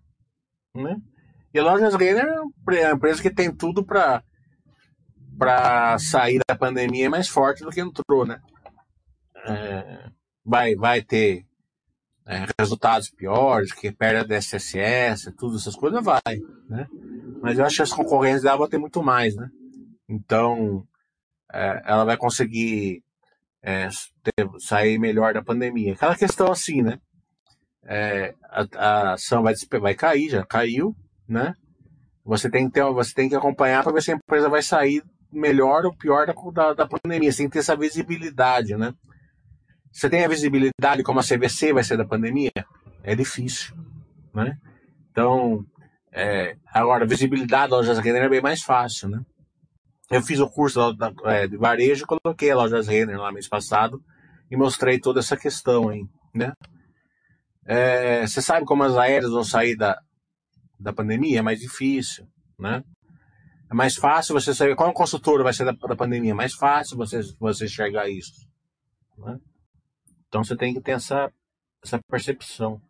né? 0.82 0.98
E 1.54 1.60
a 1.60 1.64
Lojas 1.64 1.96
Renner 1.96 2.26
é 2.26 2.42
uma 2.42 2.96
empresa 2.96 3.22
que 3.22 3.30
tem 3.30 3.54
tudo 3.54 3.84
para 3.84 4.24
para 5.38 5.98
sair 6.00 6.42
da 6.46 6.54
pandemia 6.54 7.10
mais 7.10 7.30
forte 7.30 7.64
do 7.64 7.72
que 7.72 7.80
entrou, 7.80 8.26
né? 8.26 8.42
É, 9.48 10.10
vai, 10.44 10.76
vai 10.76 11.02
ter 11.02 11.46
é, 12.28 12.46
resultados 12.60 13.10
piores, 13.10 13.72
que 13.72 13.90
perda 13.90 14.28
da 14.28 14.36
SSS, 14.36 15.32
tudo 15.38 15.56
essas 15.56 15.76
coisas, 15.76 16.04
vai, 16.04 16.42
né? 16.68 16.86
Mas 17.42 17.58
eu 17.58 17.66
acho 17.66 17.78
que 17.78 17.82
as 17.82 17.94
concorrentes 17.94 18.44
dela 18.44 18.58
vão 18.58 18.68
ter 18.68 18.78
muito 18.78 19.02
mais, 19.02 19.34
né? 19.36 19.50
Então, 20.10 20.86
é, 21.54 21.84
ela 21.86 22.04
vai 22.04 22.18
conseguir 22.18 23.02
é, 23.64 23.88
ter, 24.24 24.50
sair 24.60 25.00
melhor 25.00 25.34
da 25.34 25.42
pandemia. 25.42 25.94
Aquela 25.94 26.18
questão 26.18 26.52
assim, 26.52 26.82
né? 26.82 27.00
É, 27.90 28.36
a, 28.44 28.68
a, 28.76 29.14
ação 29.14 29.42
vai, 29.42 29.56
vai 29.82 29.96
cair, 29.96 30.30
já 30.30 30.46
caiu, 30.46 30.96
né? 31.28 31.54
Você 32.24 32.48
tem 32.48 32.68
que, 32.68 32.74
ter, 32.74 32.84
você 32.84 33.14
tem 33.16 33.28
que 33.28 33.36
acompanhar 33.36 33.84
para 33.84 33.92
ver 33.92 34.04
se 34.04 34.12
a 34.12 34.16
empresa 34.16 34.48
vai 34.48 34.62
sair 34.62 35.02
melhor 35.34 35.86
ou 35.86 35.98
pior 35.98 36.28
da, 36.28 36.34
da, 36.54 36.74
da 36.74 36.88
pandemia. 36.88 37.32
Você 37.32 37.40
tem 37.40 37.48
que 37.48 37.54
ter 37.54 37.60
essa 37.60 37.76
visibilidade, 37.76 38.78
né? 38.78 38.94
Você 39.92 40.08
tem 40.08 40.24
a 40.24 40.28
visibilidade 40.28 41.02
como 41.02 41.20
a 41.20 41.24
CVC 41.24 41.74
vai 41.74 41.84
ser 41.84 41.98
da 41.98 42.06
pandemia? 42.06 42.52
É 43.02 43.16
difícil, 43.16 43.76
né? 44.36 44.56
Então, 45.10 45.66
é, 46.14 46.56
agora, 46.72 47.08
visibilidade 47.08 47.72
da 47.72 47.78
lojas 47.78 47.98
Renner 47.98 48.22
é 48.22 48.30
bem 48.30 48.42
mais 48.42 48.62
fácil, 48.62 49.10
né? 49.10 49.20
Eu 50.12 50.22
fiz 50.22 50.40
o 50.40 50.50
curso 50.50 50.94
da, 50.94 51.12
é, 51.26 51.48
de 51.48 51.58
varejo, 51.58 52.06
coloquei 52.06 52.52
a 52.52 52.56
lojas 52.56 52.88
Renner 52.88 53.18
lá 53.18 53.32
mês 53.32 53.48
passado 53.48 54.00
e 54.52 54.56
mostrei 54.56 55.00
toda 55.00 55.22
essa 55.22 55.36
questão 55.36 55.90
aí, 55.90 56.04
né? 56.36 56.54
É, 57.66 58.26
você 58.26 58.42
sabe 58.42 58.66
como 58.66 58.84
as 58.84 58.96
aéreas 58.96 59.32
vão 59.32 59.44
sair 59.44 59.76
da, 59.76 60.00
da 60.80 60.94
pandemia? 60.94 61.40
É 61.40 61.42
mais 61.42 61.60
difícil, 61.60 62.28
né? 62.58 62.84
É 63.70 63.74
mais 63.74 63.96
fácil 63.96 64.34
você 64.34 64.54
saber 64.54 64.76
qual 64.76 64.92
consultor 64.94 65.44
vai 65.44 65.54
ser 65.54 65.66
da, 65.66 65.72
da 65.72 65.96
pandemia. 65.96 66.32
É 66.32 66.36
mais 66.36 66.54
fácil 66.54 66.98
você, 66.98 67.22
você 67.40 67.66
enxergar 67.66 68.10
isso. 68.10 68.48
Né? 69.18 69.40
Então 70.28 70.44
você 70.44 70.56
tem 70.56 70.74
que 70.74 70.82
ter 70.82 70.94
essa, 70.94 71.32
essa 71.84 72.00
percepção. 72.10 72.82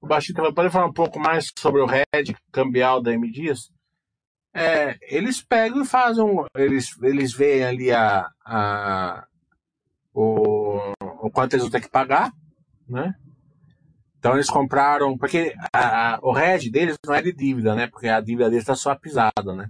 O 0.00 0.06
Baixinho 0.06 0.54
pode 0.54 0.70
falar 0.70 0.86
um 0.86 0.92
pouco 0.92 1.18
mais 1.18 1.52
sobre 1.56 1.80
o 1.80 1.86
RED 1.86 2.36
cambial 2.52 3.02
da 3.02 3.12
M 3.12 3.30
Dias? 3.30 3.70
É, 4.54 4.98
eles 5.02 5.42
pegam 5.42 5.82
e 5.82 5.86
fazem. 5.86 6.24
Eles, 6.56 6.90
eles 7.02 7.32
veem 7.32 7.64
ali 7.64 7.92
a, 7.92 8.28
a, 8.44 9.26
o, 10.12 10.57
o 11.28 11.30
quanto 11.30 11.52
eles 11.52 11.62
vão 11.62 11.70
ter 11.70 11.80
que 11.80 11.90
pagar, 11.90 12.32
né? 12.88 13.14
Então 14.18 14.34
eles 14.34 14.50
compraram, 14.50 15.16
porque 15.16 15.54
a, 15.72 16.14
a, 16.14 16.18
o 16.22 16.32
RED 16.32 16.70
deles 16.70 16.96
não 17.06 17.14
é 17.14 17.22
de 17.22 17.32
dívida, 17.32 17.74
né? 17.74 17.86
Porque 17.86 18.08
a 18.08 18.20
dívida 18.20 18.50
deles 18.50 18.62
está 18.62 18.74
swapizada, 18.74 19.54
né? 19.54 19.68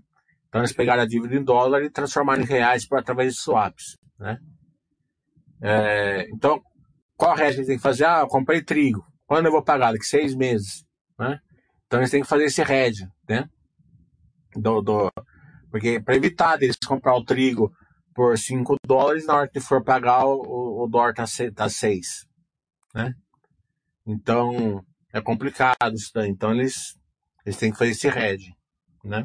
Então 0.48 0.62
eles 0.62 0.72
pegaram 0.72 1.02
a 1.02 1.06
dívida 1.06 1.34
em 1.34 1.44
dólar 1.44 1.82
e 1.82 1.90
transformaram 1.90 2.42
em 2.42 2.46
reais 2.46 2.86
por 2.86 2.98
através 2.98 3.34
de 3.34 3.40
swaps, 3.40 3.98
né? 4.18 4.38
É, 5.60 6.28
então, 6.32 6.62
qual 7.16 7.34
RED 7.34 7.56
eles 7.56 7.66
têm 7.66 7.76
que 7.76 7.82
fazer? 7.82 8.04
Ah, 8.04 8.20
eu 8.20 8.28
comprei 8.28 8.62
trigo. 8.62 9.04
Quando 9.26 9.46
eu 9.46 9.52
vou 9.52 9.62
pagar? 9.62 9.92
Daqui 9.92 10.04
seis 10.04 10.34
meses, 10.34 10.84
né? 11.18 11.38
Então 11.86 11.98
eles 12.00 12.10
têm 12.10 12.22
que 12.22 12.28
fazer 12.28 12.44
esse 12.44 12.62
RED, 12.62 13.06
né? 13.28 13.48
Do, 14.54 14.80
do, 14.80 15.12
porque 15.70 16.00
para 16.00 16.16
evitar 16.16 16.56
deles 16.56 16.76
comprar 16.86 17.14
o 17.14 17.24
trigo 17.24 17.70
por 18.18 18.36
5 18.36 18.74
dólares, 18.84 19.26
na 19.26 19.36
hora 19.36 19.48
que 19.48 19.60
for 19.60 19.80
pagar, 19.80 20.26
o, 20.26 20.82
o 20.82 20.88
dólar 20.88 21.14
tá 21.14 21.24
6, 21.24 21.54
tá 21.54 21.68
né? 22.92 23.14
Então, 24.04 24.84
é 25.12 25.20
complicado 25.20 25.94
isso 25.94 26.10
daí. 26.12 26.28
Então, 26.28 26.52
eles, 26.52 26.98
eles 27.46 27.56
têm 27.56 27.70
que 27.70 27.78
fazer 27.78 27.92
esse 27.92 28.08
hedge, 28.08 28.52
né? 29.04 29.24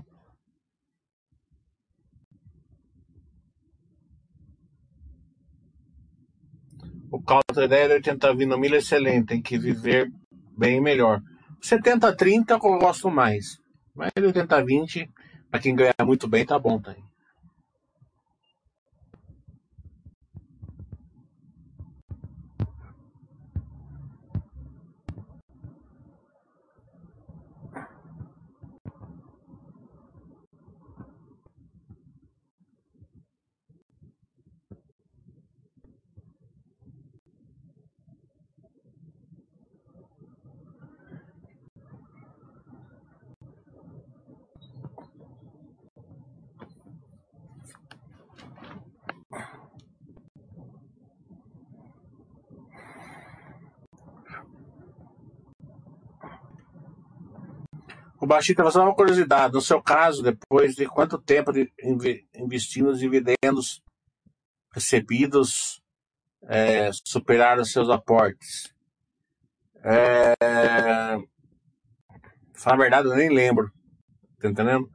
O 7.12 7.20
ideia 7.64 7.88
de 7.88 7.94
80 7.96 8.36
vindo 8.36 8.60
milha 8.60 8.78
excelente, 8.78 9.26
tem 9.26 9.42
que 9.42 9.58
viver 9.58 10.08
bem 10.56 10.80
melhor. 10.80 11.20
70-30 11.64 12.52
eu 12.52 12.78
gosto 12.78 13.10
mais. 13.10 13.58
Mas 13.96 14.12
80-20, 14.16 15.10
para 15.50 15.60
quem 15.60 15.76
ganha 15.76 15.96
muito 16.04 16.28
bem, 16.28 16.46
tá 16.46 16.60
bom, 16.60 16.80
tá? 16.80 16.96
Baixita, 58.34 58.70
só 58.72 58.84
uma 58.84 58.96
curiosidade. 58.96 59.54
No 59.54 59.62
seu 59.62 59.82
caso, 59.82 60.24
depois 60.24 60.74
de 60.74 60.86
quanto 60.88 61.22
tempo 61.22 61.52
de 61.52 61.72
investir 62.36 62.84
nos 62.84 63.00
dividendos 63.00 63.82
recebidos 64.74 65.82
é, 66.44 66.90
superaram 67.06 67.64
seus 67.64 67.90
aportes? 67.90 68.74
É... 69.84 70.34
Falar 72.56 72.76
a 72.76 72.80
verdade, 72.80 73.08
eu 73.08 73.16
nem 73.16 73.30
lembro. 73.30 73.72
Tá 74.40 74.50
entendendo? 74.50 74.90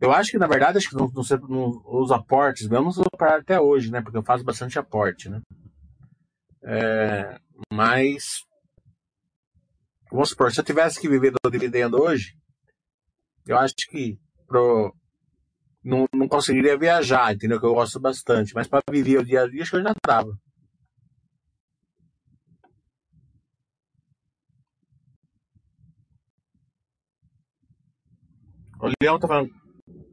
Eu 0.00 0.12
acho 0.12 0.30
que, 0.30 0.38
na 0.38 0.46
verdade, 0.46 0.78
acho 0.78 0.90
que 0.90 0.96
não, 0.96 1.08
não, 1.08 1.48
não, 1.48 1.82
os 1.84 2.12
aportes 2.12 2.68
mesmo 2.68 2.92
superaram 2.92 3.40
até 3.40 3.60
hoje, 3.60 3.90
né? 3.90 4.00
Porque 4.00 4.16
eu 4.16 4.22
faço 4.22 4.44
bastante 4.44 4.78
aporte, 4.78 5.28
né? 5.28 5.40
É... 6.62 7.40
Mas 7.72 8.44
vamos 10.12 10.28
supor, 10.30 10.52
se 10.52 10.60
eu 10.60 10.64
tivesse 10.64 11.00
que 11.00 11.08
viver 11.08 11.32
do 11.32 11.50
dividendo 11.50 12.00
hoje, 12.00 12.37
eu 13.48 13.58
acho 13.58 13.74
que 13.90 14.18
pro, 14.46 14.94
não, 15.82 16.06
não 16.12 16.28
conseguiria 16.28 16.78
viajar, 16.78 17.34
entendeu? 17.34 17.58
Que 17.58 17.64
eu 17.66 17.74
gosto 17.74 17.98
bastante. 17.98 18.54
Mas 18.54 18.68
para 18.68 18.82
viver 18.90 19.18
o 19.18 19.24
dia 19.24 19.42
a 19.42 19.48
dia, 19.48 19.62
acho 19.62 19.70
que 19.70 19.76
eu 19.78 19.82
já 19.82 19.94
tava. 20.02 20.38
O 28.80 28.92
Leão 29.02 29.18
tá 29.18 29.26
falando, 29.26 29.50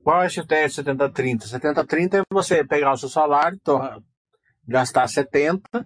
qual 0.02 0.22
é 0.22 0.24
a 0.24 0.28
estratégia 0.28 0.84
70-30? 0.84 1.44
70-30 1.44 2.14
é 2.20 2.24
você 2.32 2.66
pegar 2.66 2.94
o 2.94 2.98
seu 2.98 3.10
salário, 3.10 3.60
torra, 3.60 4.02
gastar 4.66 5.08
70, 5.08 5.86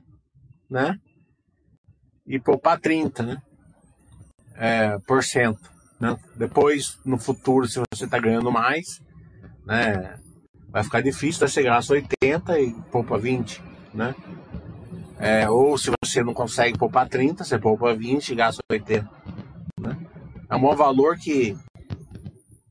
né? 0.69 0.95
E 2.27 2.39
poupar 2.39 2.79
30, 2.79 3.23
né? 3.23 3.41
É, 4.55 4.99
por 4.99 5.23
cento. 5.23 5.78
Né? 5.99 6.17
Depois, 6.35 6.97
no 7.03 7.17
futuro, 7.17 7.67
se 7.67 7.81
você 7.93 8.05
está 8.05 8.17
ganhando 8.17 8.51
mais, 8.51 9.01
né, 9.65 10.17
vai 10.69 10.83
ficar 10.83 11.01
difícil, 11.01 11.47
você 11.47 11.63
gasta 11.63 11.93
80 11.93 12.59
e 12.59 12.73
poupa 12.91 13.17
20, 13.17 13.61
né? 13.93 14.15
É, 15.19 15.49
ou 15.49 15.77
se 15.77 15.91
você 16.01 16.23
não 16.23 16.33
consegue 16.33 16.77
poupar 16.77 17.09
30, 17.09 17.43
você 17.43 17.59
poupa 17.59 17.93
20 17.93 18.29
e 18.29 18.35
gasta 18.35 18.61
80. 18.71 19.09
Né? 19.81 19.97
É 20.49 20.55
um 20.55 20.61
bom 20.61 20.73
valor 20.73 21.17
que, 21.17 21.57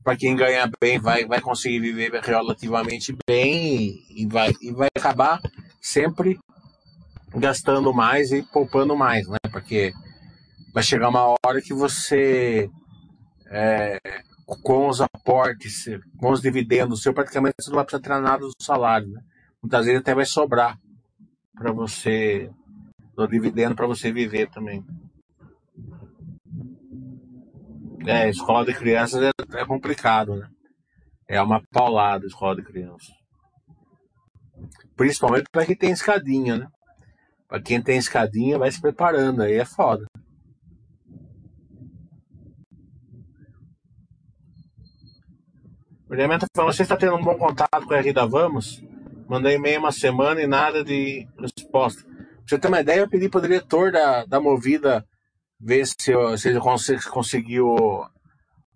para 0.03 0.17
quem 0.17 0.35
ganha 0.35 0.67
bem, 0.81 0.97
vai, 0.97 1.25
vai 1.25 1.39
conseguir 1.39 1.79
viver 1.79 2.11
relativamente 2.23 3.15
bem 3.27 4.01
e, 4.09 4.23
e, 4.23 4.25
vai, 4.25 4.51
e 4.61 4.71
vai 4.71 4.87
acabar 4.97 5.39
sempre 5.79 6.39
gastando 7.35 7.93
mais 7.93 8.31
e 8.31 8.41
poupando 8.41 8.97
mais, 8.97 9.27
né? 9.27 9.37
Porque 9.51 9.93
vai 10.73 10.81
chegar 10.81 11.09
uma 11.09 11.35
hora 11.45 11.61
que 11.61 11.73
você 11.73 12.67
é, 13.49 13.99
com 14.63 14.87
os 14.87 15.01
aportes, 15.01 15.85
com 16.17 16.31
os 16.31 16.41
dividendos, 16.41 17.01
seu 17.01 17.13
praticamente 17.13 17.55
você 17.59 17.69
não 17.69 17.75
vai 17.75 17.85
precisar 17.85 18.03
tirar 18.03 18.21
nada 18.21 18.39
do 18.39 18.53
salário. 18.61 19.07
Né? 19.09 19.21
Muitas 19.61 19.85
vezes 19.85 20.01
até 20.01 20.13
vai 20.13 20.25
sobrar 20.25 20.77
para 21.55 21.71
você, 21.71 22.49
do 23.15 23.27
dividendo 23.27 23.75
para 23.75 23.87
você 23.87 24.11
viver 24.11 24.49
também. 24.49 24.85
É, 28.07 28.29
escola 28.29 28.65
de 28.65 28.73
crianças 28.73 29.21
é, 29.21 29.59
é 29.59 29.65
complicado, 29.65 30.35
né? 30.35 30.47
É 31.27 31.41
uma 31.41 31.61
paulada 31.69 32.25
escola 32.25 32.55
de 32.55 32.63
crianças. 32.63 33.09
Principalmente 34.95 35.49
para 35.51 35.65
quem 35.65 35.75
tem 35.75 35.91
escadinha, 35.91 36.57
né? 36.57 36.67
Para 37.47 37.61
quem 37.61 37.81
tem 37.81 37.97
escadinha, 37.97 38.57
vai 38.57 38.71
se 38.71 38.79
preparando, 38.79 39.41
aí 39.41 39.55
é 39.55 39.65
foda. 39.65 40.05
O 46.09 46.13
Elemento 46.15 46.47
falou, 46.55 46.73
você 46.73 46.81
está 46.81 46.97
tendo 46.97 47.15
um 47.15 47.21
bom 47.21 47.35
contato 47.35 47.85
com 47.85 47.93
a 47.93 48.01
Rida 48.01 48.25
Vamos? 48.25 48.83
Mandei 49.27 49.57
e-mail 49.57 49.79
uma 49.79 49.91
semana 49.91 50.41
e 50.41 50.47
nada 50.47 50.83
de 50.83 51.27
resposta. 51.37 52.01
Pra 52.03 52.13
você 52.47 52.57
ter 52.57 52.67
uma 52.67 52.81
ideia, 52.81 53.01
eu 53.01 53.09
pedi 53.09 53.29
para 53.29 53.37
o 53.37 53.41
diretor 53.43 53.91
da, 53.91 54.25
da 54.25 54.39
Movida 54.39 55.05
ver 55.59 55.85
se, 55.85 56.11
se 56.37 56.49
ele 56.49 56.59
conseguiu 57.11 57.67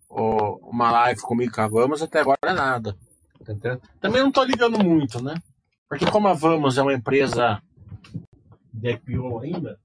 o, 0.07 0.69
uma 0.69 0.91
live 0.91 1.21
comigo 1.21 1.51
com 1.51 1.61
a 1.61 1.67
Vamos, 1.67 2.03
até 2.03 2.19
agora 2.19 2.37
é 2.43 2.53
nada. 2.53 2.95
Tá 3.43 3.79
Também 3.99 4.21
não 4.21 4.29
estou 4.29 4.43
ligando 4.43 4.77
muito, 4.83 5.19
né? 5.21 5.33
Porque 5.89 6.05
como 6.05 6.27
a 6.27 6.33
Vamos 6.33 6.77
é 6.77 6.83
uma 6.83 6.93
empresa 6.93 7.59
de 8.71 8.91
IPO 8.91 9.39
ainda, 9.39 9.79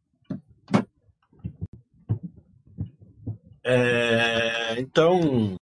é, 3.64 4.80
então 4.80 5.56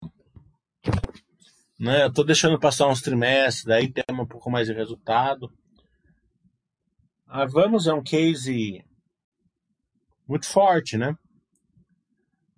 né? 1.85 2.03
Eu 2.03 2.11
tô 2.11 2.23
deixando 2.23 2.59
passar 2.59 2.87
uns 2.87 3.01
trimestres, 3.01 3.63
daí 3.63 3.91
tem 3.91 4.03
um 4.11 4.25
pouco 4.25 4.49
mais 4.49 4.67
de 4.67 4.73
resultado. 4.73 5.53
A 7.27 7.45
Vamos 7.45 7.85
é 7.85 7.93
um 7.93 8.01
case 8.01 8.83
muito 10.27 10.47
forte, 10.47 10.97
né? 10.97 11.15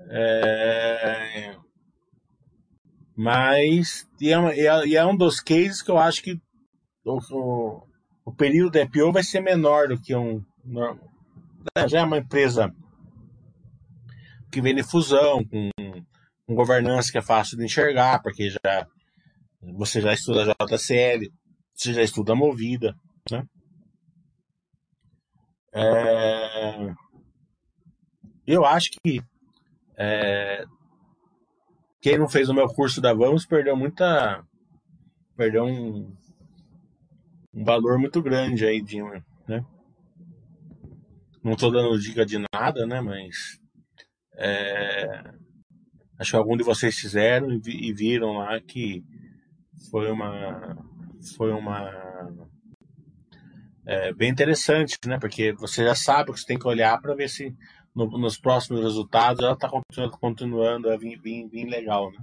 É... 0.09 1.57
Mas 3.17 4.07
e 4.21 4.31
é, 4.31 4.37
é, 4.37 4.93
é, 4.93 5.05
um 5.05 5.17
dos 5.17 5.41
cases 5.41 5.81
que 5.81 5.91
eu 5.91 5.97
acho 5.97 6.23
que 6.23 6.39
o, 7.03 7.19
o, 7.31 7.87
o 8.25 8.33
período 8.33 8.71
de 8.73 8.83
IPO 8.83 9.11
vai 9.11 9.23
ser 9.23 9.41
menor 9.41 9.89
do 9.89 9.99
que 9.99 10.15
um. 10.15 10.41
Já 11.87 11.99
é 11.99 12.03
uma 12.03 12.19
empresa 12.19 12.73
que 14.49 14.61
vem 14.61 14.73
de 14.73 14.83
fusão, 14.83 15.43
com, 15.43 15.69
com 16.45 16.55
governança 16.55 17.11
que 17.11 17.17
é 17.17 17.21
fácil 17.21 17.57
de 17.57 17.65
enxergar, 17.65 18.21
porque 18.21 18.49
já 18.49 18.87
você 19.73 20.01
já 20.01 20.13
estuda 20.13 20.45
JCL, 20.45 21.31
você 21.73 21.93
já 21.93 22.01
estuda 22.01 22.35
Movida, 22.35 22.95
né? 23.31 23.43
É... 25.73 26.93
Eu 28.45 28.65
acho 28.65 28.91
que 28.91 29.21
é... 29.97 30.63
quem 32.01 32.17
não 32.17 32.29
fez 32.29 32.49
o 32.49 32.53
meu 32.53 32.67
curso 32.67 33.01
da 33.01 33.13
Vamos 33.13 33.45
perdeu 33.45 33.75
muita. 33.75 34.43
Perdeu 35.35 35.65
um, 35.65 36.15
um 37.53 37.63
valor 37.63 37.99
muito 37.99 38.21
grande 38.21 38.65
aí 38.65 38.81
de. 38.81 39.01
Né? 39.47 39.65
Não 41.43 41.53
estou 41.53 41.71
dando 41.71 41.99
dica 41.99 42.25
de 42.25 42.37
nada, 42.53 42.85
né? 42.87 43.01
Mas 43.01 43.59
É, 44.35 45.31
acho 46.19 46.31
que 46.31 46.37
algum 46.37 46.57
de 46.57 46.63
vocês 46.63 46.95
fizeram 46.97 47.59
e 47.65 47.93
viram 47.93 48.37
lá 48.37 48.59
que 48.61 49.03
foi 49.89 50.11
uma 50.11 50.77
foi 51.37 51.51
uma 51.51 51.79
é, 53.85 54.13
bem 54.13 54.29
interessante, 54.29 54.97
né? 55.05 55.17
Porque 55.19 55.53
você 55.53 55.83
já 55.83 55.95
sabe 55.95 56.31
que 56.31 56.39
você 56.39 56.45
tem 56.45 56.59
que 56.59 56.67
olhar 56.67 56.99
para 57.01 57.15
ver 57.15 57.29
se 57.29 57.55
no- 57.95 58.17
nos 58.17 58.37
próximos 58.37 58.81
resultados 58.81 59.43
ela 59.43 59.53
está 59.53 59.69
continuando, 59.69 60.17
continuando 60.19 60.99
vir, 60.99 61.19
vir, 61.21 61.47
vir 61.49 61.65
legal, 61.65 62.11
né? 62.11 62.19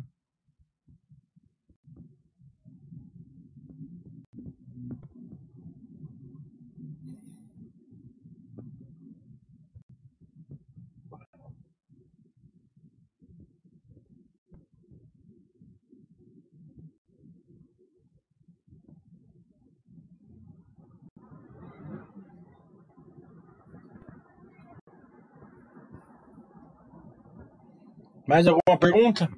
Mais 28.26 28.46
alguma 28.46 28.78
pergunta? 28.78 29.28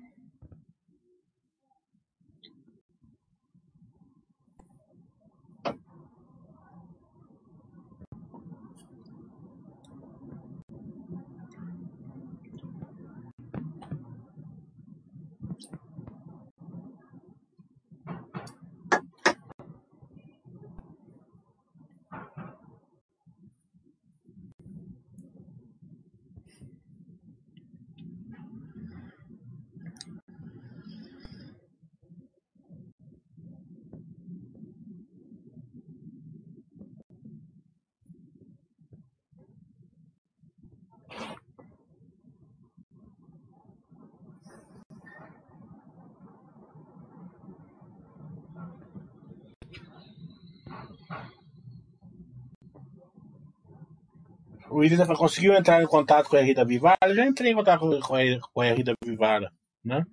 O 54.71 54.79
William 54.79 55.07
conseguiu 55.14 55.55
entrar 55.55 55.83
em 55.83 55.87
contato 55.87 56.29
com 56.29 56.37
a 56.37 56.41
Rita 56.41 56.64
Vivara? 56.64 56.97
Eu 57.03 57.14
já 57.14 57.27
entrei 57.27 57.53
em 57.53 57.55
contato 57.55 57.81
com 58.01 58.14
a, 58.14 58.21
com 58.53 58.61
a 58.61 58.73
Rita 58.73 58.95
Vivara, 59.05 59.51
né? 59.85 60.05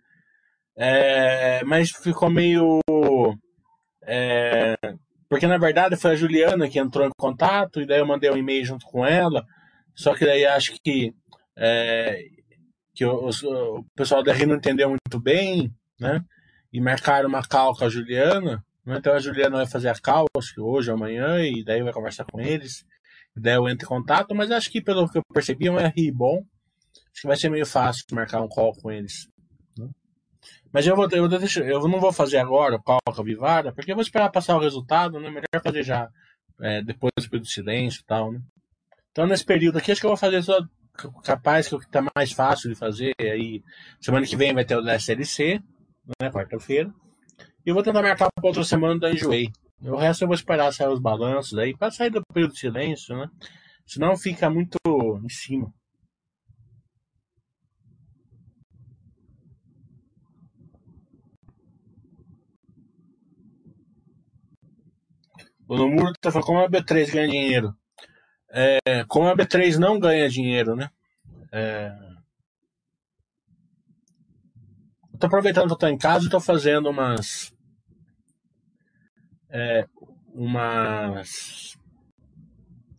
É, 0.76 1.64
mas 1.64 1.92
ficou 1.92 2.30
meio. 2.30 2.80
é, 4.06 4.76
porque 5.30 5.48
na 5.48 5.58
verdade 5.58 5.96
foi 5.96 6.12
a 6.12 6.16
Juliana 6.16 6.70
que 6.70 6.80
entrou 6.80 7.08
em 7.08 7.12
contato, 7.18 7.82
e 7.82 7.86
daí 7.86 8.00
eu 8.00 8.06
mandei 8.06 8.30
um 8.30 8.38
e-mail 8.38 8.66
junto 8.66 8.86
com 8.86 9.06
ela. 9.06 9.46
Só 9.96 10.16
que 10.16 10.26
daí 10.26 10.46
acho 10.46 10.74
que, 10.84 11.14
é, 11.58 12.24
que 12.94 13.06
o, 13.06 13.30
o 13.30 13.86
pessoal 13.96 14.24
da 14.24 14.34
RI 14.34 14.46
não 14.46 14.56
entendeu 14.56 14.90
muito 14.90 15.20
bem, 15.20 15.72
né? 16.00 16.22
E 16.72 16.82
marcaram 16.82 17.30
uma 17.30 17.44
call 17.44 17.76
com 17.76 17.86
a 17.86 17.90
Juliana. 17.90 18.64
né? 18.86 18.98
Então 18.98 19.14
a 19.14 19.20
Juliana 19.20 19.58
vai 19.58 19.68
fazer 19.68 19.90
a 19.90 20.00
call, 20.00 20.26
acho 20.38 20.54
que 20.54 20.62
hoje 20.62 20.92
amanhã, 20.92 21.40
e 21.44 21.64
daí 21.64 21.84
vai 21.84 21.94
conversar 21.94 22.26
com 22.26 22.40
eles. 22.40 22.84
Daí 23.36 23.56
eu 23.56 23.68
entro 23.68 23.86
em 23.86 23.90
contato, 23.90 24.36
mas 24.36 24.52
acho 24.52 24.72
que 24.72 24.82
pelo 24.82 25.10
que 25.10 25.18
eu 25.18 25.24
percebi 25.34 25.68
é 25.68 25.72
um 25.72 25.78
RI 25.78 26.12
bom. 26.12 26.44
Acho 27.12 27.22
que 27.22 27.28
vai 27.28 27.38
ser 27.38 27.50
meio 27.50 27.66
fácil 27.66 28.06
marcar 28.12 28.42
um 28.42 28.48
call 28.48 28.74
com 28.74 28.92
eles. 28.92 29.28
né? 29.78 29.88
Mas 30.72 30.86
eu, 30.86 30.96
vou, 30.96 31.08
eu, 31.12 31.28
deixo, 31.28 31.62
eu 31.62 31.88
não 31.88 32.00
vou 32.00 32.14
fazer 32.14 32.38
agora 32.38 32.76
o 32.76 32.82
call 32.82 33.00
com 33.06 33.22
a 33.22 33.24
Vivara, 33.24 33.74
porque 33.74 33.92
eu 33.92 33.96
vou 33.96 34.04
esperar 34.04 34.30
passar 34.32 34.56
o 34.56 34.62
resultado, 34.62 35.20
né? 35.20 35.30
Melhor 35.30 35.64
fazer 35.64 35.84
já 35.84 36.10
é, 36.62 36.82
depois 36.82 37.12
do 37.32 37.46
silêncio 37.46 38.02
e 38.02 38.06
tal, 38.06 38.32
né? 38.32 38.40
Então 39.12 39.28
nesse 39.28 39.46
período 39.46 39.78
aqui 39.78 39.92
acho 39.92 40.02
que 40.02 40.06
eu 40.06 40.12
vou 40.12 40.18
fazer 40.18 40.42
só 40.42 40.60
capaz 41.24 41.68
que 41.68 41.76
o 41.76 41.80
que 41.80 41.90
tá 41.90 42.04
mais 42.16 42.32
fácil 42.32 42.70
de 42.70 42.76
fazer 42.76 43.14
aí 43.20 43.62
semana 44.00 44.26
que 44.26 44.36
vem 44.36 44.54
vai 44.54 44.66
ter 44.66 44.78
o 44.78 44.82
da 44.82 44.96
SLC, 44.96 45.60
né, 46.22 46.30
quarta-feira. 46.32 46.92
E 47.66 47.70
eu 47.70 47.74
vou 47.74 47.84
tentar 47.84 48.02
marcar 48.02 48.30
para 48.32 48.48
outra 48.48 48.64
semana 48.64 49.00
da 49.00 49.12
Enjoei. 49.12 49.52
O 49.86 49.98
resto 49.98 50.24
eu 50.24 50.28
vou 50.28 50.36
esperar 50.36 50.72
sair 50.72 50.88
os 50.88 51.00
balanços 51.00 51.58
aí 51.58 51.76
para 51.76 51.92
sair 51.92 52.10
do 52.10 52.24
período 52.34 52.54
de 52.54 52.60
silêncio, 52.60 53.18
né? 53.18 53.30
Senão 53.86 54.16
fica 54.16 54.50
muito 54.50 54.78
em 55.24 55.30
cima. 55.30 55.74
O 65.68 65.76
Nomuro 65.76 66.14
tá 66.22 66.32
falando 66.32 66.46
como 66.46 66.60
a 66.60 66.70
B3 66.70 67.12
ganha 67.12 67.28
dinheiro. 67.28 67.76
É, 68.50 69.04
como 69.08 69.28
a 69.28 69.36
B3 69.36 69.78
não 69.78 70.00
ganha 70.00 70.30
dinheiro, 70.30 70.76
né? 70.76 70.90
É, 71.52 71.92
eu 75.14 75.20
tô 75.20 75.28
aproveitando 75.28 75.68
que 75.68 75.74
eu 75.74 75.78
tô 75.78 75.88
em 75.88 75.98
casa 75.98 76.26
e 76.26 76.30
tô 76.30 76.40
fazendo 76.40 76.90
umas. 76.90 77.53
É, 79.54 79.86
umas. 80.34 81.78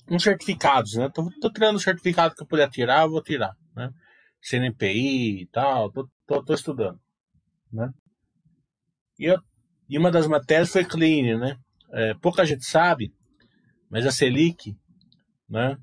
uns 0.09 0.23
certificados, 0.23 0.95
né? 0.95 1.11
Tô, 1.13 1.29
tô 1.41 1.53
tirando 1.53 1.77
o 1.77 1.81
certificado 1.81 2.35
que 2.35 2.43
eu 2.43 2.47
puder 2.47 2.71
tirar, 2.71 3.03
eu 3.03 3.11
vou 3.11 3.23
tirar, 3.23 3.57
né? 3.75 3.91
CNPI 4.41 5.43
e 5.43 5.47
tal, 5.47 5.91
tô, 5.91 6.09
tô, 6.27 6.45
tô 6.45 6.55
estudando, 6.55 7.01
né? 7.73 7.91
E, 9.19 9.25
eu, 9.25 9.39
e 9.89 9.99
uma 9.99 10.13
das 10.13 10.29
matérias 10.29 10.71
foi 10.71 10.85
clean, 10.85 11.39
né? 11.39 11.57
É, 11.91 12.15
pouca 12.15 12.45
gente 12.45 12.65
sabe, 12.65 13.13
mas 13.91 14.07
a 14.07 14.13
Selic, 14.13 14.77
né? 15.49 15.77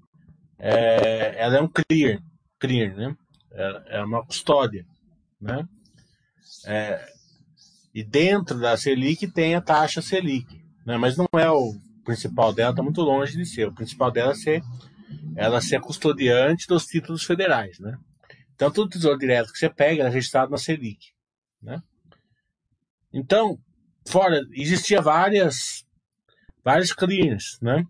É, 0.57 1.41
ela 1.41 1.57
é 1.57 1.61
um 1.61 1.67
clear, 1.67 2.21
clear, 2.59 2.95
né? 2.95 3.15
É, 3.51 3.97
é 3.97 4.03
uma 4.03 4.25
custódia, 4.25 4.85
né? 5.39 5.67
É, 6.65 7.11
e 7.93 8.03
dentro 8.03 8.59
da 8.59 8.77
Selic 8.77 9.27
tem 9.31 9.55
a 9.55 9.61
taxa 9.61 10.01
Selic, 10.01 10.60
né? 10.85 10.97
Mas 10.97 11.17
não 11.17 11.27
é 11.33 11.49
o 11.49 11.73
principal 12.03 12.53
dela, 12.53 12.71
está 12.71 12.83
muito 12.83 13.01
longe 13.01 13.37
de 13.37 13.45
ser. 13.45 13.67
O 13.67 13.73
principal 13.73 14.11
dela 14.11 14.31
é 14.31 14.35
ser 14.35 14.61
ela 15.35 15.61
ser 15.61 15.79
custodiante 15.79 16.67
dos 16.67 16.85
títulos 16.85 17.23
federais, 17.23 17.79
né? 17.79 17.97
Então 18.53 18.71
todo 18.71 18.89
tesouro 18.89 19.17
direto 19.17 19.51
que 19.51 19.59
você 19.59 19.69
pega 19.69 20.03
é 20.03 20.09
registrado 20.09 20.51
na 20.51 20.57
Selic, 20.57 21.13
né? 21.61 21.81
Então, 23.13 23.59
fora 24.07 24.41
existia 24.53 25.01
várias 25.01 25.85
vários 26.63 26.93
clears, 26.93 27.57
né? 27.61 27.85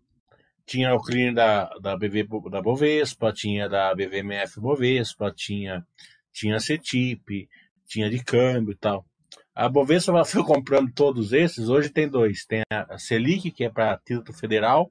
Tinha 0.65 0.93
o 0.93 1.01
clear 1.01 1.33
da, 1.33 1.65
da 1.79 1.97
BV 1.97 2.27
da 2.49 2.61
Bovespa, 2.61 3.33
tinha 3.33 3.67
da 3.67 3.93
BVMF 3.93 4.59
Bovespa, 4.59 5.31
tinha 5.35 5.85
tinha 6.31 6.59
CETIP, 6.59 7.49
tinha 7.85 8.09
de 8.09 8.23
câmbio 8.23 8.71
e 8.71 8.77
tal. 8.77 9.05
A 9.53 9.67
Bovespa 9.67 10.23
foi 10.23 10.43
comprando 10.43 10.91
todos 10.93 11.33
esses, 11.33 11.67
hoje 11.67 11.89
tem 11.89 12.07
dois, 12.07 12.45
tem 12.45 12.61
a 12.69 12.97
Selic, 12.97 13.51
que 13.51 13.65
é 13.65 13.69
para 13.69 13.97
título 13.97 14.33
federal, 14.33 14.89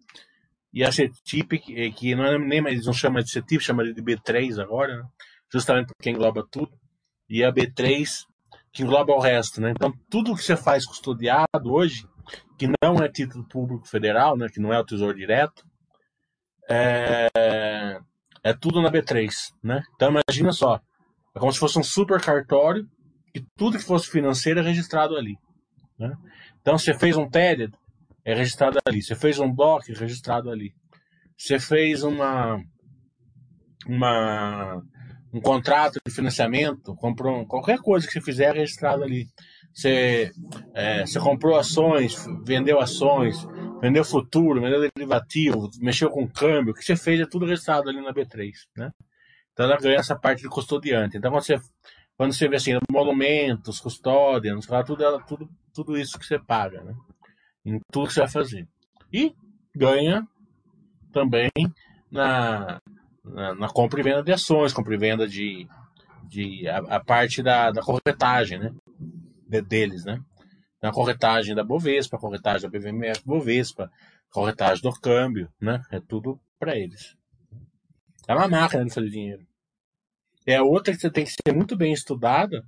e 0.72 0.84
a 0.84 0.92
CETIP, 0.92 1.58
que, 1.58 1.90
que 1.92 2.14
não 2.14 2.24
é 2.24 2.38
nem 2.38 2.60
mais, 2.60 2.84
não 2.84 2.92
chamam 2.92 3.22
de 3.22 3.30
CETIP, 3.30 3.64
chama 3.64 3.84
de 3.84 4.02
B3 4.02 4.62
agora, 4.62 4.98
né? 4.98 5.08
justamente 5.50 5.88
porque 5.88 6.10
engloba 6.10 6.46
tudo, 6.48 6.70
e 7.28 7.42
a 7.42 7.50
B3, 7.50 8.06
que 8.72 8.82
engloba 8.82 9.12
o 9.12 9.18
resto, 9.18 9.60
né? 9.60 9.70
Então, 9.70 9.92
tudo 10.08 10.34
que 10.36 10.42
você 10.42 10.56
faz 10.56 10.86
custodiado 10.86 11.72
hoje, 11.72 12.06
que 12.58 12.68
não 12.82 13.02
é 13.02 13.08
título 13.08 13.44
público 13.44 13.88
federal, 13.88 14.36
né? 14.36 14.48
Que 14.48 14.60
não 14.60 14.72
é 14.72 14.78
o 14.78 14.84
tesouro 14.84 15.16
direto, 15.16 15.64
é, 16.68 17.28
é 18.44 18.52
tudo 18.52 18.80
na 18.80 18.90
B3, 18.90 19.28
né? 19.62 19.82
Então, 19.94 20.10
imagina 20.10 20.52
só, 20.52 20.80
é 21.34 21.38
como 21.38 21.52
se 21.52 21.58
fosse 21.58 21.78
um 21.78 21.82
super 21.82 22.20
cartório 22.20 22.88
e 23.34 23.40
tudo 23.56 23.78
que 23.78 23.84
fosse 23.84 24.10
financeiro 24.10 24.60
é 24.60 24.62
registrado 24.62 25.16
ali, 25.16 25.36
né? 25.98 26.16
Então, 26.60 26.76
você 26.76 26.92
fez 26.92 27.16
um 27.16 27.28
TED, 27.28 27.72
é 28.24 28.34
registrado 28.34 28.78
ali. 28.84 29.02
Você 29.02 29.14
fez 29.14 29.38
um 29.38 29.52
DOC, 29.52 29.90
é 29.90 29.94
registrado 29.94 30.50
ali. 30.50 30.74
Você 31.36 31.58
fez 31.58 32.02
uma, 32.02 32.62
uma 33.86 34.82
um 35.32 35.40
contrato 35.40 36.00
de 36.04 36.12
financiamento, 36.12 36.94
comprou 36.96 37.46
qualquer 37.46 37.78
coisa 37.78 38.06
que 38.06 38.12
você 38.12 38.20
fizer 38.20 38.56
é 38.56 38.60
registrado 38.60 39.04
ali. 39.04 39.28
Você, 39.72 40.32
é, 40.74 41.06
você 41.06 41.20
comprou 41.20 41.56
ações, 41.56 42.26
vendeu 42.44 42.80
ações, 42.80 43.46
vendeu 43.80 44.04
futuro, 44.04 44.60
vendeu 44.60 44.80
derivativo, 44.94 45.70
mexeu 45.80 46.10
com 46.10 46.28
câmbio, 46.28 46.72
o 46.72 46.74
que 46.74 46.84
você 46.84 46.96
fez 46.96 47.20
é 47.20 47.26
tudo 47.26 47.46
registrado 47.46 47.88
ali 47.88 48.02
na 48.02 48.12
B3, 48.12 48.50
né? 48.76 48.90
Então 49.52 49.66
ela 49.66 49.76
ganha 49.76 49.98
essa 49.98 50.16
parte 50.16 50.42
de 50.42 50.48
custodiante. 50.48 51.16
Então 51.16 51.30
quando 51.30 51.44
você, 51.44 51.56
quando 52.20 52.34
você 52.34 52.46
vê 52.48 52.56
assim, 52.56 52.72
monumentos, 52.92 53.80
custódia, 53.80 54.54
tudo, 54.84 55.24
tudo, 55.26 55.48
tudo 55.72 55.96
isso 55.96 56.18
que 56.18 56.26
você 56.26 56.38
paga, 56.38 56.84
né? 56.84 56.94
Em 57.64 57.80
tudo 57.90 58.08
que 58.08 58.12
você 58.12 58.20
vai 58.20 58.28
fazer. 58.28 58.68
E 59.10 59.34
ganha 59.74 60.28
também 61.14 61.50
na, 62.12 62.78
na, 63.24 63.54
na 63.54 63.68
compra 63.70 64.00
e 64.00 64.02
venda 64.02 64.22
de 64.22 64.32
ações, 64.34 64.74
compra 64.74 64.94
e 64.94 64.98
venda 64.98 65.26
de, 65.26 65.66
de 66.28 66.68
a, 66.68 66.96
a 66.96 67.00
parte 67.02 67.42
da, 67.42 67.70
da 67.70 67.80
corretagem, 67.80 68.58
né? 68.58 68.74
De, 69.48 69.62
deles, 69.62 70.04
né? 70.04 70.20
Na 70.82 70.92
corretagem 70.92 71.54
da 71.54 71.64
Bovespa, 71.64 72.18
corretagem 72.18 72.68
da 72.68 72.78
BVMF 72.78 73.22
Bovespa, 73.24 73.90
corretagem 74.30 74.82
do 74.82 74.92
câmbio, 74.92 75.48
né? 75.58 75.80
É 75.90 75.98
tudo 75.98 76.38
para 76.58 76.76
eles. 76.76 77.16
É 78.28 78.34
uma 78.34 78.46
máquina 78.46 78.84
de 78.84 78.92
fazer 78.92 79.08
dinheiro. 79.08 79.49
É 80.52 80.60
outra 80.60 80.92
que 80.92 81.00
você 81.00 81.10
tem 81.10 81.24
que 81.24 81.30
ser 81.30 81.54
muito 81.54 81.76
bem 81.76 81.92
estudada, 81.92 82.64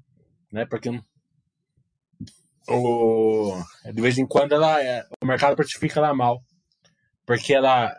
né? 0.53 0.65
Porque 0.67 0.89
o, 2.69 3.61
de 3.93 4.01
vez 4.01 4.19
em 4.19 4.27
quando 4.27 4.53
ela, 4.53 4.81
é, 4.83 5.05
o 5.21 5.27
mercado 5.27 5.57
precifica 5.57 5.99
ela 5.99 6.15
mal. 6.15 6.41
Porque 7.27 7.53
ela, 7.53 7.93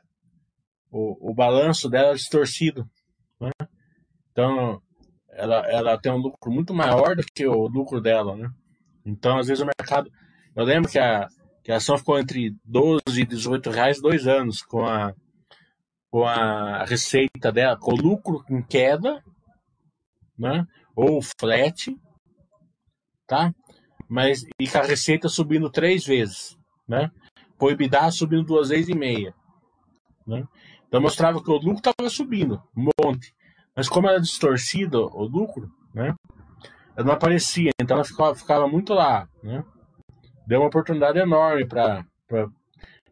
o, 0.90 1.32
o 1.32 1.34
balanço 1.34 1.90
dela 1.90 2.12
é 2.12 2.16
distorcido. 2.16 2.90
Né? 3.40 3.52
Então, 4.32 4.82
ela, 5.32 5.68
ela 5.70 5.98
tem 5.98 6.12
um 6.12 6.18
lucro 6.18 6.52
muito 6.52 6.74
maior 6.74 7.16
do 7.16 7.24
que 7.36 7.46
o 7.46 7.68
lucro 7.68 8.00
dela. 8.00 8.38
Né? 8.38 8.50
Então, 9.06 9.38
às 9.38 9.48
vezes 9.48 9.62
o 9.62 9.66
mercado. 9.66 10.10
Eu 10.56 10.64
lembro 10.64 10.90
que 10.90 11.00
a, 11.00 11.28
que 11.64 11.72
a 11.72 11.78
ação 11.78 11.98
ficou 11.98 12.18
entre 12.18 12.56
12 12.64 13.02
e 13.18 13.26
18 13.26 13.70
reais 13.70 14.02
dois 14.02 14.28
anos 14.28 14.62
com 14.62 14.86
a, 14.86 15.14
com 16.10 16.26
a 16.26 16.86
receita 16.86 17.52
dela, 17.52 17.78
com 17.78 17.92
o 17.92 18.02
lucro 18.02 18.46
em 18.50 18.62
queda, 18.62 19.22
né? 20.44 20.68
ou 20.94 21.22
flat, 21.22 21.96
tá? 23.26 23.54
Mas 24.10 24.44
e 24.60 24.68
com 24.68 24.78
a 24.78 24.84
receita 24.84 25.30
subindo 25.30 25.70
três 25.70 26.06
vezes, 26.06 26.58
né? 26.88 27.10
EBITDA 27.62 28.12
subindo 28.12 28.44
duas 28.44 28.68
vezes 28.68 28.89
e 28.89 28.94
meia, 28.94 29.34
né? 30.28 30.46
Então 30.86 31.02
mostrava 31.02 31.41
que 31.41 31.50
o 31.50 31.54
lucro 31.54 31.78
estava 31.78 32.10
subindo, 32.10 32.62
um 32.76 32.89
monte. 33.02 33.34
Mas 33.74 33.88
como 33.88 34.10
era 34.10 34.20
distorcido 34.20 35.10
o 35.14 35.24
lucro, 35.24 35.72
né? 35.94 36.14
Ela 36.96 37.08
não 37.08 37.14
aparecia, 37.14 37.72
então 37.82 37.96
ela 37.96 38.04
ficava, 38.04 38.36
ficava 38.36 38.68
muito 38.68 38.94
lá, 38.94 39.28
né? 39.41 39.64
Deu 40.46 40.60
uma 40.60 40.68
oportunidade 40.68 41.18
enorme 41.18 41.66
para 41.66 42.06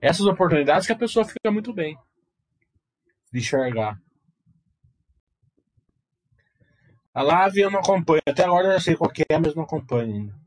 essas 0.02 0.26
oportunidades 0.26 0.86
que 0.86 0.94
a 0.94 0.98
pessoa 0.98 1.24
fica 1.24 1.50
muito 1.50 1.74
bem 1.74 1.98
de 3.32 3.40
enxergar. 3.40 3.98
A 7.14 7.22
Lave 7.22 7.62
eu 7.62 7.72
não 7.72 7.80
acompanho. 7.80 8.22
Até 8.28 8.44
agora 8.44 8.68
eu 8.68 8.74
já 8.74 8.80
sei 8.80 8.96
qual 8.96 9.12
é, 9.30 9.38
mas 9.38 9.56
não 9.56 9.64
acompanho 9.64 10.14
ainda. 10.14 10.42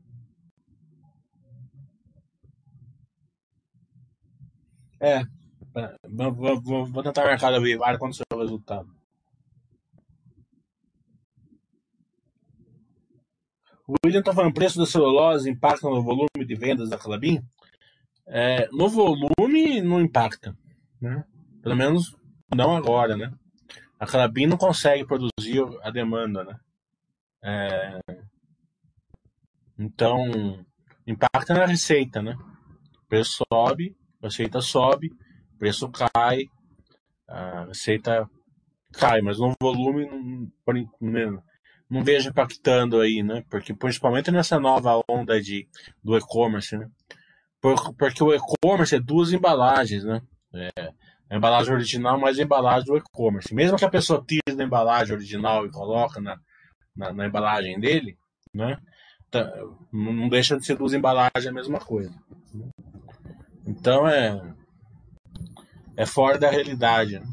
É. 4.99 5.23
vou, 6.09 6.61
vou, 6.61 6.85
vou 6.85 7.03
tentar 7.03 7.25
marcar 7.25 7.53
a 7.53 7.59
Vivara 7.59 7.97
quando 7.99 8.15
sair 8.15 8.25
o 8.33 8.39
resultado. 8.39 8.89
O 13.87 13.93
William 14.03 14.21
está 14.21 14.33
falando 14.33 14.53
preço 14.53 14.79
da 14.79 14.85
celulose 14.85 15.49
impacta 15.49 15.87
no 15.87 16.01
volume 16.01 16.43
de 16.45 16.55
vendas 16.55 16.89
da 16.89 16.97
Calabim? 16.97 17.39
É, 18.25 18.67
no 18.71 18.89
volume 18.89 19.81
não 19.81 20.01
impacta, 20.01 20.57
né? 20.99 21.23
Pelo 21.61 21.75
menos 21.75 22.15
não 22.55 22.75
agora, 22.75 23.15
né? 23.15 23.31
A 23.99 24.05
Calabim 24.05 24.45
não 24.47 24.57
consegue 24.57 25.05
produzir 25.05 25.63
a 25.81 25.89
demanda, 25.89 26.43
né? 26.43 26.59
É, 27.43 27.99
então 29.77 30.65
impacta 31.05 31.53
na 31.53 31.65
receita, 31.65 32.21
né? 32.21 32.35
O 33.03 33.07
preço 33.07 33.43
sobe, 33.51 33.95
a 34.21 34.27
receita 34.27 34.61
sobe, 34.61 35.11
o 35.53 35.57
preço 35.57 35.89
cai, 35.89 36.45
a 37.27 37.65
receita 37.65 38.29
cai, 38.93 39.21
mas 39.21 39.39
no 39.39 39.53
volume 39.61 40.05
não, 40.05 41.43
não 41.89 42.03
vejo 42.03 42.29
impactando 42.29 42.99
aí, 42.99 43.21
né? 43.23 43.43
Porque 43.49 43.73
principalmente 43.73 44.31
nessa 44.31 44.59
nova 44.59 45.01
onda 45.07 45.39
de, 45.41 45.67
do 46.03 46.17
e-commerce, 46.17 46.77
né? 46.77 46.89
porque 47.97 48.23
o 48.23 48.33
e-commerce 48.33 48.95
é 48.95 48.99
duas 48.99 49.33
embalagens, 49.33 50.03
né? 50.03 50.21
É, 50.53 50.93
a 51.29 51.35
embalagem 51.35 51.73
original 51.73 52.19
mais 52.19 52.39
a 52.39 52.43
embalagem 52.43 52.85
do 52.85 52.97
e-commerce. 52.97 53.53
Mesmo 53.53 53.77
que 53.77 53.85
a 53.85 53.89
pessoa 53.89 54.23
tire 54.25 54.55
da 54.55 54.63
embalagem 54.63 55.15
original 55.15 55.65
e 55.65 55.71
coloca 55.71 56.21
na, 56.21 56.37
na, 56.95 57.13
na 57.13 57.27
embalagem 57.27 57.79
dele, 57.79 58.17
né? 58.53 58.77
Tá, 59.31 59.51
não 59.91 60.29
deixa 60.29 60.57
de 60.57 60.65
ser 60.65 60.77
duas 60.77 60.93
embalagens 60.93 61.47
a 61.47 61.51
mesma 61.51 61.79
coisa. 61.79 62.13
Então 63.65 64.07
é 64.07 64.39
é 65.97 66.05
fora 66.05 66.37
da 66.37 66.49
realidade. 66.49 67.19
Né? 67.19 67.25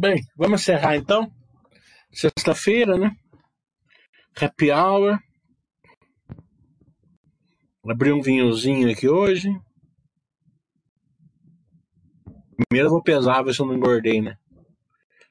Bem, 0.00 0.24
vamos 0.34 0.62
encerrar 0.62 0.96
então. 0.96 1.30
Sexta-feira, 2.10 2.96
né? 2.96 3.14
Happy 4.40 4.70
hour. 4.70 5.18
Abri 7.86 8.10
um 8.10 8.22
vinhozinho 8.22 8.90
aqui 8.90 9.06
hoje. 9.06 9.50
Primeiro 12.56 12.88
eu 12.88 12.90
vou 12.90 13.02
pesar, 13.02 13.42
ver 13.42 13.52
se 13.52 13.60
eu 13.60 13.66
não 13.66 13.74
engordei, 13.74 14.22
né? 14.22 14.38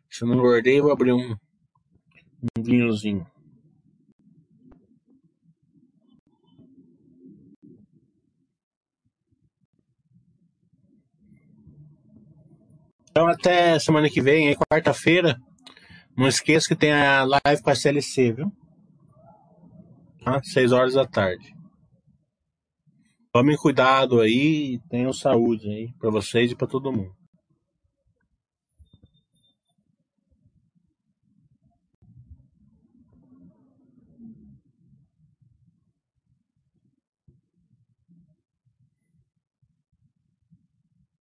Se 0.07 0.23
eu 0.23 0.27
não 0.27 0.35
engordei, 0.35 0.77
eu 0.77 0.83
vou 0.83 0.91
abrir 0.91 1.13
um, 1.13 1.31
um 1.31 2.63
vinhozinho. 2.63 3.25
Então 13.19 13.27
até 13.27 13.77
semana 13.79 14.09
que 14.09 14.21
vem, 14.21 14.55
quarta-feira. 14.55 15.37
Não 16.15 16.25
esqueça 16.25 16.69
que 16.69 16.75
tem 16.75 16.93
a 16.93 17.25
live 17.25 17.61
com 17.61 17.69
a 17.69 17.75
CLC, 17.75 18.31
viu? 18.31 18.49
Tá? 20.23 20.41
Seis 20.41 20.71
horas 20.71 20.93
da 20.93 21.05
tarde. 21.05 21.53
Tomem 23.33 23.57
cuidado 23.57 24.21
aí 24.21 24.79
tenham 24.89 25.11
saúde 25.11 25.67
aí 25.69 25.93
para 25.99 26.09
vocês 26.09 26.49
e 26.49 26.55
para 26.55 26.65
todo 26.65 26.93
mundo. 26.93 27.13